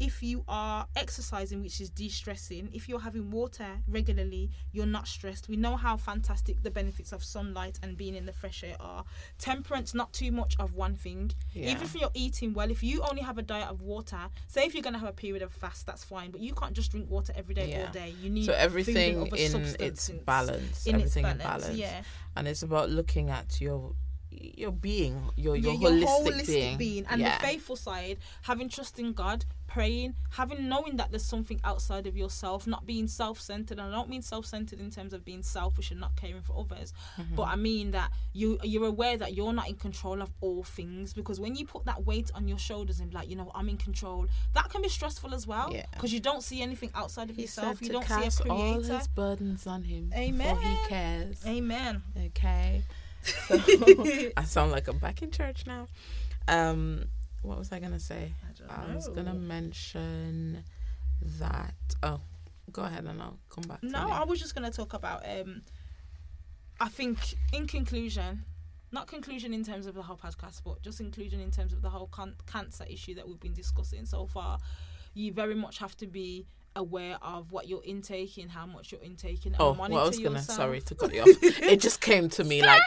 if 0.00 0.22
you 0.22 0.42
are 0.48 0.86
exercising, 0.96 1.62
which 1.62 1.80
is 1.80 1.90
de-stressing, 1.90 2.70
if 2.72 2.88
you're 2.88 3.00
having 3.00 3.30
water 3.30 3.66
regularly, 3.86 4.50
you're 4.72 4.86
not 4.86 5.06
stressed. 5.06 5.48
We 5.48 5.56
know 5.56 5.76
how 5.76 5.96
fantastic 5.98 6.62
the 6.62 6.70
benefits 6.70 7.12
of 7.12 7.22
sunlight 7.22 7.78
and 7.82 7.96
being 7.96 8.14
in 8.14 8.24
the 8.26 8.32
fresh 8.32 8.64
air 8.64 8.76
are. 8.80 9.04
Temperance, 9.38 9.94
not 9.94 10.12
too 10.12 10.32
much 10.32 10.56
of 10.58 10.74
one 10.74 10.94
thing. 10.94 11.32
Yeah. 11.52 11.70
Even 11.72 11.82
if 11.82 11.94
you're 11.94 12.10
eating 12.14 12.54
well, 12.54 12.70
if 12.70 12.82
you 12.82 13.02
only 13.02 13.22
have 13.22 13.36
a 13.38 13.42
diet 13.42 13.68
of 13.68 13.82
water, 13.82 14.18
say 14.48 14.64
if 14.64 14.74
you're 14.74 14.82
gonna 14.82 14.98
have 14.98 15.08
a 15.08 15.12
period 15.12 15.42
of 15.42 15.52
fast, 15.52 15.86
that's 15.86 16.02
fine. 16.02 16.30
But 16.30 16.40
you 16.40 16.54
can't 16.54 16.72
just 16.72 16.90
drink 16.90 17.10
water 17.10 17.32
every 17.36 17.54
day 17.54 17.70
Yeah. 17.70 17.86
all 17.86 17.92
day. 17.92 18.14
You 18.22 18.30
need 18.30 18.46
So 18.46 18.54
everything 18.54 19.26
in 19.36 19.62
its 19.78 20.08
balance, 20.24 20.86
in 20.86 20.96
its 20.96 21.14
everything 21.16 21.22
balance, 21.22 21.40
in 21.42 21.46
balance, 21.46 21.76
Yeah. 21.76 22.02
and 22.36 22.48
it's 22.48 22.62
about 22.62 22.88
looking 22.90 23.28
at 23.28 23.60
your 23.60 23.94
your 24.30 24.72
being, 24.72 25.30
your 25.36 25.56
your, 25.56 25.74
Yeah, 25.74 26.06
holistic, 26.06 26.78
being, 26.78 27.06
and 27.10 27.20
yeah. 27.20 27.38
the 27.38 27.44
faithful 27.46 27.76
side, 27.76 28.18
having 28.42 28.68
trust 28.68 28.98
in 28.98 29.12
God, 29.12 29.44
praying, 29.66 30.14
having 30.30 30.68
knowing 30.68 30.96
that 30.96 31.10
there's 31.10 31.24
something 31.24 31.60
outside 31.64 32.06
of 32.06 32.16
yourself, 32.16 32.66
not 32.66 32.86
being 32.86 33.06
self-centered. 33.06 33.78
And 33.78 33.88
I 33.88 33.90
don't 33.96 34.08
mean 34.08 34.22
self-centered 34.22 34.80
in 34.80 34.90
terms 34.90 35.12
of 35.12 35.24
being 35.24 35.42
selfish 35.42 35.90
and 35.90 36.00
not 36.00 36.14
caring 36.16 36.42
for 36.42 36.58
others, 36.58 36.92
Mm-hmm. 37.20 37.34
but 37.36 37.44
I 37.44 37.56
mean 37.56 37.90
that 37.92 38.10
you 38.32 38.58
you're 38.62 38.86
aware 38.86 39.16
that 39.16 39.34
you're 39.34 39.52
not 39.52 39.68
in 39.68 39.74
control 39.76 40.22
of 40.22 40.30
all 40.40 40.62
things 40.64 41.12
because 41.12 41.38
when 41.40 41.54
you 41.56 41.66
put 41.66 41.84
that 41.86 42.04
weight 42.06 42.30
on 42.34 42.46
your 42.48 42.58
shoulders 42.58 43.00
and 43.00 43.10
be 43.10 43.16
like, 43.16 43.28
you 43.28 43.36
know, 43.36 43.50
I'm 43.54 43.68
in 43.68 43.76
control, 43.76 44.26
that 44.54 44.68
can 44.70 44.82
be 44.82 44.88
stressful 44.88 45.34
as 45.34 45.46
well 45.46 45.70
Yeah. 45.72 45.86
because 45.92 46.12
you 46.12 46.20
don't 46.20 46.42
see 46.42 46.62
anything 46.62 46.90
outside 46.94 47.30
of 47.30 47.36
He 47.36 47.42
yourself. 47.42 47.80
You 47.82 47.90
don't 47.90 48.06
see 48.06 48.48
a 48.48 48.52
all 48.52 48.80
his 48.80 49.08
burdens 49.08 49.66
on 49.66 49.82
him. 49.84 50.12
Amen. 50.14 50.56
he 50.58 50.76
cares. 50.88 51.44
Amen. 51.46 52.02
Okay. 52.26 52.82
So, 53.22 53.56
I 54.36 54.44
sound 54.44 54.72
like 54.72 54.88
I'm 54.88 54.98
back 54.98 55.22
in 55.22 55.30
church 55.30 55.66
now. 55.66 55.88
Um, 56.48 57.04
what 57.42 57.58
was 57.58 57.72
I 57.72 57.78
gonna 57.80 58.00
say? 58.00 58.32
don't 58.58 58.70
I 58.70 58.94
was 58.94 59.08
gonna 59.08 59.34
mention 59.34 60.64
that. 61.38 61.74
Oh, 62.02 62.20
go 62.72 62.82
ahead 62.82 63.04
and 63.04 63.20
I'll 63.20 63.38
come 63.48 63.64
back. 63.64 63.82
No. 63.82 63.98
I 63.98 64.24
was 64.24 64.38
just 64.38 64.54
going 64.54 64.70
to 64.70 64.76
talk 64.76 64.94
about. 64.94 65.22
Um, 65.28 65.62
I 66.80 66.88
think, 66.88 67.18
in 67.52 67.66
conclusion, 67.66 68.44
not 68.92 69.06
conclusion 69.06 69.52
in 69.52 69.64
terms 69.64 69.86
of 69.86 69.94
the 69.94 70.02
whole 70.02 70.16
podcast, 70.16 70.62
but 70.64 70.82
just 70.82 71.00
inclusion 71.00 71.40
in 71.40 71.50
terms 71.50 71.72
of 71.72 71.82
the 71.82 71.90
whole 71.90 72.08
can- 72.08 72.36
cancer 72.46 72.84
issue 72.88 73.14
that 73.14 73.28
we've 73.28 73.40
been 73.40 73.54
discussing 73.54 74.06
so 74.06 74.26
far. 74.26 74.58
You 75.14 75.32
very 75.32 75.54
much 75.54 75.78
have 75.78 75.96
to 75.98 76.06
be 76.06 76.46
aware 76.76 77.18
of 77.22 77.52
what 77.52 77.68
you're 77.68 77.82
intaking, 77.84 78.48
how 78.48 78.66
much 78.66 78.92
you're 78.92 79.00
intaking. 79.02 79.52
and 79.52 79.60
Oh, 79.60 79.72
well, 79.72 79.96
I 79.98 80.06
was 80.06 80.18
gonna. 80.18 80.36
yourself. 80.38 80.56
Sorry 80.56 80.80
to 80.82 80.94
cut 80.94 81.12
you 81.14 81.22
off. 81.22 81.28
it 81.42 81.80
just 81.80 82.00
came 82.00 82.28
to 82.30 82.44
me 82.44 82.62
like. 82.62 82.82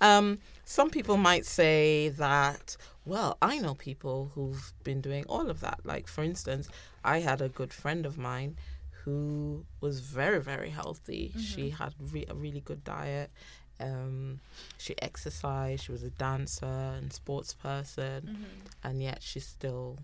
Um, 0.00 0.38
some 0.64 0.90
people 0.90 1.16
might 1.16 1.46
say 1.46 2.10
that. 2.10 2.76
Well, 3.04 3.38
I 3.40 3.58
know 3.58 3.74
people 3.74 4.32
who've 4.34 4.72
been 4.82 5.00
doing 5.00 5.24
all 5.28 5.48
of 5.48 5.60
that. 5.60 5.80
Like, 5.84 6.08
for 6.08 6.24
instance, 6.24 6.68
I 7.04 7.20
had 7.20 7.40
a 7.40 7.48
good 7.48 7.72
friend 7.72 8.04
of 8.04 8.18
mine 8.18 8.56
who 9.04 9.64
was 9.80 10.00
very, 10.00 10.40
very 10.40 10.70
healthy. 10.70 11.32
She 11.38 11.70
had 11.70 11.94
re- 12.12 12.26
a 12.28 12.34
really 12.34 12.60
good 12.60 12.82
diet. 12.82 13.30
Um, 13.78 14.40
she 14.78 15.00
exercised. 15.00 15.84
She 15.84 15.92
was 15.92 16.02
a 16.02 16.10
dancer 16.10 16.66
and 16.66 17.12
sports 17.12 17.54
person, 17.54 18.38
Mhm. 18.40 18.70
and 18.82 19.02
yet 19.02 19.22
she 19.22 19.38
still 19.38 19.98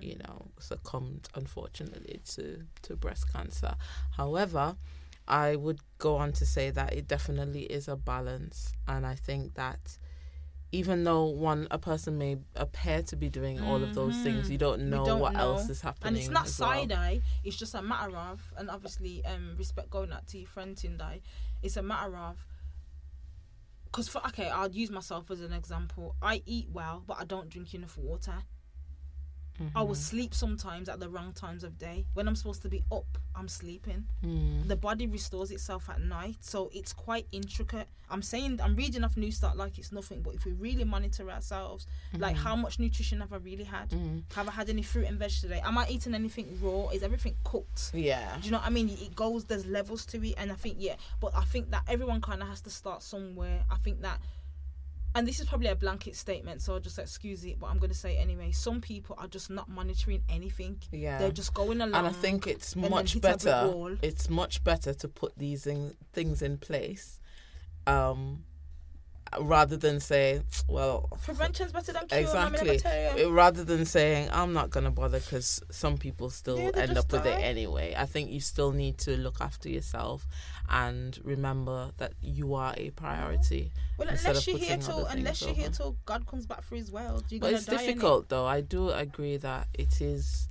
you 0.00 0.16
know, 0.18 0.48
succumbed 0.58 1.28
unfortunately 1.34 2.20
to, 2.30 2.64
to 2.82 2.96
breast 2.96 3.32
cancer. 3.32 3.74
However, 4.16 4.76
I 5.26 5.56
would 5.56 5.80
go 5.98 6.16
on 6.16 6.32
to 6.34 6.46
say 6.46 6.70
that 6.70 6.92
it 6.92 7.08
definitely 7.08 7.62
is 7.62 7.88
a 7.88 7.96
balance, 7.96 8.72
and 8.86 9.06
I 9.06 9.14
think 9.14 9.54
that 9.54 9.98
even 10.72 11.04
though 11.04 11.26
one 11.26 11.68
a 11.70 11.78
person 11.78 12.18
may 12.18 12.36
appear 12.56 13.00
to 13.04 13.14
be 13.14 13.28
doing 13.30 13.60
all 13.60 13.82
of 13.84 13.94
those 13.94 14.16
things, 14.22 14.48
Mhm. 14.48 14.50
you 14.50 14.58
don't 14.58 14.90
know 14.90 15.04
don't 15.04 15.20
what 15.20 15.34
know. 15.34 15.38
else 15.52 15.70
is 15.70 15.80
happening. 15.80 16.08
And 16.08 16.16
it's 16.16 16.28
not 16.30 16.46
as 16.46 16.58
well. 16.58 16.70
side 16.70 16.90
eye, 16.92 17.22
it's 17.44 17.56
just 17.56 17.74
a 17.74 17.82
matter 17.82 18.16
of, 18.16 18.52
and 18.58 18.68
obviously, 18.68 19.24
um, 19.24 19.54
respect 19.56 19.88
going 19.90 20.12
out 20.12 20.26
to 20.28 20.38
your 20.38 20.48
friend 20.48 20.74
Tendai, 20.76 21.20
it's 21.62 21.76
a 21.76 21.82
matter 21.82 22.16
of, 22.16 22.44
because 23.84 24.08
for, 24.08 24.18
okay, 24.26 24.50
I'll 24.50 24.70
use 24.70 24.90
myself 24.90 25.30
as 25.30 25.40
an 25.40 25.52
example. 25.52 26.16
I 26.20 26.42
eat 26.44 26.68
well, 26.72 27.04
but 27.06 27.18
I 27.20 27.24
don't 27.24 27.48
drink 27.48 27.72
enough 27.74 27.96
water. 27.96 28.42
I 29.74 29.82
will 29.82 29.94
sleep 29.94 30.34
sometimes 30.34 30.88
at 30.88 31.00
the 31.00 31.08
wrong 31.08 31.32
times 31.32 31.64
of 31.64 31.78
day. 31.78 32.06
When 32.14 32.26
I'm 32.26 32.36
supposed 32.36 32.62
to 32.62 32.68
be 32.68 32.82
up, 32.90 33.06
I'm 33.36 33.48
sleeping. 33.48 34.04
Mm. 34.24 34.68
The 34.68 34.76
body 34.76 35.06
restores 35.06 35.50
itself 35.50 35.88
at 35.88 36.00
night, 36.00 36.36
so 36.40 36.70
it's 36.72 36.92
quite 36.92 37.26
intricate. 37.32 37.86
I'm 38.10 38.22
saying 38.22 38.60
I'm 38.62 38.76
reading 38.76 39.02
off 39.02 39.16
New 39.16 39.32
Start 39.32 39.56
like 39.56 39.78
it's 39.78 39.90
nothing, 39.90 40.22
but 40.22 40.34
if 40.34 40.44
we 40.44 40.52
really 40.52 40.84
monitor 40.84 41.30
ourselves, 41.30 41.86
like 42.18 42.36
how 42.36 42.54
much 42.54 42.78
nutrition 42.78 43.20
have 43.20 43.32
I 43.32 43.36
really 43.36 43.64
had? 43.64 43.90
Mm. 43.90 44.22
Have 44.34 44.48
I 44.48 44.52
had 44.52 44.68
any 44.68 44.82
fruit 44.82 45.06
and 45.06 45.18
veg 45.18 45.30
today? 45.30 45.60
Am 45.64 45.78
I 45.78 45.86
eating 45.88 46.14
anything 46.14 46.58
raw? 46.60 46.88
Is 46.88 47.02
everything 47.02 47.34
cooked? 47.44 47.92
Yeah. 47.94 48.36
Do 48.40 48.46
you 48.46 48.50
know 48.52 48.58
what 48.58 48.66
I 48.66 48.70
mean? 48.70 48.90
It 48.90 49.14
goes, 49.16 49.44
there's 49.44 49.66
levels 49.66 50.04
to 50.06 50.22
it, 50.28 50.34
and 50.36 50.52
I 50.52 50.54
think 50.54 50.76
yeah, 50.78 50.96
but 51.20 51.32
I 51.34 51.44
think 51.44 51.70
that 51.70 51.82
everyone 51.88 52.20
kind 52.20 52.42
of 52.42 52.48
has 52.48 52.60
to 52.62 52.70
start 52.70 53.02
somewhere. 53.02 53.62
I 53.70 53.76
think 53.76 54.02
that, 54.02 54.20
and 55.14 55.26
this 55.26 55.38
is 55.38 55.46
probably 55.46 55.68
a 55.68 55.76
blanket 55.76 56.16
statement, 56.16 56.60
so 56.60 56.74
I'll 56.74 56.80
just 56.80 56.98
excuse 56.98 57.44
it, 57.44 57.60
but 57.60 57.68
I'm 57.68 57.78
going 57.78 57.90
to 57.90 57.96
say 57.96 58.16
it 58.16 58.20
anyway. 58.20 58.50
Some 58.50 58.80
people 58.80 59.14
are 59.18 59.28
just 59.28 59.48
not 59.48 59.68
monitoring 59.68 60.22
anything. 60.28 60.80
Yeah. 60.90 61.18
They're 61.18 61.30
just 61.30 61.54
going 61.54 61.80
along. 61.80 61.94
and 61.94 62.06
I 62.06 62.10
think 62.10 62.46
it's 62.46 62.74
much 62.74 63.14
hit 63.14 63.24
a 63.24 63.28
brick 63.28 63.38
better. 63.38 63.98
It's 64.02 64.28
much 64.28 64.64
better 64.64 64.92
to 64.94 65.08
put 65.08 65.36
these 65.38 65.66
in, 65.66 65.94
things 66.12 66.42
in 66.42 66.58
place, 66.58 67.20
um, 67.86 68.44
rather 69.40 69.76
than 69.76 70.00
say, 70.00 70.42
"Well, 70.68 71.08
prevention's 71.24 71.72
better 71.72 71.92
than 71.92 72.06
cure. 72.06 72.20
exactly." 72.20 72.80
Uh, 72.84 73.30
Rather 73.30 73.64
than 73.64 73.84
saying, 73.84 74.28
"I'm 74.32 74.52
not 74.52 74.70
gonna 74.70 74.90
bother," 74.90 75.20
because 75.20 75.60
some 75.70 75.98
people 75.98 76.30
still 76.30 76.58
Yeah, 76.58 76.70
end 76.74 76.96
up 76.98 77.10
with 77.10 77.26
it 77.26 77.38
anyway. 77.40 77.94
I 77.96 78.06
think 78.06 78.30
you 78.30 78.40
still 78.40 78.72
need 78.72 78.98
to 78.98 79.16
look 79.16 79.40
after 79.40 79.68
yourself 79.68 80.26
and 80.68 81.18
remember 81.24 81.90
that 81.98 82.12
you 82.20 82.54
are 82.54 82.74
a 82.76 82.90
priority. 82.90 83.72
Well, 83.98 84.08
unless 84.08 84.46
you're 84.46 84.58
here 84.58 84.78
till 84.78 85.04
unless 85.06 85.42
you're 85.42 85.54
here 85.54 85.70
till 85.70 85.96
God 86.06 86.26
comes 86.26 86.46
back 86.46 86.62
for 86.62 86.76
His 86.76 86.90
world, 86.90 87.24
you're 87.28 87.40
But 87.40 87.46
gonna 87.46 87.56
it's 87.58 87.66
die, 87.66 87.74
innit? 87.76 87.86
difficult, 87.86 88.28
though. 88.28 88.46
I 88.46 88.60
do 88.60 88.90
agree 88.90 89.36
that 89.38 89.68
it 89.74 90.00
is. 90.00 90.48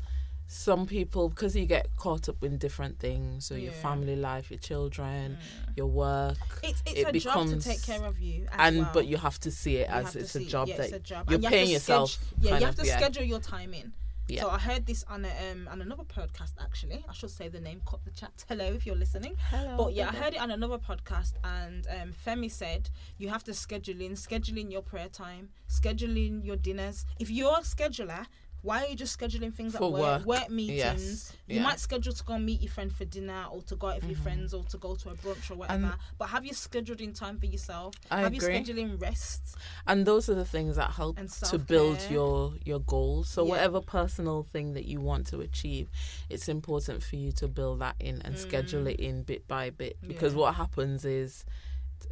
Some 0.54 0.86
people, 0.86 1.30
because 1.30 1.56
you 1.56 1.66
get 1.66 1.88
caught 1.98 2.30
up 2.30 2.44
in 2.44 2.60
different 2.60 3.00
things, 3.00 3.44
so 3.48 3.56
your 3.56 3.72
family 3.72 4.16
life, 4.16 4.52
your 4.52 4.60
children, 4.60 5.38
Mm. 5.40 5.78
your 5.78 5.88
work, 5.88 6.38
It's 6.62 6.84
it's 6.86 7.00
it 7.00 7.08
a 7.08 7.20
job 7.20 7.34
to 7.34 7.56
becomes- 7.56 7.66
take 7.66 7.82
care 7.82 8.04
of 8.06 8.20
you, 8.20 8.48
and 8.52 8.78
well. 8.78 8.92
but 8.94 9.08
you 9.08 9.18
have 9.18 9.40
to 9.40 9.50
see 9.52 9.78
it 9.78 9.90
You 9.90 9.96
as 9.96 10.16
it's 10.16 10.36
a 10.36 10.46
job 10.46 10.68
yeah, 10.68 10.78
that 10.78 10.84
it's 10.84 10.94
a 10.94 11.00
job. 11.00 11.28
you're 11.32 11.40
you 11.40 11.50
paying 11.50 11.70
yourself. 11.72 12.20
yeah, 12.40 12.60
you 12.60 12.66
have 12.66 12.76
of, 12.78 12.82
to 12.82 12.86
yeah. 12.86 12.98
schedule 13.00 13.24
your 13.24 13.40
time 13.40 13.74
in. 13.74 13.94
Yeah. 14.30 14.42
So 14.44 14.50
I 14.52 14.58
heard 14.60 14.86
this 14.86 15.04
on 15.10 15.26
a, 15.26 15.52
um 15.52 15.68
on 15.68 15.82
another 15.82 16.04
podcast 16.04 16.54
actually. 16.62 17.04
I 17.10 17.14
should 17.14 17.30
say 17.32 17.50
the 17.50 17.60
name. 17.60 17.82
Cut 17.86 18.06
the 18.06 18.12
chat. 18.12 18.46
Hello, 18.48 18.64
if 18.66 18.86
you're 18.86 18.96
listening. 18.96 19.36
Hello. 19.50 19.76
But 19.76 19.94
yeah, 19.96 20.08
I 20.10 20.14
heard 20.14 20.34
it 20.36 20.40
on 20.40 20.50
another 20.52 20.78
podcast, 20.78 21.34
and 21.44 21.86
um, 21.98 22.14
Femi 22.26 22.50
said 22.50 22.90
you 23.18 23.28
have 23.30 23.44
to 23.46 23.54
schedule 23.54 24.00
in, 24.00 24.12
scheduling 24.14 24.72
your 24.72 24.82
prayer 24.84 25.10
time, 25.10 25.50
scheduling 25.68 26.46
your 26.46 26.56
dinners. 26.56 27.06
If 27.20 27.30
you're 27.30 27.58
a 27.58 27.64
scheduler, 27.64 28.26
why 28.64 28.84
are 28.84 28.88
you 28.88 28.96
just 28.96 29.20
scheduling 29.20 29.54
things 29.54 29.76
For 29.76 29.84
at 29.86 29.92
work, 29.92 30.02
work. 30.02 30.26
work 30.26 30.50
meetings? 30.50 30.78
Yes, 30.78 31.34
You 31.48 31.58
yeah. 31.58 31.64
might 31.64 31.80
schedule 31.80 32.14
to 32.14 32.24
go 32.24 32.40
meet 32.40 32.62
your 32.62 32.72
friend 32.72 32.92
for 32.92 33.06
dinner 33.06 33.46
or 33.52 33.62
to 33.64 33.76
go 33.76 33.88
out 33.88 33.96
with 34.02 34.06
your 34.10 34.18
Mhm. 34.20 34.24
friends 34.24 34.54
or 34.54 34.64
to 34.64 34.78
go 34.78 34.96
to 34.96 35.10
a 35.10 35.16
brunch 35.16 35.52
or 35.52 35.56
whatever. 35.56 35.86
And- 35.88 35.96
but 36.18 36.30
have 36.30 36.46
you 36.46 36.54
scheduled 36.54 37.02
in 37.02 37.14
time 37.14 37.38
for 37.38 37.46
yourself? 37.46 37.94
I 38.10 38.22
have 38.22 38.34
agree. 38.34 38.56
you 38.58 38.64
scheduling 38.64 39.00
rest? 39.02 39.56
and 39.86 40.06
those 40.08 40.30
are 40.30 40.36
the 40.36 40.46
things 40.46 40.78
that 40.78 40.92
help 40.92 41.18
to 41.50 41.60
build 41.60 42.00
your 42.10 42.56
your 42.66 42.80
goals 42.80 43.28
so 43.30 43.44
Yeah. 43.44 43.50
whatever 43.52 43.82
personal 43.82 44.44
thing 44.44 44.74
that 44.74 44.86
you 44.86 45.00
want 45.02 45.28
to 45.28 45.42
achieve 45.42 45.90
it's 46.30 46.48
important 46.48 47.04
for 47.04 47.18
you 47.18 47.32
to 47.34 47.48
build 47.48 47.80
that 47.80 47.96
in 48.00 48.22
and 48.22 48.38
schedule 48.40 48.84
Mm. 48.84 48.92
it 48.94 49.00
in 49.00 49.24
bit 49.24 49.48
by 49.48 49.70
bit 49.70 49.98
because 50.08 50.34
Yeah. 50.34 50.40
what 50.40 50.56
happens 50.56 51.04
is 51.06 51.44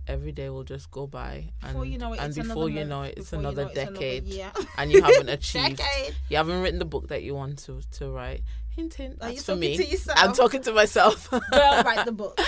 every 0.07 0.31
day 0.31 0.49
will 0.49 0.63
just 0.63 0.89
go 0.91 1.07
by 1.07 1.51
and, 1.61 1.73
Before 1.73 1.85
you 1.85 1.97
know 1.97 2.13
it, 2.13 2.19
and 2.19 2.29
it's 2.29 2.47
before 2.47 2.67
another 2.67 2.79
you 2.81 2.85
know 2.85 3.01
it 3.03 3.13
it's 3.17 3.29
Before 3.31 3.49
you 3.49 3.55
know 3.55 3.61
it, 3.63 3.71
it's 3.71 3.77
another 3.77 3.95
decade 3.95 4.65
and 4.77 4.91
you 4.91 5.01
haven't 5.01 5.29
achieved 5.39 5.77
Decade. 5.77 6.15
you 6.29 6.37
haven't 6.37 6.61
written 6.61 6.79
the 6.79 6.85
book 6.85 7.07
that 7.09 7.23
you 7.23 7.35
want 7.35 7.59
to 7.65 7.81
to 7.93 8.09
write 8.11 8.41
hint 8.75 8.93
hint 8.93 9.17
Are 9.21 9.29
you 9.29 9.35
that's 9.35 9.45
for 9.45 9.55
me 9.55 9.77
i'm 10.15 10.33
talking 10.33 10.61
to 10.63 10.71
myself 10.73 11.29
Girl, 11.51 11.83
write 11.83 12.05
the 12.05 12.11
book. 12.11 12.39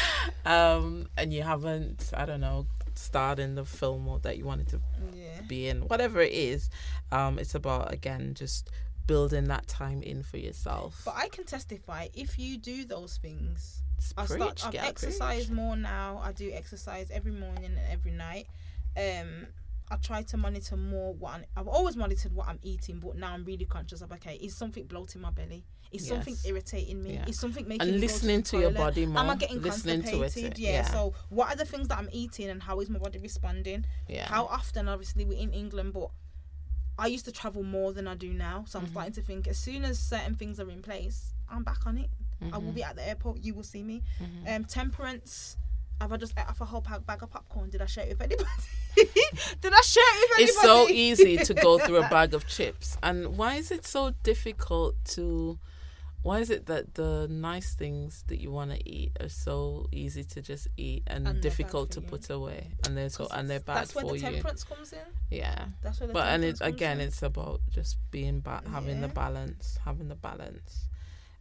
um 0.46 1.08
and 1.18 1.34
you 1.34 1.44
haven't 1.44 2.12
i 2.16 2.26
don't 2.26 2.42
know 2.42 2.66
starred 2.96 3.40
in 3.40 3.56
the 3.56 3.66
film 3.66 4.08
or 4.08 4.20
that 4.20 4.38
you 4.38 4.46
wanted 4.46 4.68
to 4.70 4.80
Yeah. 5.14 5.42
be 5.48 5.68
in 5.68 5.82
whatever 5.82 6.22
it 6.22 6.32
is 6.32 6.70
um 7.12 7.40
it's 7.40 7.56
about 7.56 7.92
again 7.94 8.34
just 8.36 8.70
building 9.06 9.46
that 9.50 9.68
time 9.68 10.02
in 10.02 10.24
for 10.24 10.38
yourself 10.38 11.02
But 11.04 11.16
I 11.18 11.28
can 11.28 11.44
testify 11.44 12.08
if 12.14 12.40
you 12.40 12.58
do 12.58 12.86
those 12.86 13.18
things. 13.18 13.83
I 14.18 14.26
preach, 14.26 14.60
start. 14.60 14.66
I've 14.66 14.76
exercised 14.76 15.48
preach. 15.48 15.56
more 15.56 15.76
now. 15.76 16.22
I 16.24 16.32
do 16.32 16.52
exercise 16.54 17.10
every 17.12 17.32
morning 17.32 17.66
and 17.66 17.80
every 17.92 18.12
night. 18.12 18.48
Um, 18.98 19.48
I 19.92 19.98
try 19.98 20.24
to 20.24 20.38
monitor 20.38 20.78
more 20.78 21.14
what 21.14 21.34
I'm, 21.36 21.46
I've 21.56 21.68
always 21.68 21.96
monitored 21.96 22.34
what 22.34 22.48
I'm 22.48 22.60
eating, 22.64 23.00
but 23.00 23.16
now 23.16 23.34
I'm 23.34 23.44
really 23.44 23.66
conscious 23.66 24.02
of 24.02 24.12
okay, 24.14 24.36
is 24.36 24.56
something 24.56 24.86
bloating 24.86 25.22
my 25.22 25.32
belly? 25.32 25.64
Is 25.92 26.08
something 26.08 26.36
irritating 26.44 27.04
me? 27.04 27.14
Yeah. 27.14 27.26
Is 27.28 27.40
something 27.40 27.68
making 27.68 27.88
and 27.88 28.00
listening 28.02 28.42
to, 28.44 28.52
to, 28.52 28.60
your 28.62 28.72
body 28.72 29.06
more 29.06 29.22
Am 29.22 29.30
I 29.30 29.36
getting 29.36 29.62
listening 29.62 30.02
to 30.02 30.10
constipated? 30.10 30.54
it 30.54 30.60
yeah. 30.60 30.86
So 30.86 31.14
what 31.30 31.54
are 31.54 31.56
the 31.56 31.66
things 31.66 31.88
that 31.90 32.00
I'm 32.00 32.10
eating 32.12 32.50
and 32.50 32.64
how 32.64 32.80
is 32.80 32.90
my 32.90 32.98
body 32.98 33.20
responding? 33.20 33.86
yeah 34.08 34.28
How 34.28 34.46
often? 34.46 34.90
Obviously, 34.90 35.26
we're 35.26 35.38
in 35.38 35.54
England, 35.54 35.94
but 35.94 36.10
I 36.98 37.08
used 37.08 37.26
to 37.26 37.32
travel 37.32 37.64
more 37.64 37.94
than 37.94 38.08
I 38.08 38.16
do 38.16 38.34
now. 38.34 38.66
So 38.68 38.80
I'm 38.80 38.88
Mhm. 38.88 38.92
starting 38.92 39.14
to 39.14 39.22
think 39.22 39.48
as 39.48 39.58
soon 39.60 39.86
as 39.86 40.00
certain 40.00 40.36
things 40.36 40.60
are 40.60 40.70
in 40.70 40.82
place, 40.82 41.34
I'm 41.48 41.64
back 41.64 41.86
on 41.86 42.00
it. 42.00 42.10
I 42.52 42.58
will 42.58 42.72
be 42.74 42.84
at 42.84 42.96
the 42.96 43.08
airport. 43.08 43.44
You 43.44 43.54
will 43.54 43.64
see 43.64 43.84
me. 43.84 44.02
mhm. 44.22 44.56
Um, 44.56 44.66
temperance. 44.66 45.58
Have 46.02 46.12
I 46.12 46.18
just 46.18 46.34
ate 46.38 46.50
off 46.50 46.60
a 46.60 46.66
whole 46.66 46.82
bag, 46.82 47.06
bag 47.06 47.24
of 47.24 47.30
popcorn? 47.30 47.70
Did 47.70 47.82
I 47.82 47.86
share 47.86 48.04
it 48.06 48.10
with 48.18 48.22
anybody? 48.24 48.50
Did 49.62 49.74
I 49.74 49.82
share 49.82 50.04
it 50.04 50.30
with 50.30 50.40
anybody? 50.40 50.44
it's 50.44 50.62
so 50.62 50.90
easy 50.90 51.38
to 51.38 51.54
go 51.54 51.78
through 51.86 51.98
a 52.04 52.10
bag 52.10 52.34
of 52.34 52.46
chips 52.48 52.98
and 53.02 53.38
why 53.38 53.56
is 53.56 53.72
it 53.72 53.86
so 53.86 54.12
difficult 54.24 54.96
to 55.06 55.58
why 56.24 56.40
is 56.40 56.50
it 56.50 56.68
that 56.68 56.94
the 56.96 57.28
nice 57.30 57.74
things 57.76 58.24
that 58.28 58.40
you 58.40 58.50
want 58.52 58.72
to 58.72 58.90
eat 58.90 59.12
are 59.20 59.28
so 59.30 59.88
easy 59.92 60.24
to 60.24 60.42
just 60.42 60.68
eat 60.78 61.04
and, 61.08 61.28
And 61.28 61.42
difficult 61.42 61.92
to 61.92 62.02
you. 62.02 62.08
put 62.08 62.30
away 62.30 62.72
and 62.86 62.96
they're 62.98 63.10
so 63.10 63.28
and 63.32 63.50
they're 63.50 63.60
bad 63.60 63.90
for 63.90 64.02
you? 64.02 64.08
That's 64.10 64.12
where 64.12 64.14
the 64.14 64.18
you 64.18 64.34
temperance 64.36 64.64
comes 64.64 64.94
in. 64.94 65.00
yeah 65.32 65.66
That's 65.82 66.00
where 66.00 66.08
the 66.08 66.14
but 66.14 66.28
and 66.28 66.44
it 66.44 66.58
again 66.62 67.00
in. 67.02 67.08
it's 67.08 67.24
about 67.24 67.62
just 67.72 67.98
being 68.12 68.40
ba- 68.42 68.64
having 68.72 69.02
the 69.02 69.08
balance 69.10 69.78
having 69.86 70.08
the 70.08 70.16
balance 70.16 70.88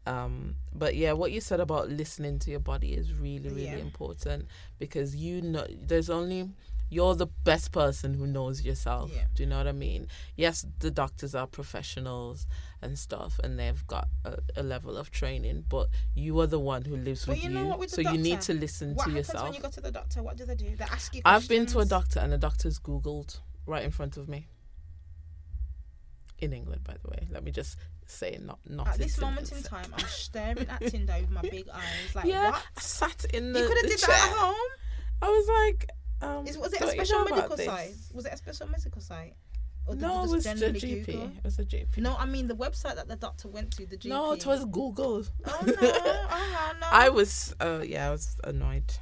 um 0.07 0.57
but 0.75 0.97
yeah 0.97 1.13
what 1.13 1.31
you 1.31 1.41
said 1.41 1.61
about 1.61 1.89
listening 1.89 2.39
to 2.39 2.51
your 2.51 2.61
body 2.61 2.93
is 2.93 3.13
really 3.13 3.49
really 3.51 3.65
Yeah. 3.65 3.77
important 3.77 4.47
because 4.79 5.15
you 5.15 5.41
know 5.43 5.65
there's 5.71 6.11
only 6.11 6.51
you're 6.91 7.15
the 7.15 7.29
best 7.45 7.73
person 7.73 8.13
who 8.15 8.27
knows 8.27 8.63
yourself 8.63 9.11
Yeah. 9.15 9.25
do 9.35 9.45
you 9.45 9.49
know 9.49 9.59
what 9.59 9.69
i 9.69 9.73
mean 9.73 10.09
yes 10.37 10.67
the 10.81 10.91
doctors 10.91 11.35
are 11.37 11.47
professionals 11.47 12.47
and 12.83 12.99
stuff 12.99 13.39
and 13.45 13.59
they've 13.59 13.87
got 13.87 14.09
a, 14.25 14.39
a 14.57 14.63
level 14.65 14.97
of 14.97 15.11
training 15.13 15.65
but 15.69 15.89
you 16.17 16.39
are 16.41 16.49
the 16.49 16.59
one 16.59 16.83
who 16.85 16.97
lives 16.97 17.25
But 17.25 17.37
with 17.37 17.45
you 17.45 17.51
know 17.51 17.67
what, 17.67 17.79
with 17.79 17.91
so 17.91 18.03
the 18.03 18.11
you 18.13 18.19
need 18.19 18.31
doctor, 18.41 18.55
to 18.55 18.59
listen 18.61 18.95
what 18.97 19.05
to 19.05 19.11
happens 19.11 19.29
yourself 19.29 19.45
when 19.45 19.55
you 19.55 19.61
go 19.61 19.71
to 19.71 19.81
the 19.81 19.93
doctor? 19.93 20.23
What 20.23 20.37
do 20.37 20.45
they 20.45 20.57
do? 20.57 20.75
They 20.77 20.85
ask 20.85 21.15
you. 21.15 21.23
I've 21.25 21.49
been 21.49 21.65
to 21.67 21.79
a 21.79 21.85
doctor 21.85 22.19
and 22.19 22.33
the 22.33 22.39
doctor's 22.39 22.79
Googled 22.81 23.39
right 23.67 23.85
in 23.85 23.93
front 23.93 24.17
of 24.17 24.29
me. 24.29 24.49
In 26.39 26.53
England, 26.53 26.83
by 26.83 26.97
the 27.01 27.09
way. 27.09 27.29
Let 27.31 27.45
me 27.45 27.53
just 27.53 27.79
say 28.13 28.39
not 28.41 28.59
not 28.69 28.89
At 28.89 28.99
this 28.99 29.21
moment 29.21 29.51
in 29.53 29.63
time, 29.63 29.87
I'm 29.97 30.07
staring 30.09 30.59
at 30.69 30.81
Tendai 30.81 31.23
with 31.23 31.31
my 31.31 31.43
big 31.43 31.69
eyes. 31.69 32.15
Like, 32.15 32.27
yeah, 32.27 32.51
what? 32.51 32.67
I 32.77 32.81
sat 32.81 33.25
in 33.33 33.53
the, 33.53 33.61
You 33.61 33.67
could 33.69 33.77
have 33.79 33.91
did 33.91 33.99
chair. 33.99 34.09
that 34.09 34.31
at 34.33 34.37
home. 34.39 34.71
I 35.23 35.29
was 35.29 35.49
like, 35.49 35.91
um, 36.21 36.47
Is, 36.47 36.59
was 36.59 36.73
it 36.73 36.81
a 36.83 36.85
you 36.87 36.91
special 36.93 37.19
know 37.25 37.37
medical 37.37 37.57
site? 37.57 37.95
Was 38.15 38.27
it 38.27 38.33
a 38.33 38.37
special 38.37 38.69
medical 38.69 39.01
site? 39.01 39.35
Or 39.87 39.97
No, 39.97 40.25
it 40.25 40.31
was 40.31 40.45
the 40.45 40.51
GP. 40.51 41.07
Google? 41.07 41.25
It 41.39 41.45
was 41.45 41.59
a 41.59 41.65
GP. 41.65 41.99
No, 41.99 42.15
I 42.17 42.27
mean 42.27 42.47
the 42.47 42.55
website 42.55 42.95
that 42.97 43.09
the 43.09 43.17
doctor 43.17 43.49
went 43.49 43.73
to. 43.73 43.87
The 43.87 43.97
GP. 43.97 44.07
No, 44.07 44.33
it 44.33 44.47
was 44.47 44.65
Google. 44.67 45.25
Oh 45.47 45.61
no! 45.67 45.75
Oh 45.83 46.73
no! 46.81 46.87
I 46.91 47.09
was, 47.09 47.55
uh, 47.61 47.83
yeah, 47.85 48.09
I 48.09 48.11
was 48.11 48.39
annoyed. 48.45 48.93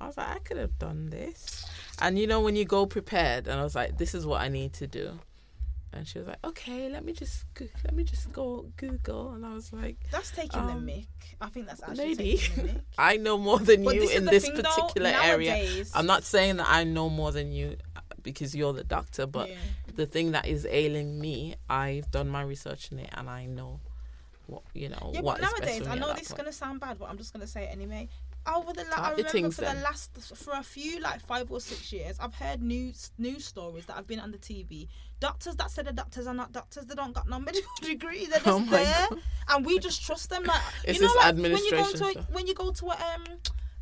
I 0.00 0.06
was 0.06 0.16
like, 0.16 0.28
I 0.28 0.38
could 0.38 0.56
have 0.56 0.78
done 0.78 1.10
this. 1.10 1.66
And 2.00 2.18
you 2.18 2.26
know, 2.26 2.40
when 2.40 2.56
you 2.56 2.64
go 2.64 2.86
prepared, 2.86 3.46
and 3.46 3.60
I 3.60 3.62
was 3.62 3.74
like, 3.74 3.98
this 3.98 4.14
is 4.14 4.26
what 4.26 4.40
I 4.40 4.48
need 4.48 4.72
to 4.74 4.86
do. 4.86 5.18
And 5.96 6.06
she 6.08 6.18
was 6.18 6.26
like, 6.28 6.44
okay, 6.44 6.88
let 6.88 7.04
me 7.04 7.12
just, 7.12 7.44
go- 7.54 7.68
let 7.84 7.94
me 7.94 8.04
just 8.04 8.32
go 8.32 8.66
Google. 8.76 9.30
And 9.32 9.46
I 9.46 9.54
was 9.54 9.72
like, 9.72 9.96
That's 10.10 10.30
taking 10.30 10.60
Um, 10.60 10.66
the 10.68 10.74
mic. 10.80 11.06
I 11.40 11.48
think 11.48 11.66
that's 11.68 11.82
actually 11.82 12.14
lady, 12.16 12.36
taking 12.38 12.66
the 12.66 12.72
mic. 12.74 12.82
I 12.98 13.16
know 13.16 13.38
more 13.38 13.58
than 13.58 13.84
But 13.84 13.94
you 13.94 14.02
is 14.02 14.10
in 14.12 14.24
the 14.24 14.30
this 14.32 14.44
thing, 14.46 14.56
though, 14.56 14.62
particular 14.62 15.10
area. 15.10 15.52
nowadays- 15.54 15.92
I'm 15.94 16.06
not 16.06 16.24
saying 16.24 16.56
that 16.56 16.68
I 16.68 16.84
know 16.84 17.08
more 17.08 17.30
than 17.32 17.52
you 17.52 17.76
uh, 17.96 18.00
because 18.22 18.54
you're 18.56 18.72
the 18.72 18.84
doctor, 18.84 19.26
but 19.26 19.48
Yeah. 19.50 19.56
the 19.94 20.06
thing 20.06 20.32
that 20.32 20.46
is 20.46 20.66
ailing 20.68 21.20
me, 21.20 21.54
I've 21.70 22.10
done 22.10 22.28
my 22.28 22.42
research 22.42 22.90
in 22.90 22.98
it 22.98 23.10
and 23.12 23.30
I 23.30 23.46
know 23.46 23.80
what 24.46 24.62
you 24.74 24.90
know 24.90 25.10
Yeah, 25.14 25.20
what 25.22 25.40
but 25.40 25.44
is 25.46 25.52
best 25.52 25.60
nowadays, 25.62 25.78
for 25.78 25.84
me 25.84 25.90
I 25.90 25.92
at 25.94 26.00
know 26.00 26.06
that 26.08 26.16
this 26.18 26.26
is 26.26 26.28
point. 26.32 26.38
gonna 26.38 26.52
sound 26.52 26.80
bad, 26.80 26.98
but 26.98 27.08
I'm 27.08 27.16
just 27.16 27.32
gonna 27.32 27.46
say 27.46 27.64
it 27.64 27.68
anyway. 27.72 28.10
Over 28.46 28.72
the 28.74 28.84
la- 28.90 28.96
I 29.04 29.10
remember 29.12 29.30
things 29.30 29.54
for 29.56 29.62
the 29.62 29.74
last 29.82 30.10
for 30.36 30.52
a 30.54 30.62
few 30.62 31.00
like 31.00 31.20
five 31.20 31.50
or 31.50 31.60
six 31.60 31.92
years, 31.92 32.16
I've 32.20 32.34
heard 32.34 32.60
news 32.62 33.10
news 33.16 33.44
stories 33.44 33.86
that 33.86 33.96
have 33.96 34.06
been 34.06 34.20
on 34.20 34.32
the 34.32 34.38
TV. 34.38 34.88
Doctors 35.20 35.56
that 35.56 35.70
said 35.70 35.86
the 35.86 35.92
doctors 35.92 36.26
are 36.26 36.34
not 36.34 36.52
doctors, 36.52 36.84
they 36.84 36.94
don't 36.94 37.14
got 37.14 37.26
no 37.28 37.38
medical 37.48 37.70
degree. 37.82 38.26
They're 38.26 38.40
just 38.40 38.46
Oh 38.46 38.60
there, 38.70 39.06
God. 39.10 39.18
and 39.48 39.64
we 39.64 39.78
just 39.78 40.04
trust 40.04 40.28
them. 40.28 40.44
Like 40.44 40.60
It's 40.84 40.98
you 41.00 41.06
know, 41.06 41.14
like 41.16 41.34
when 41.36 41.64
you 41.64 41.70
go 41.70 41.90
to 41.92 42.04
a, 42.04 42.22
when 42.32 42.46
you 42.46 42.54
go 42.54 42.70
to 42.70 42.86
a 42.86 42.92
um 42.92 43.24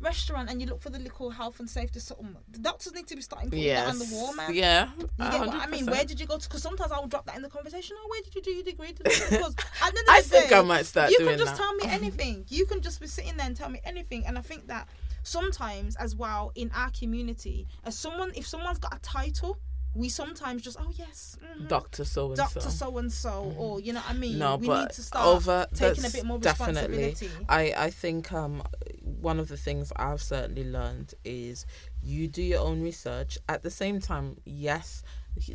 restaurant 0.03 0.49
and 0.49 0.61
you 0.61 0.67
look 0.67 0.81
for 0.81 0.89
the 0.89 0.99
little 0.99 1.29
health 1.31 1.59
and 1.59 1.69
safety 1.69 1.99
something. 1.99 2.35
The 2.51 2.59
doctors 2.59 2.93
need 2.93 3.07
to 3.07 3.15
be 3.15 3.21
starting 3.21 3.49
putting 3.49 3.65
that 3.67 3.87
on 3.89 3.99
the 3.99 4.05
Yes. 4.05 4.13
wall, 4.13 4.33
man. 4.35 4.53
Yeah. 4.53 4.89
You 4.97 5.07
get 5.17 5.39
what 5.39 5.55
I 5.55 5.67
mean? 5.67 5.85
Where 5.87 6.03
did 6.05 6.19
you 6.19 6.25
go 6.27 6.37
to? 6.37 6.47
Because 6.47 6.61
sometimes 6.61 6.91
I 6.91 6.99
will 6.99 7.07
drop 7.07 7.25
that 7.27 7.35
in 7.35 7.41
the 7.41 7.49
conversation. 7.49 7.95
Oh, 7.99 8.07
where 8.09 8.21
did 8.21 8.35
you 8.35 8.41
do 8.41 8.51
your 8.51 8.63
degree? 8.63 8.93
Because 9.03 9.55
at 9.81 9.91
the 9.93 9.99
end 9.99 10.07
I 10.09 10.21
the 10.21 10.27
think 10.29 10.51
I 10.51 10.61
might 10.61 10.85
start 10.85 11.09
you 11.11 11.17
can 11.19 11.37
just 11.37 11.55
that. 11.55 11.57
tell 11.57 11.73
me 11.75 11.83
anything. 11.87 12.45
You 12.49 12.65
can 12.65 12.81
just 12.81 12.99
be 13.01 13.07
sitting 13.07 13.35
there 13.37 13.47
and 13.47 13.55
tell 13.55 13.69
me 13.69 13.79
anything. 13.85 14.25
And 14.27 14.37
I 14.37 14.41
think 14.41 14.67
that 14.67 14.87
sometimes, 15.23 15.95
as 15.95 16.15
well, 16.15 16.51
in 16.55 16.69
our 16.75 16.89
community, 16.91 17.67
as 17.85 17.97
someone, 17.97 18.31
if 18.35 18.45
someone's 18.47 18.79
got 18.79 18.95
a 18.95 18.99
title, 18.99 19.57
we 19.95 20.09
sometimes 20.09 20.61
just, 20.63 20.77
oh 20.79 20.91
yes, 20.95 21.37
mhm, 21.59 21.67
Doctor 21.67 22.03
so 22.03 22.27
and 22.29 22.37
so 22.37 22.43
Doctor 22.43 22.69
so. 22.69 22.97
and 22.97 23.11
so, 23.11 23.53
or 23.57 23.79
you 23.79 23.93
know 23.93 23.99
what 23.99 24.09
I 24.09 24.13
mean. 24.13 24.39
No, 24.39 24.55
we 24.55 24.67
but 24.67 24.79
need 24.81 24.89
to 24.91 25.01
start 25.03 25.25
over 25.27 25.67
taking 25.73 26.05
a 26.05 26.09
bit 26.09 26.25
more 26.25 26.39
definitely. 26.39 26.97
responsibility. 27.09 27.45
I 27.49 27.73
I 27.77 27.89
think 27.91 28.31
um 28.33 28.63
one 29.01 29.39
of 29.39 29.47
the 29.49 29.57
things 29.57 29.91
I've 29.95 30.21
certainly 30.21 30.69
learned 30.69 31.13
is 31.23 31.65
you 32.01 32.27
do 32.27 32.41
your 32.41 32.61
own 32.61 32.81
research. 32.81 33.37
At 33.47 33.63
the 33.63 33.69
same 33.71 33.99
time, 34.01 34.37
yes, 34.45 35.03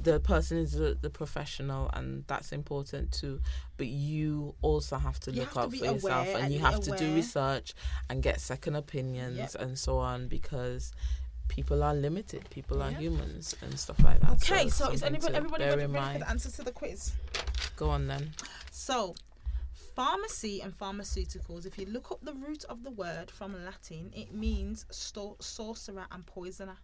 the 0.02 0.18
person 0.20 0.58
is 0.58 0.72
the, 0.72 0.96
the 1.00 1.10
professional, 1.10 1.90
and 1.92 2.24
that's 2.26 2.52
important 2.52 3.12
too. 3.12 3.40
But 3.76 3.88
you 3.88 4.54
also 4.62 4.96
have 4.98 5.18
to 5.20 5.30
You 5.32 5.40
look 5.40 5.48
have 5.48 5.54
to 5.54 5.60
out 5.60 5.70
be 5.72 5.78
for 5.78 5.84
yourself, 5.86 6.28
and 6.28 6.44
and 6.44 6.52
you 6.54 6.60
have 6.60 6.80
to 6.80 6.92
do 6.92 7.14
research 7.14 7.74
and 8.08 8.22
get 8.22 8.40
second 8.40 8.76
opinions 8.76 9.36
Yep. 9.36 9.54
and 9.62 9.78
so 9.78 9.98
on 9.98 10.28
because. 10.28 10.92
People 11.48 11.82
are 11.82 11.94
limited. 11.94 12.48
People 12.50 12.82
are 12.82 12.90
Yeah. 12.90 12.98
humans 13.00 13.54
and 13.62 13.78
stuff 13.78 13.98
like 14.04 14.20
that. 14.20 14.30
Okay, 14.42 14.68
so, 14.68 14.90
is 14.90 15.00
something 15.00 15.06
anybody, 15.16 15.34
everybody 15.34 15.64
ready, 15.64 16.12
for 16.14 16.18
the 16.20 16.28
answers 16.30 16.52
to 16.54 16.62
the 16.62 16.72
quiz? 16.72 17.12
Go 17.76 17.90
on 17.90 18.06
then. 18.06 18.32
So, 18.70 19.14
pharmacy 19.94 20.60
and 20.60 20.76
pharmaceuticals, 20.78 21.66
if 21.66 21.78
you 21.78 21.86
look 21.86 22.12
up 22.12 22.20
the 22.22 22.34
root 22.34 22.64
of 22.64 22.84
the 22.84 22.90
word 22.90 23.30
from 23.30 23.64
Latin, 23.64 24.12
it 24.14 24.32
means 24.32 24.86
sorcerer 24.90 26.06
and 26.12 26.26
poisoner. 26.26 26.76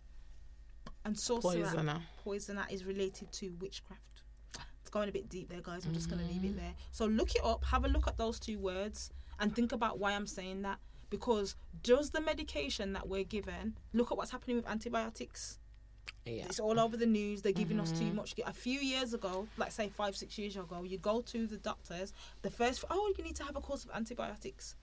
And 1.04 1.18
sorcerer, 1.18 1.62
Poisoner. 1.64 2.02
poisoner 2.24 2.66
is 2.70 2.84
related 2.84 3.30
to 3.32 3.50
witchcraft. 3.60 4.00
It's 4.80 4.90
going 4.90 5.08
a 5.08 5.12
bit 5.12 5.28
deep 5.28 5.48
there, 5.50 5.60
guys. 5.60 5.84
I'm 5.84 5.92
just 5.94 6.08
going 6.08 6.20
to 6.20 6.26
leave 6.26 6.42
Mm-hmm. 6.42 6.58
it 6.58 6.62
there. 6.62 6.74
So, 6.92 7.06
look 7.06 7.34
it 7.34 7.44
up, 7.44 7.64
have 7.64 7.84
a 7.84 7.88
look 7.88 8.06
at 8.08 8.16
those 8.16 8.40
two 8.40 8.58
words, 8.58 9.10
and 9.38 9.54
think 9.54 9.72
about 9.72 9.98
why 9.98 10.12
I'm 10.12 10.26
saying 10.26 10.62
that. 10.62 10.78
Because 11.14 11.54
does 11.84 12.10
the 12.10 12.20
medication 12.20 12.92
that 12.94 13.08
we're 13.08 13.22
given, 13.22 13.76
look 13.92 14.10
at 14.10 14.18
what's 14.18 14.32
happening 14.32 14.56
with 14.56 14.66
antibiotics. 14.66 15.60
Yeah. 16.26 16.46
It's 16.46 16.58
all 16.58 16.80
over 16.80 16.96
the 16.96 17.06
news. 17.06 17.42
They're 17.42 17.52
giving 17.52 17.78
us 17.78 17.92
too 17.92 18.06
Mhm. 18.06 18.14
much. 18.14 18.34
A 18.44 18.52
few 18.52 18.80
years 18.80 19.14
ago, 19.14 19.46
like 19.56 19.70
say 19.70 19.88
five, 19.90 20.16
six 20.16 20.36
years 20.38 20.56
ago, 20.56 20.82
you 20.82 20.98
go 20.98 21.20
to 21.20 21.46
the 21.46 21.56
doctors. 21.56 22.12
The 22.42 22.50
first, 22.50 22.84
oh, 22.90 23.12
you 23.16 23.22
need 23.22 23.36
to 23.36 23.44
have 23.44 23.54
a 23.54 23.60
course 23.60 23.84
of 23.84 23.90
antibiotics. 23.92 24.74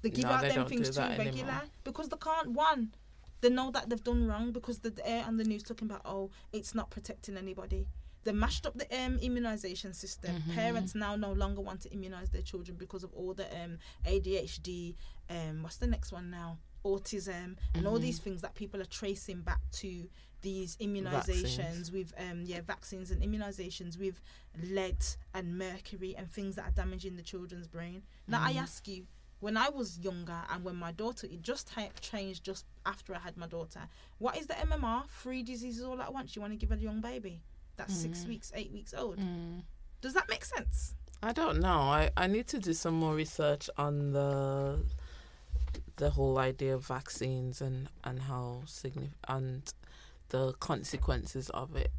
They 0.00 0.08
give 0.10 0.24
No, 0.24 0.30
out 0.30 0.40
they 0.42 0.48
them 0.50 0.66
things 0.66 0.90
too 0.96 1.00
regular 1.02 1.28
anymore. 1.28 1.62
because 1.84 2.08
they 2.08 2.16
can't. 2.16 2.52
One, 2.52 2.94
they 3.42 3.50
know 3.50 3.70
that 3.72 3.90
they've 3.90 4.02
done 4.02 4.26
wrong 4.26 4.52
because 4.52 4.78
the 4.78 4.94
air 5.06 5.24
and 5.26 5.38
the 5.38 5.44
news 5.44 5.62
talking 5.62 5.90
about 5.90 6.02
oh, 6.06 6.30
it's 6.52 6.74
not 6.74 6.88
protecting 6.90 7.36
anybody. 7.36 7.86
They 8.26 8.32
mashed 8.32 8.66
up 8.66 8.76
the 8.76 8.86
um, 9.04 9.18
immunization 9.20 9.92
system. 9.94 10.32
Mhm. 10.48 10.54
Parents 10.54 10.94
now 10.94 11.16
no 11.16 11.32
longer 11.32 11.60
want 11.62 11.80
to 11.82 11.88
immunize 11.92 12.30
their 12.30 12.42
children 12.42 12.76
because 12.76 13.02
of 13.04 13.12
all 13.14 13.32
the 13.34 13.46
um, 13.62 13.78
ADHD. 14.04 14.94
Um, 15.30 15.62
what's 15.62 15.76
the 15.78 15.86
next 15.86 16.12
one 16.12 16.30
now? 16.30 16.58
Autism 16.84 17.56
and 17.74 17.86
all 17.86 17.98
Mhm. 17.98 18.02
these 18.02 18.18
things 18.18 18.42
that 18.42 18.54
people 18.54 18.80
are 18.80 18.84
tracing 19.00 19.40
back 19.42 19.60
to 19.82 20.08
these 20.42 20.76
immunizations 20.76 21.56
Vaccines. 21.56 21.92
with 21.92 22.12
um 22.18 22.42
yeah 22.44 22.60
vaccines 22.60 23.10
and 23.10 23.20
immunizations 23.22 23.98
with 23.98 24.20
lead 24.62 25.02
and 25.34 25.58
mercury 25.58 26.14
and 26.14 26.30
things 26.30 26.54
that 26.56 26.64
are 26.68 26.70
damaging 26.82 27.16
the 27.16 27.22
children's 27.22 27.66
brain. 27.66 28.02
Now 28.28 28.42
I 28.44 28.52
Mhm. 28.52 28.62
ask 28.62 28.86
you, 28.86 29.06
when 29.40 29.56
I 29.56 29.68
was 29.70 29.98
younger 29.98 30.44
and 30.50 30.62
when 30.64 30.76
my 30.76 30.92
daughter 30.92 31.26
it 31.26 31.42
just 31.42 31.70
ha- 31.70 31.88
changed 32.00 32.44
just 32.44 32.64
after 32.84 33.14
I 33.14 33.18
had 33.18 33.36
my 33.36 33.46
daughter. 33.48 33.88
What 34.18 34.36
is 34.36 34.46
the 34.46 34.54
MMR? 34.58 35.06
Three 35.08 35.42
diseases 35.42 35.82
all 35.82 36.00
at 36.00 36.12
once. 36.12 36.36
You 36.36 36.42
want 36.42 36.52
to 36.52 36.56
give 36.56 36.70
a 36.70 36.76
young 36.80 37.00
baby 37.00 37.42
that's 37.76 37.94
six 37.94 38.20
Mhm. 38.24 38.28
weeks, 38.28 38.52
eight 38.54 38.72
weeks 38.72 38.94
old. 38.94 39.18
Mm. 39.18 39.62
Does 40.00 40.14
that 40.14 40.28
make 40.28 40.44
sense? 40.44 40.94
I 41.22 41.32
don't 41.32 41.60
know. 41.60 41.80
I, 41.80 42.10
I 42.16 42.26
need 42.26 42.46
to 42.48 42.58
do 42.58 42.72
some 42.74 42.94
more 42.94 43.14
research 43.14 43.68
on 43.76 44.12
the 44.12 44.84
the 45.96 46.10
whole 46.10 46.38
idea 46.38 46.74
of 46.74 46.84
vaccines 46.86 47.60
and 47.62 47.88
and 48.04 48.20
how 48.22 48.62
significant 48.66 49.16
and 49.28 49.72
the 50.28 50.52
consequences 50.54 51.48
of 51.50 51.74
it. 51.76 51.90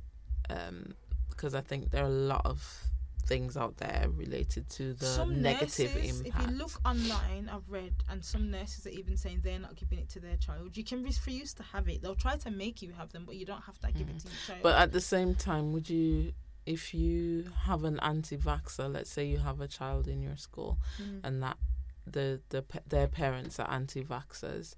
Um, 0.50 0.94
because 1.30 1.54
I 1.56 1.62
think 1.62 1.92
there 1.92 2.04
are 2.04 2.08
a 2.08 2.10
lot 2.10 2.46
of 2.46 2.87
things 3.28 3.56
out 3.58 3.78
there 3.78 4.06
related 4.16 4.70
to 4.78 4.94
the 4.94 5.06
some 5.06 5.42
negative 5.42 5.94
nurses, 5.96 6.22
impact. 6.22 6.44
if 6.44 6.50
you 6.50 6.58
look 6.58 6.72
online, 6.86 7.50
I've 7.54 7.70
read, 7.70 7.94
and 8.10 8.24
some 8.24 8.50
nurses 8.50 8.86
are 8.88 8.96
even 9.02 9.18
saying 9.18 9.42
they're 9.44 9.60
not 9.60 9.76
giving 9.76 10.00
it 10.00 10.10
to 10.16 10.20
their 10.20 10.38
child. 10.38 10.76
You 10.78 10.84
can 10.84 11.04
refuse 11.04 11.54
to 11.56 11.64
have 11.64 11.88
it. 11.90 12.02
They'll 12.02 12.16
try 12.16 12.36
to 12.38 12.52
make 12.52 12.82
you 12.82 12.94
have 12.94 13.12
them, 13.12 13.24
but 13.26 13.36
you 13.36 13.46
don't 13.46 13.64
have 13.70 13.80
to 13.80 13.92
give 13.92 14.08
it 14.10 14.20
to 14.20 14.28
your 14.28 14.38
child. 14.48 14.60
Mm. 14.60 14.64
But 14.64 14.76
at 14.84 14.92
the 14.94 15.02
same 15.02 15.36
time, 15.36 15.74
would 15.74 15.90
you, 15.90 16.32
if 16.66 16.94
you 16.94 17.52
have 17.66 17.84
an 17.84 18.00
anti-vaxxer, 18.00 18.92
let's 18.92 19.10
say 19.12 19.26
you 19.26 19.40
have 19.40 19.60
a 19.62 19.68
child 19.68 20.08
in 20.08 20.22
your 20.22 20.38
school, 20.38 20.78
Mm. 21.02 21.20
and 21.24 21.44
that 21.44 21.58
the 22.06 22.40
the 22.50 22.64
their 22.88 23.08
parents 23.08 23.60
are 23.60 23.70
anti-vaxxers, 23.70 24.76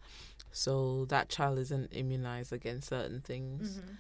so 0.52 1.06
that 1.06 1.30
child 1.30 1.60
isn't 1.60 1.88
immunized 1.92 2.52
against 2.52 2.90
certain 2.90 3.22
things. 3.22 3.78
Mhm. 3.78 3.98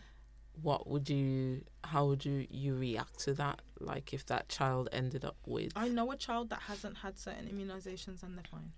What 0.62 0.88
would 0.88 1.10
you? 1.10 1.62
How 1.84 2.06
would 2.06 2.26
you 2.26 2.48
you 2.50 2.76
react 2.76 3.20
to 3.22 3.34
that? 3.36 3.62
Like 3.80 4.14
if 4.14 4.26
that 4.28 4.50
child 4.50 4.90
ended 4.92 5.24
up 5.26 5.38
with, 5.46 5.72
I 5.76 5.88
know 5.88 6.12
a 6.12 6.16
child 6.18 6.50
that 6.50 6.62
hasn't 6.62 6.98
had 6.98 7.18
certain 7.18 7.48
immunizations 7.48 8.24
and 8.24 8.38
they're 8.38 8.44
fine. 8.52 8.72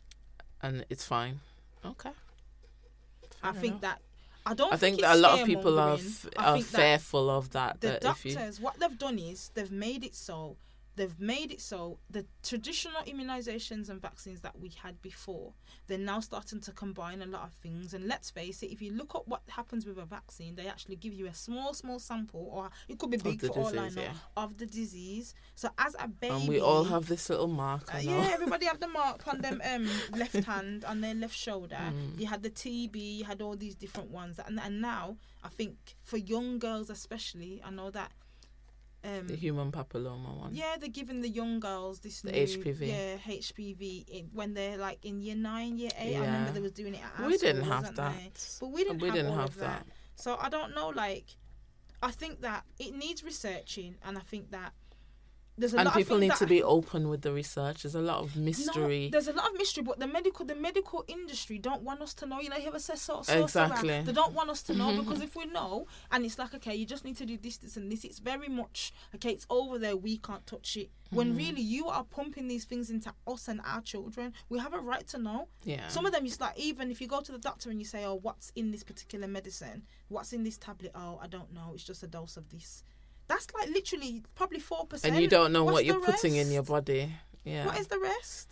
and 0.62 0.86
it's 0.90 1.06
fine. 1.06 1.40
Okay. 1.86 2.12
I 3.44 3.52
think 3.54 3.66
enough. 3.66 3.82
that 3.82 4.02
I 4.46 4.54
don't. 4.54 4.74
I 4.74 4.78
think 4.78 5.02
that 5.02 5.16
a 5.16 5.20
lot 5.20 5.40
of 5.40 5.46
people 5.48 5.80
are 5.80 5.94
f- 5.96 6.28
are 6.38 6.60
fearful 6.62 7.30
of 7.30 7.52
that. 7.52 7.82
the 7.82 7.88
that 8.02 8.06
if 8.06 8.26
you, 8.26 8.34
doctors 8.34 8.60
what 8.60 8.80
they've 8.80 8.98
done 8.98 9.18
is 9.20 9.50
they've 9.54 9.72
made 9.72 10.04
it 10.04 10.16
so 10.16 10.58
they've 11.02 11.20
made 11.20 11.52
it 11.52 11.60
so 11.62 11.98
the 12.10 12.24
traditional 12.44 13.02
immunizations 13.08 13.90
and 13.90 14.00
vaccines 14.02 14.42
that 14.42 14.56
we 14.60 14.70
had 14.84 15.02
before 15.02 15.52
they're 15.88 15.98
now 15.98 16.20
starting 16.20 16.60
to 16.60 16.72
combine 16.72 17.22
a 17.22 17.26
lot 17.26 17.44
of 17.44 17.54
things 17.54 17.94
and 17.96 18.06
let's 18.08 18.30
face 18.30 18.62
it 18.62 18.72
if 18.72 18.82
you 18.82 18.92
look 18.94 19.16
at 19.16 19.28
what 19.28 19.42
happens 19.50 19.86
with 19.88 19.98
a 19.98 20.06
vaccine 20.06 20.54
they 20.56 20.68
actually 20.68 20.96
give 20.96 21.14
you 21.14 21.26
a 21.28 21.34
small 21.34 21.74
small 21.74 21.98
sample 21.98 22.48
or 22.52 22.70
it 22.88 23.00
could 23.00 23.10
be 23.10 23.18
Of 23.18 23.24
big 23.24 23.40
the 23.40 23.48
for 23.48 23.60
all 23.60 23.68
I 23.68 23.72
disease, 23.90 23.96
know 23.96 24.02
yeah. 24.04 24.14
of 24.44 24.58
the 24.58 24.66
disease 24.66 25.34
so 25.56 25.70
as 25.78 25.96
a 26.00 26.08
baby 26.08 26.36
and 26.36 26.48
we 26.48 26.60
all 26.60 26.84
have 26.84 27.08
this 27.08 27.30
little 27.30 27.48
mark. 27.48 27.94
uh, 27.96 27.98
yeah, 28.00 28.30
everybody 28.34 28.66
have 28.68 28.80
the 28.80 28.88
mark 29.02 29.28
on 29.28 29.42
them 29.42 29.62
um 29.74 29.88
left 30.18 30.44
hand 30.46 30.86
on 30.86 31.02
their 31.02 31.16
left 31.16 31.36
shoulder. 31.36 31.78
Mm. 31.82 32.20
You 32.20 32.28
had 32.28 32.44
the 32.44 32.50
TB, 32.50 32.96
you 33.20 33.24
had 33.26 33.42
all 33.42 33.56
these 33.56 33.76
different 33.76 34.10
ones, 34.12 34.40
and 34.46 34.60
and 34.60 34.82
now 34.82 35.18
I 35.44 35.50
think 35.50 35.76
for 36.04 36.18
young 36.18 36.60
girls 36.60 36.90
especially, 36.90 37.62
I 37.66 37.72
know 37.72 37.90
that 37.92 38.12
um 39.04 39.28
the 39.28 39.36
human 39.36 39.72
papilloma 39.72 40.38
one. 40.38 40.54
yeah 40.54 40.76
they're 40.80 40.90
giving 40.90 41.22
the 41.22 41.30
young 41.30 41.60
girls 41.60 42.00
this 42.02 42.22
The 42.22 42.32
new, 42.32 42.38
HPV. 42.46 42.88
yeah 42.88 43.18
HPV 43.18 44.08
in, 44.08 44.30
when 44.34 44.54
they're 44.54 44.78
like 44.78 45.04
in 45.06 45.22
year 45.22 45.36
nine, 45.36 45.78
year 45.78 45.92
eight. 45.98 46.12
Yeah. 46.14 46.20
I 46.22 46.26
remember 46.26 46.52
they 46.52 46.62
was 46.62 46.72
doing 46.72 46.94
it 46.96 47.02
at 47.20 47.26
we 47.26 47.38
didn't 47.38 47.64
school, 47.64 47.74
have 47.74 47.96
that. 47.96 48.14
they? 48.16 48.32
But 48.60 48.68
we 48.72 48.84
didn't 48.84 49.02
we 49.02 49.08
have 49.08 49.16
didn't 49.18 49.34
have 49.34 49.56
that. 49.56 49.86
that. 49.86 49.88
So 50.16 50.38
I 50.40 50.50
don't 50.50 50.76
know, 50.76 50.90
like, 50.90 51.26
I 52.04 52.12
think 52.12 52.42
that 52.42 52.64
it 52.80 52.94
needs 52.96 53.24
researching, 53.24 53.96
and 54.06 54.18
I 54.18 54.22
think 54.22 54.52
that 54.52 54.74
there's 55.62 55.74
a 55.74 55.78
And 55.78 55.86
lot 55.86 55.96
people 55.96 56.18
need 56.18 56.36
to 56.36 56.48
be 56.48 56.64
open 56.64 57.08
with 57.08 57.22
the 57.22 57.32
research. 57.32 57.84
There's 57.84 57.96
a 57.96 58.02
lot 58.02 58.20
of 58.20 58.36
no, 58.36 58.44
mystery. 58.44 59.10
there's 59.12 59.28
a 59.28 59.34
lot 59.34 59.52
of 59.52 59.58
mystery, 59.58 59.84
but 59.84 60.00
the 60.00 60.08
medical 60.08 60.46
the 60.46 60.56
medical 60.56 61.06
industry 61.08 61.58
don't 61.60 61.84
want 61.84 62.02
us 62.02 62.14
to 62.16 62.26
know. 62.26 62.40
You 62.40 62.50
know, 62.50 62.58
you 62.58 62.68
ever 62.68 62.80
say 62.80 62.96
so, 62.96 63.22
so 63.22 63.44
Exactly. 63.44 64.02
They 64.02 64.12
don't 64.12 64.34
want 64.34 64.50
us 64.50 64.64
to 64.64 64.74
know 64.74 64.96
because 65.02 65.22
if 65.22 65.36
we 65.36 65.46
know, 65.46 65.88
and 66.12 66.26
it's 66.26 66.40
like 66.40 66.54
okay, 66.56 66.76
you 66.76 66.86
just 66.86 67.06
need 67.06 67.18
to 67.18 67.26
do 67.26 67.38
this, 67.38 67.58
this, 67.58 67.78
and 67.78 67.92
this. 67.92 68.04
It's 68.04 68.20
very 68.20 68.50
much 68.50 68.94
okay. 69.16 69.32
It's 69.32 69.46
over 69.50 69.78
there. 69.78 69.96
We 69.96 70.18
can't 70.18 70.46
touch 70.46 70.78
it. 70.78 70.90
When 71.12 71.32
hmm. 71.32 71.38
really 71.38 71.62
you 71.62 71.88
are 71.88 72.04
pumping 72.04 72.48
these 72.48 72.66
things 72.66 72.90
into 72.90 73.14
us 73.28 73.48
and 73.48 73.62
our 73.66 73.82
children, 73.82 74.34
we 74.50 74.60
have 74.60 74.74
a 74.74 74.80
right 74.80 75.06
to 75.10 75.18
know. 75.18 75.48
yeah. 75.64 75.88
Some 75.90 76.06
of 76.06 76.14
them, 76.14 76.26
it's 76.26 76.40
like 76.40 76.58
even 76.58 76.90
if 76.90 77.02
you 77.02 77.08
go 77.08 77.22
to 77.22 77.32
the 77.32 77.38
doctor 77.38 77.70
and 77.70 77.80
you 77.80 77.86
say, 77.86 78.04
"Oh, 78.06 78.16
what's 78.16 78.52
in 78.56 78.72
this 78.72 78.84
particular 78.84 79.28
medicine? 79.28 79.84
What's 80.08 80.34
in 80.34 80.44
this 80.44 80.58
tablet? 80.58 80.92
Oh, 80.96 81.20
I 81.22 81.28
don't 81.28 81.54
know. 81.54 81.72
It's 81.74 81.84
just 81.84 82.02
a 82.04 82.08
dose 82.08 82.38
of 82.38 82.50
this." 82.50 82.84
That's 83.32 83.48
like 83.58 83.70
literally 83.70 84.24
probably 84.36 84.60
four 84.60 84.86
percent. 84.86 85.14
and 85.14 85.22
you 85.24 85.30
don't 85.30 85.52
know 85.54 85.64
What's 85.64 85.74
what 85.76 85.86
you're 85.86 86.00
the 86.02 86.12
putting 86.12 86.36
in 86.36 86.52
your 86.52 86.64
body. 86.64 87.10
Yeah. 87.46 87.66
What 87.66 87.80
is 87.80 87.88
the 87.88 88.00
rest? 88.00 88.48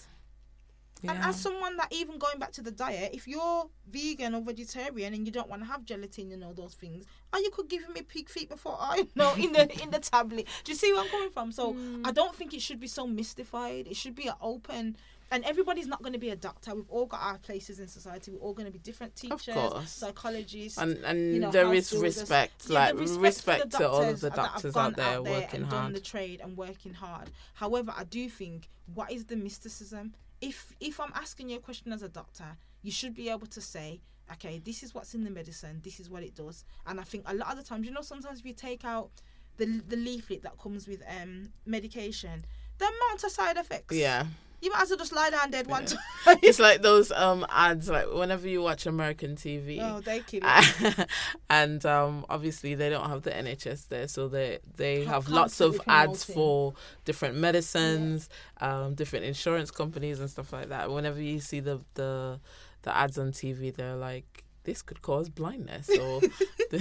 And 1.07 1.17
as 1.19 1.39
someone 1.39 1.77
that 1.77 1.87
even 1.91 2.17
going 2.17 2.39
back 2.39 2.51
to 2.53 2.61
the 2.61 2.71
diet, 2.71 3.11
if 3.13 3.25
you're 3.25 3.69
vegan 3.89 4.35
or 4.35 4.41
vegetarian 4.41 5.13
and 5.13 5.25
you 5.25 5.31
don't 5.31 5.49
want 5.49 5.61
to 5.61 5.65
have 5.65 5.85
gelatin 5.85 6.33
and 6.33 6.43
all 6.43 6.53
those 6.53 6.73
things, 6.73 7.05
oh, 7.31 7.39
you 7.39 7.51
could 7.51 7.69
give 7.69 7.87
me 7.95 8.01
pig 8.01 8.27
feet 8.27 8.49
before 8.49 8.75
I 8.79 9.07
know 9.15 9.33
in 9.35 9.53
the 9.53 9.63
in 9.81 9.91
the 9.91 9.99
tablet. 9.99 10.45
Do 10.65 10.71
you 10.73 10.77
see 10.77 10.91
where 10.91 11.01
I'm 11.03 11.09
coming 11.09 11.29
from? 11.29 11.51
So 11.53 11.73
Mm. 11.73 12.05
I 12.05 12.11
don't 12.11 12.35
think 12.35 12.53
it 12.53 12.61
should 12.61 12.79
be 12.81 12.87
so 12.87 13.05
mystified. 13.07 13.87
It 13.87 13.95
should 13.95 14.15
be 14.15 14.27
an 14.27 14.33
open. 14.41 14.97
And 15.31 15.45
everybody's 15.45 15.85
not 15.87 16.01
going 16.01 16.13
to 16.13 16.19
be 16.19 16.31
a 16.31 16.35
doctor. 16.35 16.73
We've 16.73 16.89
all 16.89 17.05
got 17.05 17.21
our 17.21 17.37
places 17.37 17.79
in 17.79 17.87
society. 17.87 18.31
We're 18.31 18.39
all 18.39 18.53
going 18.53 18.65
to 18.65 18.71
be 18.71 18.79
different 18.79 19.15
teachers, 19.15 19.55
psychologists. 19.89 20.77
and 20.77 20.97
and 21.05 21.33
you 21.35 21.39
know, 21.39 21.51
there 21.51 21.67
house 21.67 21.93
respect, 21.93 22.65
Yeah, 22.67 22.79
like 22.79 22.99
respect, 22.99 23.21
respect, 23.21 23.71
to 23.73 23.89
all 23.89 24.03
of 24.03 24.19
the 24.21 24.29
doctors 24.31 24.75
out 24.75 24.95
there 24.95 25.21
there 25.21 25.21
working 25.21 25.61
and 25.61 25.65
hard. 25.71 25.83
done 25.83 25.93
the 25.93 25.99
trade 25.99 26.41
and 26.41 26.57
working 26.57 26.93
hard. 26.93 27.29
However, 27.53 27.93
I 27.95 28.03
do 28.05 28.27
think 28.29 28.69
what 28.93 29.11
is 29.11 29.25
the 29.25 29.35
mysticism? 29.35 30.13
If 30.41 30.73
if 30.79 30.99
I'm 30.99 31.11
asking 31.15 31.49
you 31.49 31.57
a 31.57 31.59
question 31.59 31.91
as 31.93 32.01
a 32.01 32.09
doctor, 32.09 32.57
you 32.81 32.91
should 32.91 33.13
be 33.13 33.29
able 33.29 33.47
to 33.47 33.61
say, 33.61 34.01
okay, 34.31 34.59
this 34.63 34.83
is 34.83 34.95
what's 34.95 35.13
in 35.13 35.23
the 35.23 35.29
medicine, 35.29 35.81
this 35.83 35.99
is 35.99 36.09
what 36.09 36.23
it 36.23 36.33
does. 36.35 36.63
And 36.87 36.99
I 36.99 37.03
think 37.03 37.23
a 37.27 37.35
lot 37.35 37.51
of 37.51 37.57
the 37.57 37.63
times, 37.63 37.85
you 37.85 37.91
know, 37.93 38.01
sometimes 38.01 38.39
if 38.39 38.45
you 38.45 38.53
take 38.53 38.83
out 38.85 39.11
the 39.57 39.65
the 39.87 39.97
leaflet 39.97 40.41
that 40.43 40.57
comes 40.57 40.87
with 40.87 41.03
um 41.21 41.49
medication, 41.65 42.45
the 42.79 42.85
amount 42.85 43.23
of 43.23 43.31
side 43.31 43.57
effects. 43.57 43.95
yeah. 43.95 44.25
You 44.61 44.71
might 44.71 44.81
as 44.81 44.89
well 44.89 44.97
just 44.99 45.13
lie 45.13 45.29
down 45.29 45.51
dead 45.51 45.67
one 45.67 45.83
Yeah. 45.83 45.87
time. 46.25 46.37
it's 46.43 46.59
like 46.59 46.81
those 46.81 47.11
um 47.11 47.45
ads 47.49 47.87
like 47.89 48.07
whenever 48.13 48.47
you 48.47 48.61
watch 48.61 48.85
American 48.85 49.35
TV. 49.35 49.79
oh, 49.81 50.01
kill 50.27 50.41
it. 50.43 51.07
and 51.49 51.85
um, 51.85 52.25
obviously 52.29 52.75
they 52.75 52.89
don't 52.89 53.09
have 53.09 53.21
the 53.23 53.31
NHS 53.31 53.87
there, 53.87 54.07
so 54.07 54.27
they 54.27 54.59
they 54.75 55.05
have 55.05 55.29
lots 55.29 55.61
of 55.61 55.79
ads 55.87 56.25
promoting. 56.25 56.35
for 56.35 56.73
different 57.05 57.35
medicines, 57.35 58.29
um, 58.61 58.95
different 58.95 59.25
insurance 59.25 59.71
companies 59.71 60.19
and 60.19 60.29
stuff 60.29 60.51
like 60.51 60.69
that. 60.69 60.91
Whenever 60.91 61.21
you 61.21 61.39
see 61.39 61.59
the 61.61 61.79
the 61.93 62.39
the 62.81 62.95
ads 62.95 63.17
on 63.17 63.31
TV, 63.31 63.73
they're 63.75 63.95
like, 63.95 64.43
"This 64.69 64.81
could 64.81 65.01
cause 65.01 65.27
blindness 65.29 65.89
or 65.89 66.21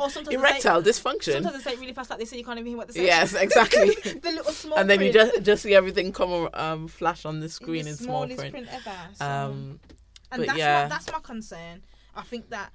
Or 0.00 0.10
sometimes 0.10 0.14
they 0.14 0.24
say- 0.24 0.34
erectile 0.34 0.82
dysfunction." 0.82 1.32
Sometimes 1.34 1.56
they 1.56 1.70
say 1.70 1.72
it 1.76 1.80
really 1.80 1.92
fast, 1.92 2.10
like 2.10 2.18
they 2.18 2.24
say 2.24 2.38
you 2.38 2.44
can't 2.44 2.58
even 2.58 2.68
hear 2.72 2.76
what 2.78 2.88
they 2.88 2.94
say. 3.00 3.06
Yes, 3.06 3.34
exactly. 3.34 3.86
the 4.24 4.30
little 4.38 4.52
small 4.52 4.78
and 4.78 4.88
then 4.88 5.00
you 5.00 5.12
just 5.12 5.42
just 5.42 5.62
see 5.62 5.74
everything 5.74 6.12
come 6.12 6.48
um 6.54 6.88
flash 6.88 7.24
on 7.24 7.40
the 7.40 7.44
in 7.46 7.50
screen 7.50 7.84
the 7.84 7.90
in 7.90 7.96
small 7.96 8.26
smallest 8.26 8.50
print. 8.52 8.68
ever. 8.70 8.96
So- 9.14 9.24
Um, 9.26 9.80
and 10.30 10.44
that's 10.44 10.58
yeah. 10.58 10.82
my, 10.84 10.88
that's 10.88 11.10
my 11.12 11.20
concern. 11.20 11.82
I 12.14 12.22
think 12.22 12.48
that 12.50 12.70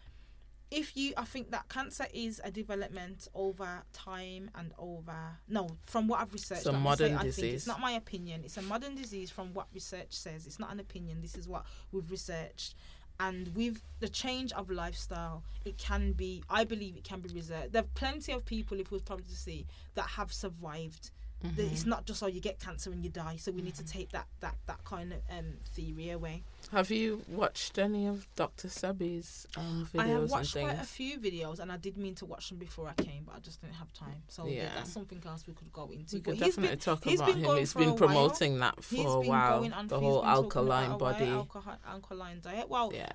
if 0.69 0.97
you, 0.97 1.13
I 1.15 1.23
think 1.23 1.51
that 1.51 1.69
cancer 1.69 2.05
is 2.13 2.41
a 2.43 2.51
development 2.51 3.29
over 3.33 3.69
time 3.93 4.51
and 4.53 4.73
over. 4.77 5.15
No, 5.47 5.69
from 5.85 6.09
what 6.09 6.19
I've 6.19 6.33
researched, 6.33 6.61
It's 6.67 6.67
a 6.67 6.73
modern 6.73 7.11
say 7.11 7.15
I 7.15 7.19
think 7.19 7.35
disease. 7.35 7.53
it's 7.61 7.67
not 7.67 7.79
my 7.79 7.91
opinion. 7.93 8.41
It's 8.43 8.57
a 8.57 8.61
modern 8.61 8.93
disease 8.93 9.31
from 9.31 9.53
what 9.53 9.67
research 9.73 10.11
says. 10.11 10.45
It's 10.45 10.59
not 10.59 10.69
an 10.73 10.81
opinion. 10.81 11.21
This 11.21 11.35
is 11.35 11.47
what 11.47 11.63
we've 11.93 12.11
researched. 12.11 12.75
And 13.19 13.55
with 13.55 13.81
the 13.99 14.09
change 14.09 14.51
of 14.53 14.69
lifestyle, 14.69 15.43
it 15.65 15.77
can 15.77 16.11
be. 16.11 16.43
I 16.49 16.63
believe 16.63 16.95
it 16.95 17.03
can 17.03 17.19
be 17.19 17.29
reserved. 17.29 17.73
There 17.73 17.81
are 17.81 17.93
plenty 17.95 18.31
of 18.31 18.45
people, 18.45 18.79
if 18.79 18.91
we 18.91 18.95
was 18.95 19.03
probably 19.03 19.25
to 19.25 19.35
see, 19.35 19.65
that 19.95 20.07
have 20.07 20.31
survived. 20.31 21.11
Mm-hmm. 21.45 21.61
It's 21.61 21.85
not 21.85 22.05
just 22.05 22.23
oh 22.23 22.27
you 22.27 22.41
get 22.41 22.59
cancer 22.59 22.91
and 22.91 23.03
you 23.03 23.11
die. 23.11 23.35
So 23.37 23.51
we 23.51 23.61
need 23.61 23.75
to 23.75 23.85
take 23.85 24.11
that 24.11 24.27
that 24.39 24.55
that 24.65 24.83
kind 24.85 25.13
of 25.13 25.19
um, 25.29 25.53
theory 25.73 26.09
away. 26.09 26.43
Have 26.71 26.91
you 26.91 27.21
watched 27.29 27.77
any 27.77 28.07
of 28.07 28.27
Dr. 28.35 28.67
Sebi's 28.67 29.47
um, 29.55 29.87
videos 29.93 29.99
I 30.01 30.07
have 30.07 30.29
watched 30.31 30.53
quite 30.53 30.71
a 30.79 30.83
few 30.83 31.17
videos, 31.17 31.59
and 31.59 31.71
I 31.71 31.77
did 31.77 31.97
mean 31.97 32.13
to 32.15 32.25
watch 32.25 32.49
them 32.49 32.57
before 32.57 32.89
I 32.89 33.01
came, 33.01 33.23
but 33.25 33.35
I 33.35 33.39
just 33.39 33.61
didn't 33.61 33.75
have 33.75 33.93
time. 33.93 34.21
So 34.27 34.45
yeah, 34.47 34.63
Yeah. 34.63 34.69
that's 34.75 34.91
something 34.91 35.21
else 35.25 35.47
we 35.47 35.53
could 35.53 35.71
go 35.71 35.89
into. 35.91 36.15
We 36.17 36.21
But 36.21 36.31
could 36.31 36.33
he's 36.43 36.55
definitely 36.55 36.75
been, 36.75 36.79
talk 36.79 37.05
about 37.05 37.29
him. 37.35 37.57
He's 37.57 37.73
been 37.73 37.83
a 37.83 37.87
while. 37.91 37.97
promoting 37.97 38.59
that 38.59 38.83
for 38.83 39.07
a 39.07 39.19
while. 39.21 39.73
on. 39.73 39.87
The 39.87 39.99
whole 39.99 40.21
been 40.21 40.29
talking 40.29 40.31
about 40.31 40.35
alkaline 40.35 40.97
body. 40.97 41.25
alcohol, 41.27 41.77
alkaline 41.87 42.39
diet. 42.41 42.67
Well, 42.69 42.91
yeah. 42.93 43.11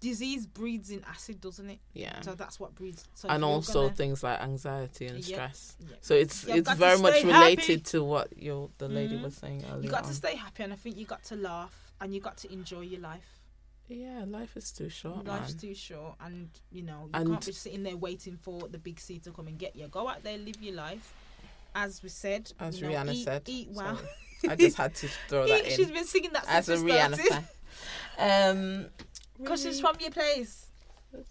disease 0.00 0.46
breeds 0.46 0.90
in 0.90 1.04
acid, 1.04 1.40
doesn't 1.40 1.68
it? 1.70 1.78
Yeah. 1.92 2.20
So 2.22 2.34
that's 2.34 2.58
what 2.58 2.74
breeds. 2.74 3.06
So 3.14 3.28
and 3.28 3.44
also 3.44 3.82
gonna- 3.84 3.94
things 3.94 4.22
like 4.24 4.40
anxiety 4.40 5.06
and 5.06 5.18
Yeah. 5.18 5.24
stress. 5.36 5.76
Yeah. 5.78 5.96
So 6.00 6.14
it's 6.14 6.44
it's 6.48 6.72
very 6.72 6.98
much 6.98 7.22
related 7.22 7.60
happy. 7.60 7.80
to 7.92 8.02
what 8.02 8.36
your 8.36 8.70
the 8.78 8.88
lady 8.88 9.16
Mhm. 9.18 9.22
was 9.22 9.36
saying 9.36 9.64
earlier. 9.70 9.82
you 9.84 9.90
got 9.90 10.04
to 10.06 10.14
stay 10.14 10.34
happy, 10.36 10.62
and 10.64 10.72
I 10.72 10.76
think 10.76 10.96
you 10.96 11.04
got 11.04 11.22
to 11.24 11.36
laugh, 11.36 11.89
and 12.00 12.14
you 12.14 12.20
got 12.20 12.36
to 12.38 12.52
enjoy 12.52 12.80
your 12.80 13.00
life. 13.00 13.40
Yeah, 13.88 14.24
life 14.26 14.56
is 14.56 14.70
too 14.70 14.88
short, 14.88 15.26
Life's 15.26 15.52
man. 15.54 15.58
too 15.60 15.74
short, 15.74 16.14
and 16.20 16.48
you 16.70 16.82
know 16.82 17.04
you 17.06 17.10
And- 17.14 17.28
can't 17.28 17.46
be 17.46 17.52
sitting 17.52 17.82
there 17.82 17.96
waiting 17.96 18.36
for 18.36 18.68
the 18.68 18.78
big 18.78 19.00
C 19.00 19.18
to 19.20 19.32
come 19.32 19.48
and 19.48 19.58
get 19.58 19.74
you. 19.74 19.88
Go 19.88 20.08
out 20.08 20.22
there, 20.22 20.38
live 20.38 20.62
your 20.62 20.74
life. 20.76 21.12
As 21.74 22.02
we 22.02 22.08
said, 22.08 22.52
As 22.60 22.80
you 22.80 22.88
know, 22.88 22.94
Rihanna 22.94 23.14
eat, 23.14 23.24
said. 23.24 23.42
eat 23.46 23.68
well. 23.70 23.96
Sorry. 23.96 24.52
I 24.52 24.56
just 24.56 24.76
had 24.76 24.94
to 24.96 25.08
throw 25.28 25.46
that 25.46 25.64
in. 25.66 25.76
She's 25.76 25.90
been 25.90 26.04
singing 26.06 26.32
that 26.32 26.44
as 26.48 26.68
a 26.68 26.76
Rihanna 26.76 27.14
started. 27.18 27.28
fan. 27.28 27.48
Um, 28.18 28.86
Because 29.38 29.62
she's 29.62 29.80
from 29.80 29.96
your 30.00 30.10
place. 30.10 30.66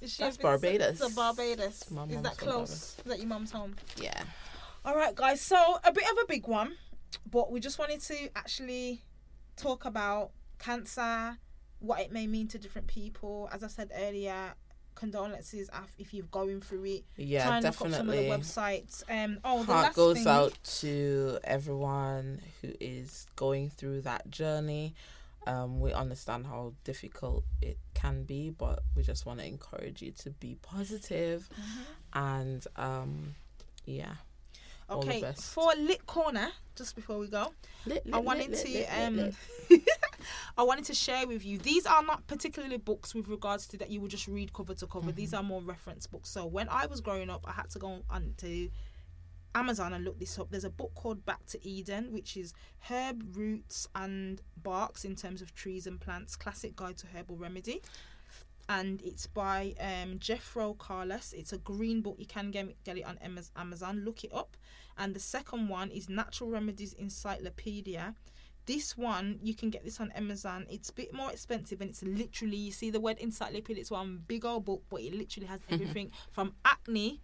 Is 0.01 0.13
she 0.13 0.24
That's 0.24 0.38
Barbados. 0.38 0.97
So 0.99 1.09
Barbados. 1.11 1.82
Is 2.09 2.22
that 2.24 2.38
close? 2.38 2.72
Is 2.97 3.03
that 3.05 3.20
your 3.20 3.28
mum's 3.28 3.51
home? 3.51 3.76
yeah. 4.01 4.24
All 4.84 4.95
right, 4.95 5.13
guys. 5.15 5.41
So 5.41 5.80
a 5.84 5.91
bit 5.91 6.03
of 6.11 6.17
a 6.24 6.26
big 6.28 6.47
one, 6.47 6.76
but 7.30 7.51
we 7.51 7.59
just 7.59 7.78
wanted 7.80 7.99
to 8.01 8.30
actually 8.36 9.03
talk 9.57 9.86
about 9.86 10.32
cancer, 10.60 11.38
what 11.80 11.99
it 12.01 12.12
may 12.12 12.28
mean 12.28 12.47
to 12.49 12.57
different 12.60 12.88
people. 12.88 13.49
As 13.51 13.64
I 13.64 13.68
said 13.68 13.91
earlier, 13.95 14.53
condolences 14.95 15.70
if 15.97 16.14
you're 16.14 16.26
going 16.26 16.60
through 16.62 16.84
it. 16.86 17.03
Yeah, 17.16 17.45
Try 17.45 17.55
and 17.57 17.64
look 17.66 17.82
up 17.82 17.89
some 17.91 18.10
of 18.10 18.16
the 18.16 18.28
websites. 18.30 19.03
Um. 19.10 19.39
Oh, 19.43 19.64
the 19.64 19.72
Heart 19.74 19.86
last 19.86 19.95
goes 19.95 20.18
thing. 20.18 20.28
out 20.28 20.57
to 20.82 21.39
everyone 21.43 22.41
who 22.62 22.74
is 22.80 23.26
going 23.36 23.70
through 23.70 24.01
that 24.01 24.30
journey. 24.30 24.93
Um, 25.47 25.80
we 25.80 25.93
understand 25.93 26.45
how 26.45 26.74
difficult 26.84 27.43
it 27.62 27.78
can 27.93 28.24
be, 28.24 28.49
but 28.51 28.82
we 28.95 29.01
just 29.03 29.26
want 29.26 29.39
to 29.39 29.45
encourage 29.47 30.01
you 30.01 30.12
to 30.20 30.32
be 30.32 30.57
positive 30.62 31.49
Mm-hmm. 31.53 32.20
and 32.20 32.68
um, 32.76 33.36
yeah. 33.86 34.16
All 34.89 35.01
the 35.01 35.09
Okay, 35.09 35.21
best. 35.21 35.53
for 35.53 35.71
lit 35.77 36.05
corner, 36.05 36.49
just 36.75 36.95
before 36.95 37.17
we 37.19 37.27
go, 37.27 37.53
Lit, 37.85 38.05
I 38.11 38.19
wanted 38.19 38.49
lit, 38.51 38.59
to 38.65 38.67
lit, 38.71 38.89
lit, 38.89 39.07
um 39.07 39.15
lit. 39.17 39.35
I 40.57 40.63
wanted 40.63 40.85
to 40.85 40.93
share 40.93 41.27
with 41.27 41.45
you. 41.45 41.57
These 41.57 41.85
are 41.85 42.03
not 42.03 42.27
particularly 42.27 42.77
books 42.77 43.15
with 43.15 43.27
regards 43.27 43.67
to 43.67 43.77
that 43.77 43.89
you 43.89 44.01
would 44.01 44.11
just 44.11 44.27
read 44.27 44.51
cover 44.53 44.73
to 44.75 44.87
cover. 44.87 45.11
These 45.11 45.31
Mm-hmm. 45.31 45.39
are 45.39 45.43
more 45.43 45.61
reference 45.61 46.07
books. 46.07 46.29
So 46.29 46.45
when 46.45 46.67
I 46.69 46.85
was 46.87 47.01
growing 47.01 47.29
up, 47.29 47.45
I 47.47 47.51
had 47.53 47.69
to 47.71 47.79
go 47.79 48.01
on 48.09 48.33
to 48.37 48.69
Amazon 49.55 49.93
and 49.93 50.03
look 50.03 50.19
this 50.19 50.37
up. 50.37 50.49
There's 50.51 50.63
a 50.65 50.69
book 50.69 50.91
called 50.95 51.25
Back 51.25 51.45
to 51.47 51.65
Eden, 51.67 52.11
which 52.11 52.35
is 52.37 52.53
herb 52.89 53.35
roots 53.35 53.87
and 53.95 54.41
barks 54.61 55.05
in 55.05 55.15
terms 55.15 55.41
of 55.41 55.55
trees 55.55 55.87
and 55.87 55.99
plants, 55.99 56.35
classic 56.35 56.75
guide 56.75 56.97
to 56.97 57.07
herbal 57.07 57.37
remedy. 57.37 57.81
And 58.70 59.01
it's 59.01 59.26
by 59.26 59.74
um, 59.80 60.20
Jethro 60.20 60.76
Kloss. 60.76 61.34
It's 61.34 61.51
a 61.51 61.57
green 61.57 62.01
book. 62.01 62.17
You 62.20 62.28
can 62.28 62.51
get, 62.51 62.82
get 62.84 62.97
it 62.97 63.03
on 63.03 63.17
Amazon. 63.55 64.03
Look 64.05 64.24
it 64.24 64.32
up. 64.34 64.55
And 64.95 65.15
the 65.15 65.20
second 65.20 65.70
one 65.70 65.89
is 65.89 66.07
Natural 66.07 66.51
Remedies 66.51 66.93
Encyclopedia. 66.93 68.13
This 68.67 68.95
one 68.95 69.39
you 69.41 69.55
can 69.55 69.72
get 69.72 69.84
this 69.84 69.99
on 69.99 70.11
Amazon. 70.11 70.67
It's 70.70 70.89
a 70.89 70.93
bit 70.93 71.11
more 71.13 71.32
expensive 71.32 71.82
and 71.82 71.89
it's 71.89 72.03
literally 72.03 72.57
you 72.57 72.72
see 72.72 72.91
the 72.91 72.99
word 72.99 73.17
encyclopedia. 73.17 73.82
It's 73.82 73.89
one 73.89 74.24
big 74.28 74.45
old 74.45 74.65
book, 74.65 74.84
but 74.89 75.01
it 75.01 75.15
literally 75.15 75.47
has 75.47 75.61
everything 75.72 76.11
from 76.30 76.53
acne 76.63 77.22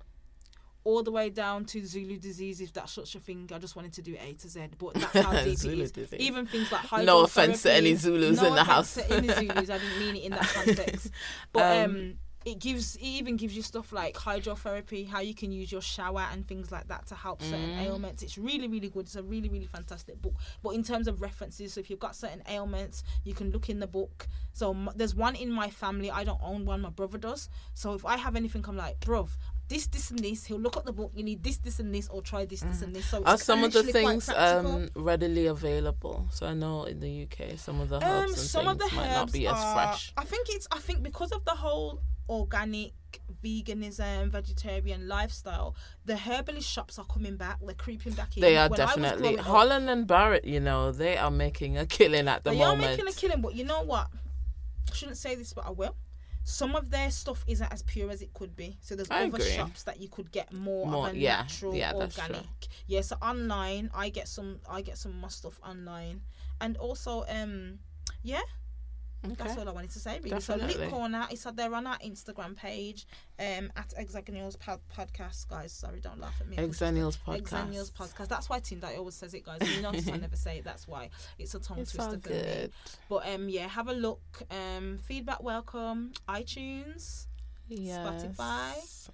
all 0.86 1.04
the 1.04 1.12
way 1.12 1.30
down 1.30 1.66
to 1.66 1.86
Zulu 1.86 2.18
disease. 2.18 2.62
If 2.62 2.72
that's 2.72 2.94
such 2.94 3.16
a 3.16 3.20
thing, 3.20 3.50
I 3.54 3.58
just 3.60 3.76
wanted 3.76 3.92
to 3.94 4.02
do 4.02 4.16
A 4.26 4.34
to 4.34 4.48
Z, 4.50 4.68
but 4.78 4.94
that's 4.94 5.14
how 5.26 5.34
deep 5.34 5.60
it 5.66 5.66
is. 5.66 5.92
disease. 5.92 6.20
Even 6.22 6.46
things 6.46 6.72
like 6.72 7.04
No 7.04 7.24
offense 7.24 7.64
to 7.64 7.74
any 7.74 7.96
Zulus 7.96 8.40
no 8.42 8.48
in 8.48 8.56
the 8.56 8.62
offense 8.62 8.68
house. 8.68 8.94
To 8.96 9.14
any 9.14 9.28
Zulus, 9.28 9.70
I 9.70 9.78
didn't 9.80 10.00
mean 10.00 10.16
it 10.16 10.24
in 10.24 10.32
that 10.32 10.42
context. 10.54 11.10
But 11.52 11.78
um, 11.84 11.92
Um, 11.96 12.14
it 12.46 12.60
gives 12.60 12.96
it 12.98 13.02
even 13.02 13.38
gives 13.38 13.56
you 13.56 13.64
stuff 13.64 13.92
like 13.92 14.14
hydrotherapy, 14.14 15.08
how 15.08 15.20
you 15.20 15.34
can 15.34 15.52
use 15.52 15.72
your 15.72 15.82
shower 15.82 16.28
and 16.32 16.48
things 16.48 16.72
like 16.72 16.88
that 16.90 17.08
to 17.08 17.16
help 17.16 17.42
certain 17.42 17.72
Mm. 17.72 17.82
ailments. 17.86 18.22
It's 18.22 18.38
really 18.38 18.68
really 18.68 18.90
good. 18.90 19.08
It's 19.08 19.16
a 19.16 19.24
really 19.24 19.50
really 19.50 19.66
fantastic 19.66 20.22
book. 20.22 20.36
But 20.62 20.76
in 20.76 20.84
terms 20.84 21.08
of 21.08 21.22
references, 21.24 21.74
so 21.74 21.80
if 21.80 21.90
you've 21.90 21.98
got 22.00 22.16
certain 22.16 22.44
ailments, 22.48 23.04
you 23.24 23.34
can 23.34 23.50
look 23.50 23.68
in 23.70 23.80
the 23.80 23.88
book. 23.88 24.28
So 24.54 24.72
m- 24.76 24.92
there's 24.96 25.16
one 25.16 25.36
in 25.36 25.52
my 25.52 25.72
family. 25.72 26.12
I 26.12 26.24
don't 26.24 26.40
own 26.44 26.66
one. 26.66 26.82
My 26.82 26.90
brother 26.92 27.18
does. 27.18 27.50
So 27.74 27.94
if 27.94 28.06
I 28.06 28.16
have 28.18 28.36
anything, 28.36 28.64
I'm 28.68 28.78
like, 28.78 29.00
bruv. 29.00 29.30
This, 29.68 29.88
this, 29.88 30.12
and 30.12 30.20
this. 30.20 30.46
He'll 30.46 30.60
look 30.60 30.78
at 30.78 30.86
the 30.86 30.94
book. 30.94 31.12
You 31.16 31.24
need 31.24 31.44
this, 31.44 31.58
this, 31.58 31.80
and 31.80 31.94
this, 31.94 32.08
or 32.10 32.22
try 32.22 32.46
this, 32.46 32.62
this, 32.62 32.84
and 32.84 32.96
this. 32.96 33.06
So 33.06 33.24
Are 33.24 33.38
some 33.38 33.64
of 33.64 33.74
the 33.74 33.84
things 33.84 34.30
um, 34.30 34.90
readily 34.96 35.48
available? 35.48 36.28
So 36.32 36.46
I 36.46 36.54
know 36.54 36.84
in 36.84 37.00
the 37.00 37.24
UK, 37.24 37.58
some 37.58 37.80
of 37.82 37.90
the 37.90 37.96
herbs 37.96 38.06
Um, 38.06 38.24
and 38.26 38.38
some 38.38 38.68
of 38.68 38.78
the 38.78 38.90
might 38.96 39.08
herbs 39.08 39.16
not 39.16 39.32
be 39.32 39.48
as 39.48 39.54
are, 39.56 39.74
fresh. 39.74 40.14
I 40.18 40.24
think 40.24 40.48
it's. 40.50 40.68
I 40.72 40.80
think 40.80 41.02
because 41.02 41.32
of 41.32 41.44
the 41.46 41.52
whole 41.52 42.02
organic 42.30 42.94
veganism, 43.44 44.30
vegetarian 44.30 45.08
lifestyle, 45.08 45.76
the 46.06 46.18
herbalist 46.18 46.70
shops 46.70 47.00
are 47.00 47.06
coming 47.06 47.36
back. 47.36 47.58
They're 47.62 47.74
creeping 47.74 48.14
back 48.14 48.38
in. 48.38 48.42
They 48.42 48.58
are 48.58 48.70
When 48.70 48.78
definitely 48.78 49.38
up, 49.40 49.46
Holland 49.46 49.90
and 49.90 50.06
Barrett. 50.06 50.46
You 50.46 50.60
know, 50.60 50.92
they 50.92 51.18
are 51.18 51.32
making 51.32 51.78
a 51.78 51.88
killing 51.88 52.28
at 52.28 52.44
the 52.44 52.52
they 52.52 52.60
moment. 52.60 52.82
They 52.82 52.88
are 52.88 52.92
making 52.92 53.08
a 53.08 53.14
killing, 53.14 53.42
but 53.42 53.56
you 53.56 53.64
know 53.64 53.82
what? 53.82 54.10
I 54.92 54.94
shouldn't 54.94 55.18
say 55.18 55.34
this, 55.34 55.54
but 55.54 55.66
I 55.66 55.72
will. 55.72 55.96
Some 56.48 56.76
of 56.76 56.92
their 56.92 57.10
stuff 57.10 57.44
isn't 57.48 57.74
as 57.74 57.82
pure 57.82 58.12
as 58.12 58.22
it 58.22 58.32
could 58.34 58.56
be. 58.56 58.78
So 58.80 58.96
there's 58.96 59.10
I 59.10 59.24
other 59.26 59.38
agree. 59.38 59.50
shops 59.50 59.82
that 59.84 60.00
you 60.00 60.08
could 60.10 60.32
get 60.32 60.54
more, 60.54 60.86
More- 60.86 61.08
of 61.10 61.16
a 61.16 61.18
yeah, 61.18 61.38
natural, 61.42 61.74
yeah, 61.76 61.92
organic. 61.94 62.46
Yeah, 62.86 63.02
so 63.02 63.18
online 63.20 63.90
I 63.96 64.10
get 64.10 64.28
some 64.28 64.60
I 64.70 64.82
get 64.82 64.98
some 65.00 65.20
more 65.20 65.32
stuff 65.32 65.60
online. 65.64 66.22
And 66.62 66.78
also 66.78 67.26
um 67.28 67.80
yeah, 68.22 68.44
okay. 69.32 69.44
That's 69.44 69.58
all 69.58 69.68
I 69.68 69.72
wanted 69.72 69.92
to 69.92 70.00
say. 70.00 70.20
Really. 70.24 70.40
So. 70.40 70.56
Lit 70.56 70.90
Corner, 70.90 71.28
it's 71.32 71.46
out 71.46 71.56
there 71.56 71.74
on 71.74 71.88
our 71.88 71.98
Instagram 72.00 72.56
page, 72.56 73.08
um, 73.40 73.72
at 73.76 73.94
Exennials 74.00 74.58
pod- 74.60 74.80
Podcast. 74.96 75.48
Guys, 75.48 75.72
sorry, 75.72 76.00
don't 76.00 76.20
laugh 76.20 76.36
at 76.40 76.48
me. 76.48 76.58
Exennials 76.58 77.18
podcast. 77.18 77.42
Exennials 77.42 77.92
Podcast. 77.92 78.28
That's 78.28 78.50
why 78.50 78.60
Tendai 78.60 78.98
always 78.98 79.16
says 79.16 79.34
it, 79.34 79.44
guys. 79.46 79.60
You 79.76 79.82
notice 79.82 80.08
I 80.08 80.18
never 80.18 80.36
say 80.36 80.58
it. 80.60 80.64
That's 80.64 80.88
why 80.88 81.10
it's 81.38 81.54
a 81.56 81.60
tongue 81.60 81.80
It's 81.80 81.92
twister 81.94 82.20
for 82.20 82.30
me. 82.30 82.42
good. 82.42 82.72
But 83.10 83.28
um, 83.30 83.50
yeah, 83.50 83.68
have 83.68 83.88
a 83.88 83.94
look. 83.94 84.22
Um, 84.50 84.98
feedback 84.98 85.42
welcome. 85.44 86.12
iTunes, 86.30 87.28
yes. 87.68 87.98
Spotify. 88.38 89.12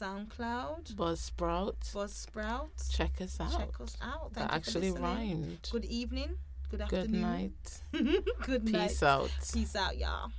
SoundCloud, 0.00 0.92
Buzzsprout. 0.94 1.78
Buzzsprout. 1.92 2.90
Check 2.90 3.20
us 3.20 3.38
out. 3.40 3.52
Check 3.56 3.80
us 3.80 3.96
out. 4.02 4.32
Thank 4.32 4.34
that 4.34 4.50
you 4.50 4.56
actually 4.56 4.90
rhymed. 4.90 5.68
Good 5.70 5.84
evening. 5.84 6.36
Good 6.74 6.80
afternoon. 6.80 7.52
Good 7.92 8.02
night. 8.02 8.24
Good 8.42 8.64
Peace 8.64 8.72
night. 8.72 8.88
Peace 8.88 9.02
out. 9.04 9.30
Peace 9.52 9.76
out, 9.76 9.96
y'all. 9.96 10.32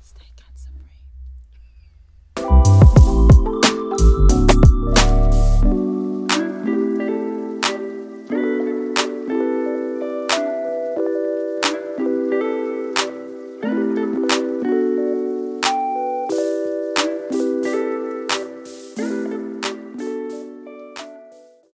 Stay 0.00 0.24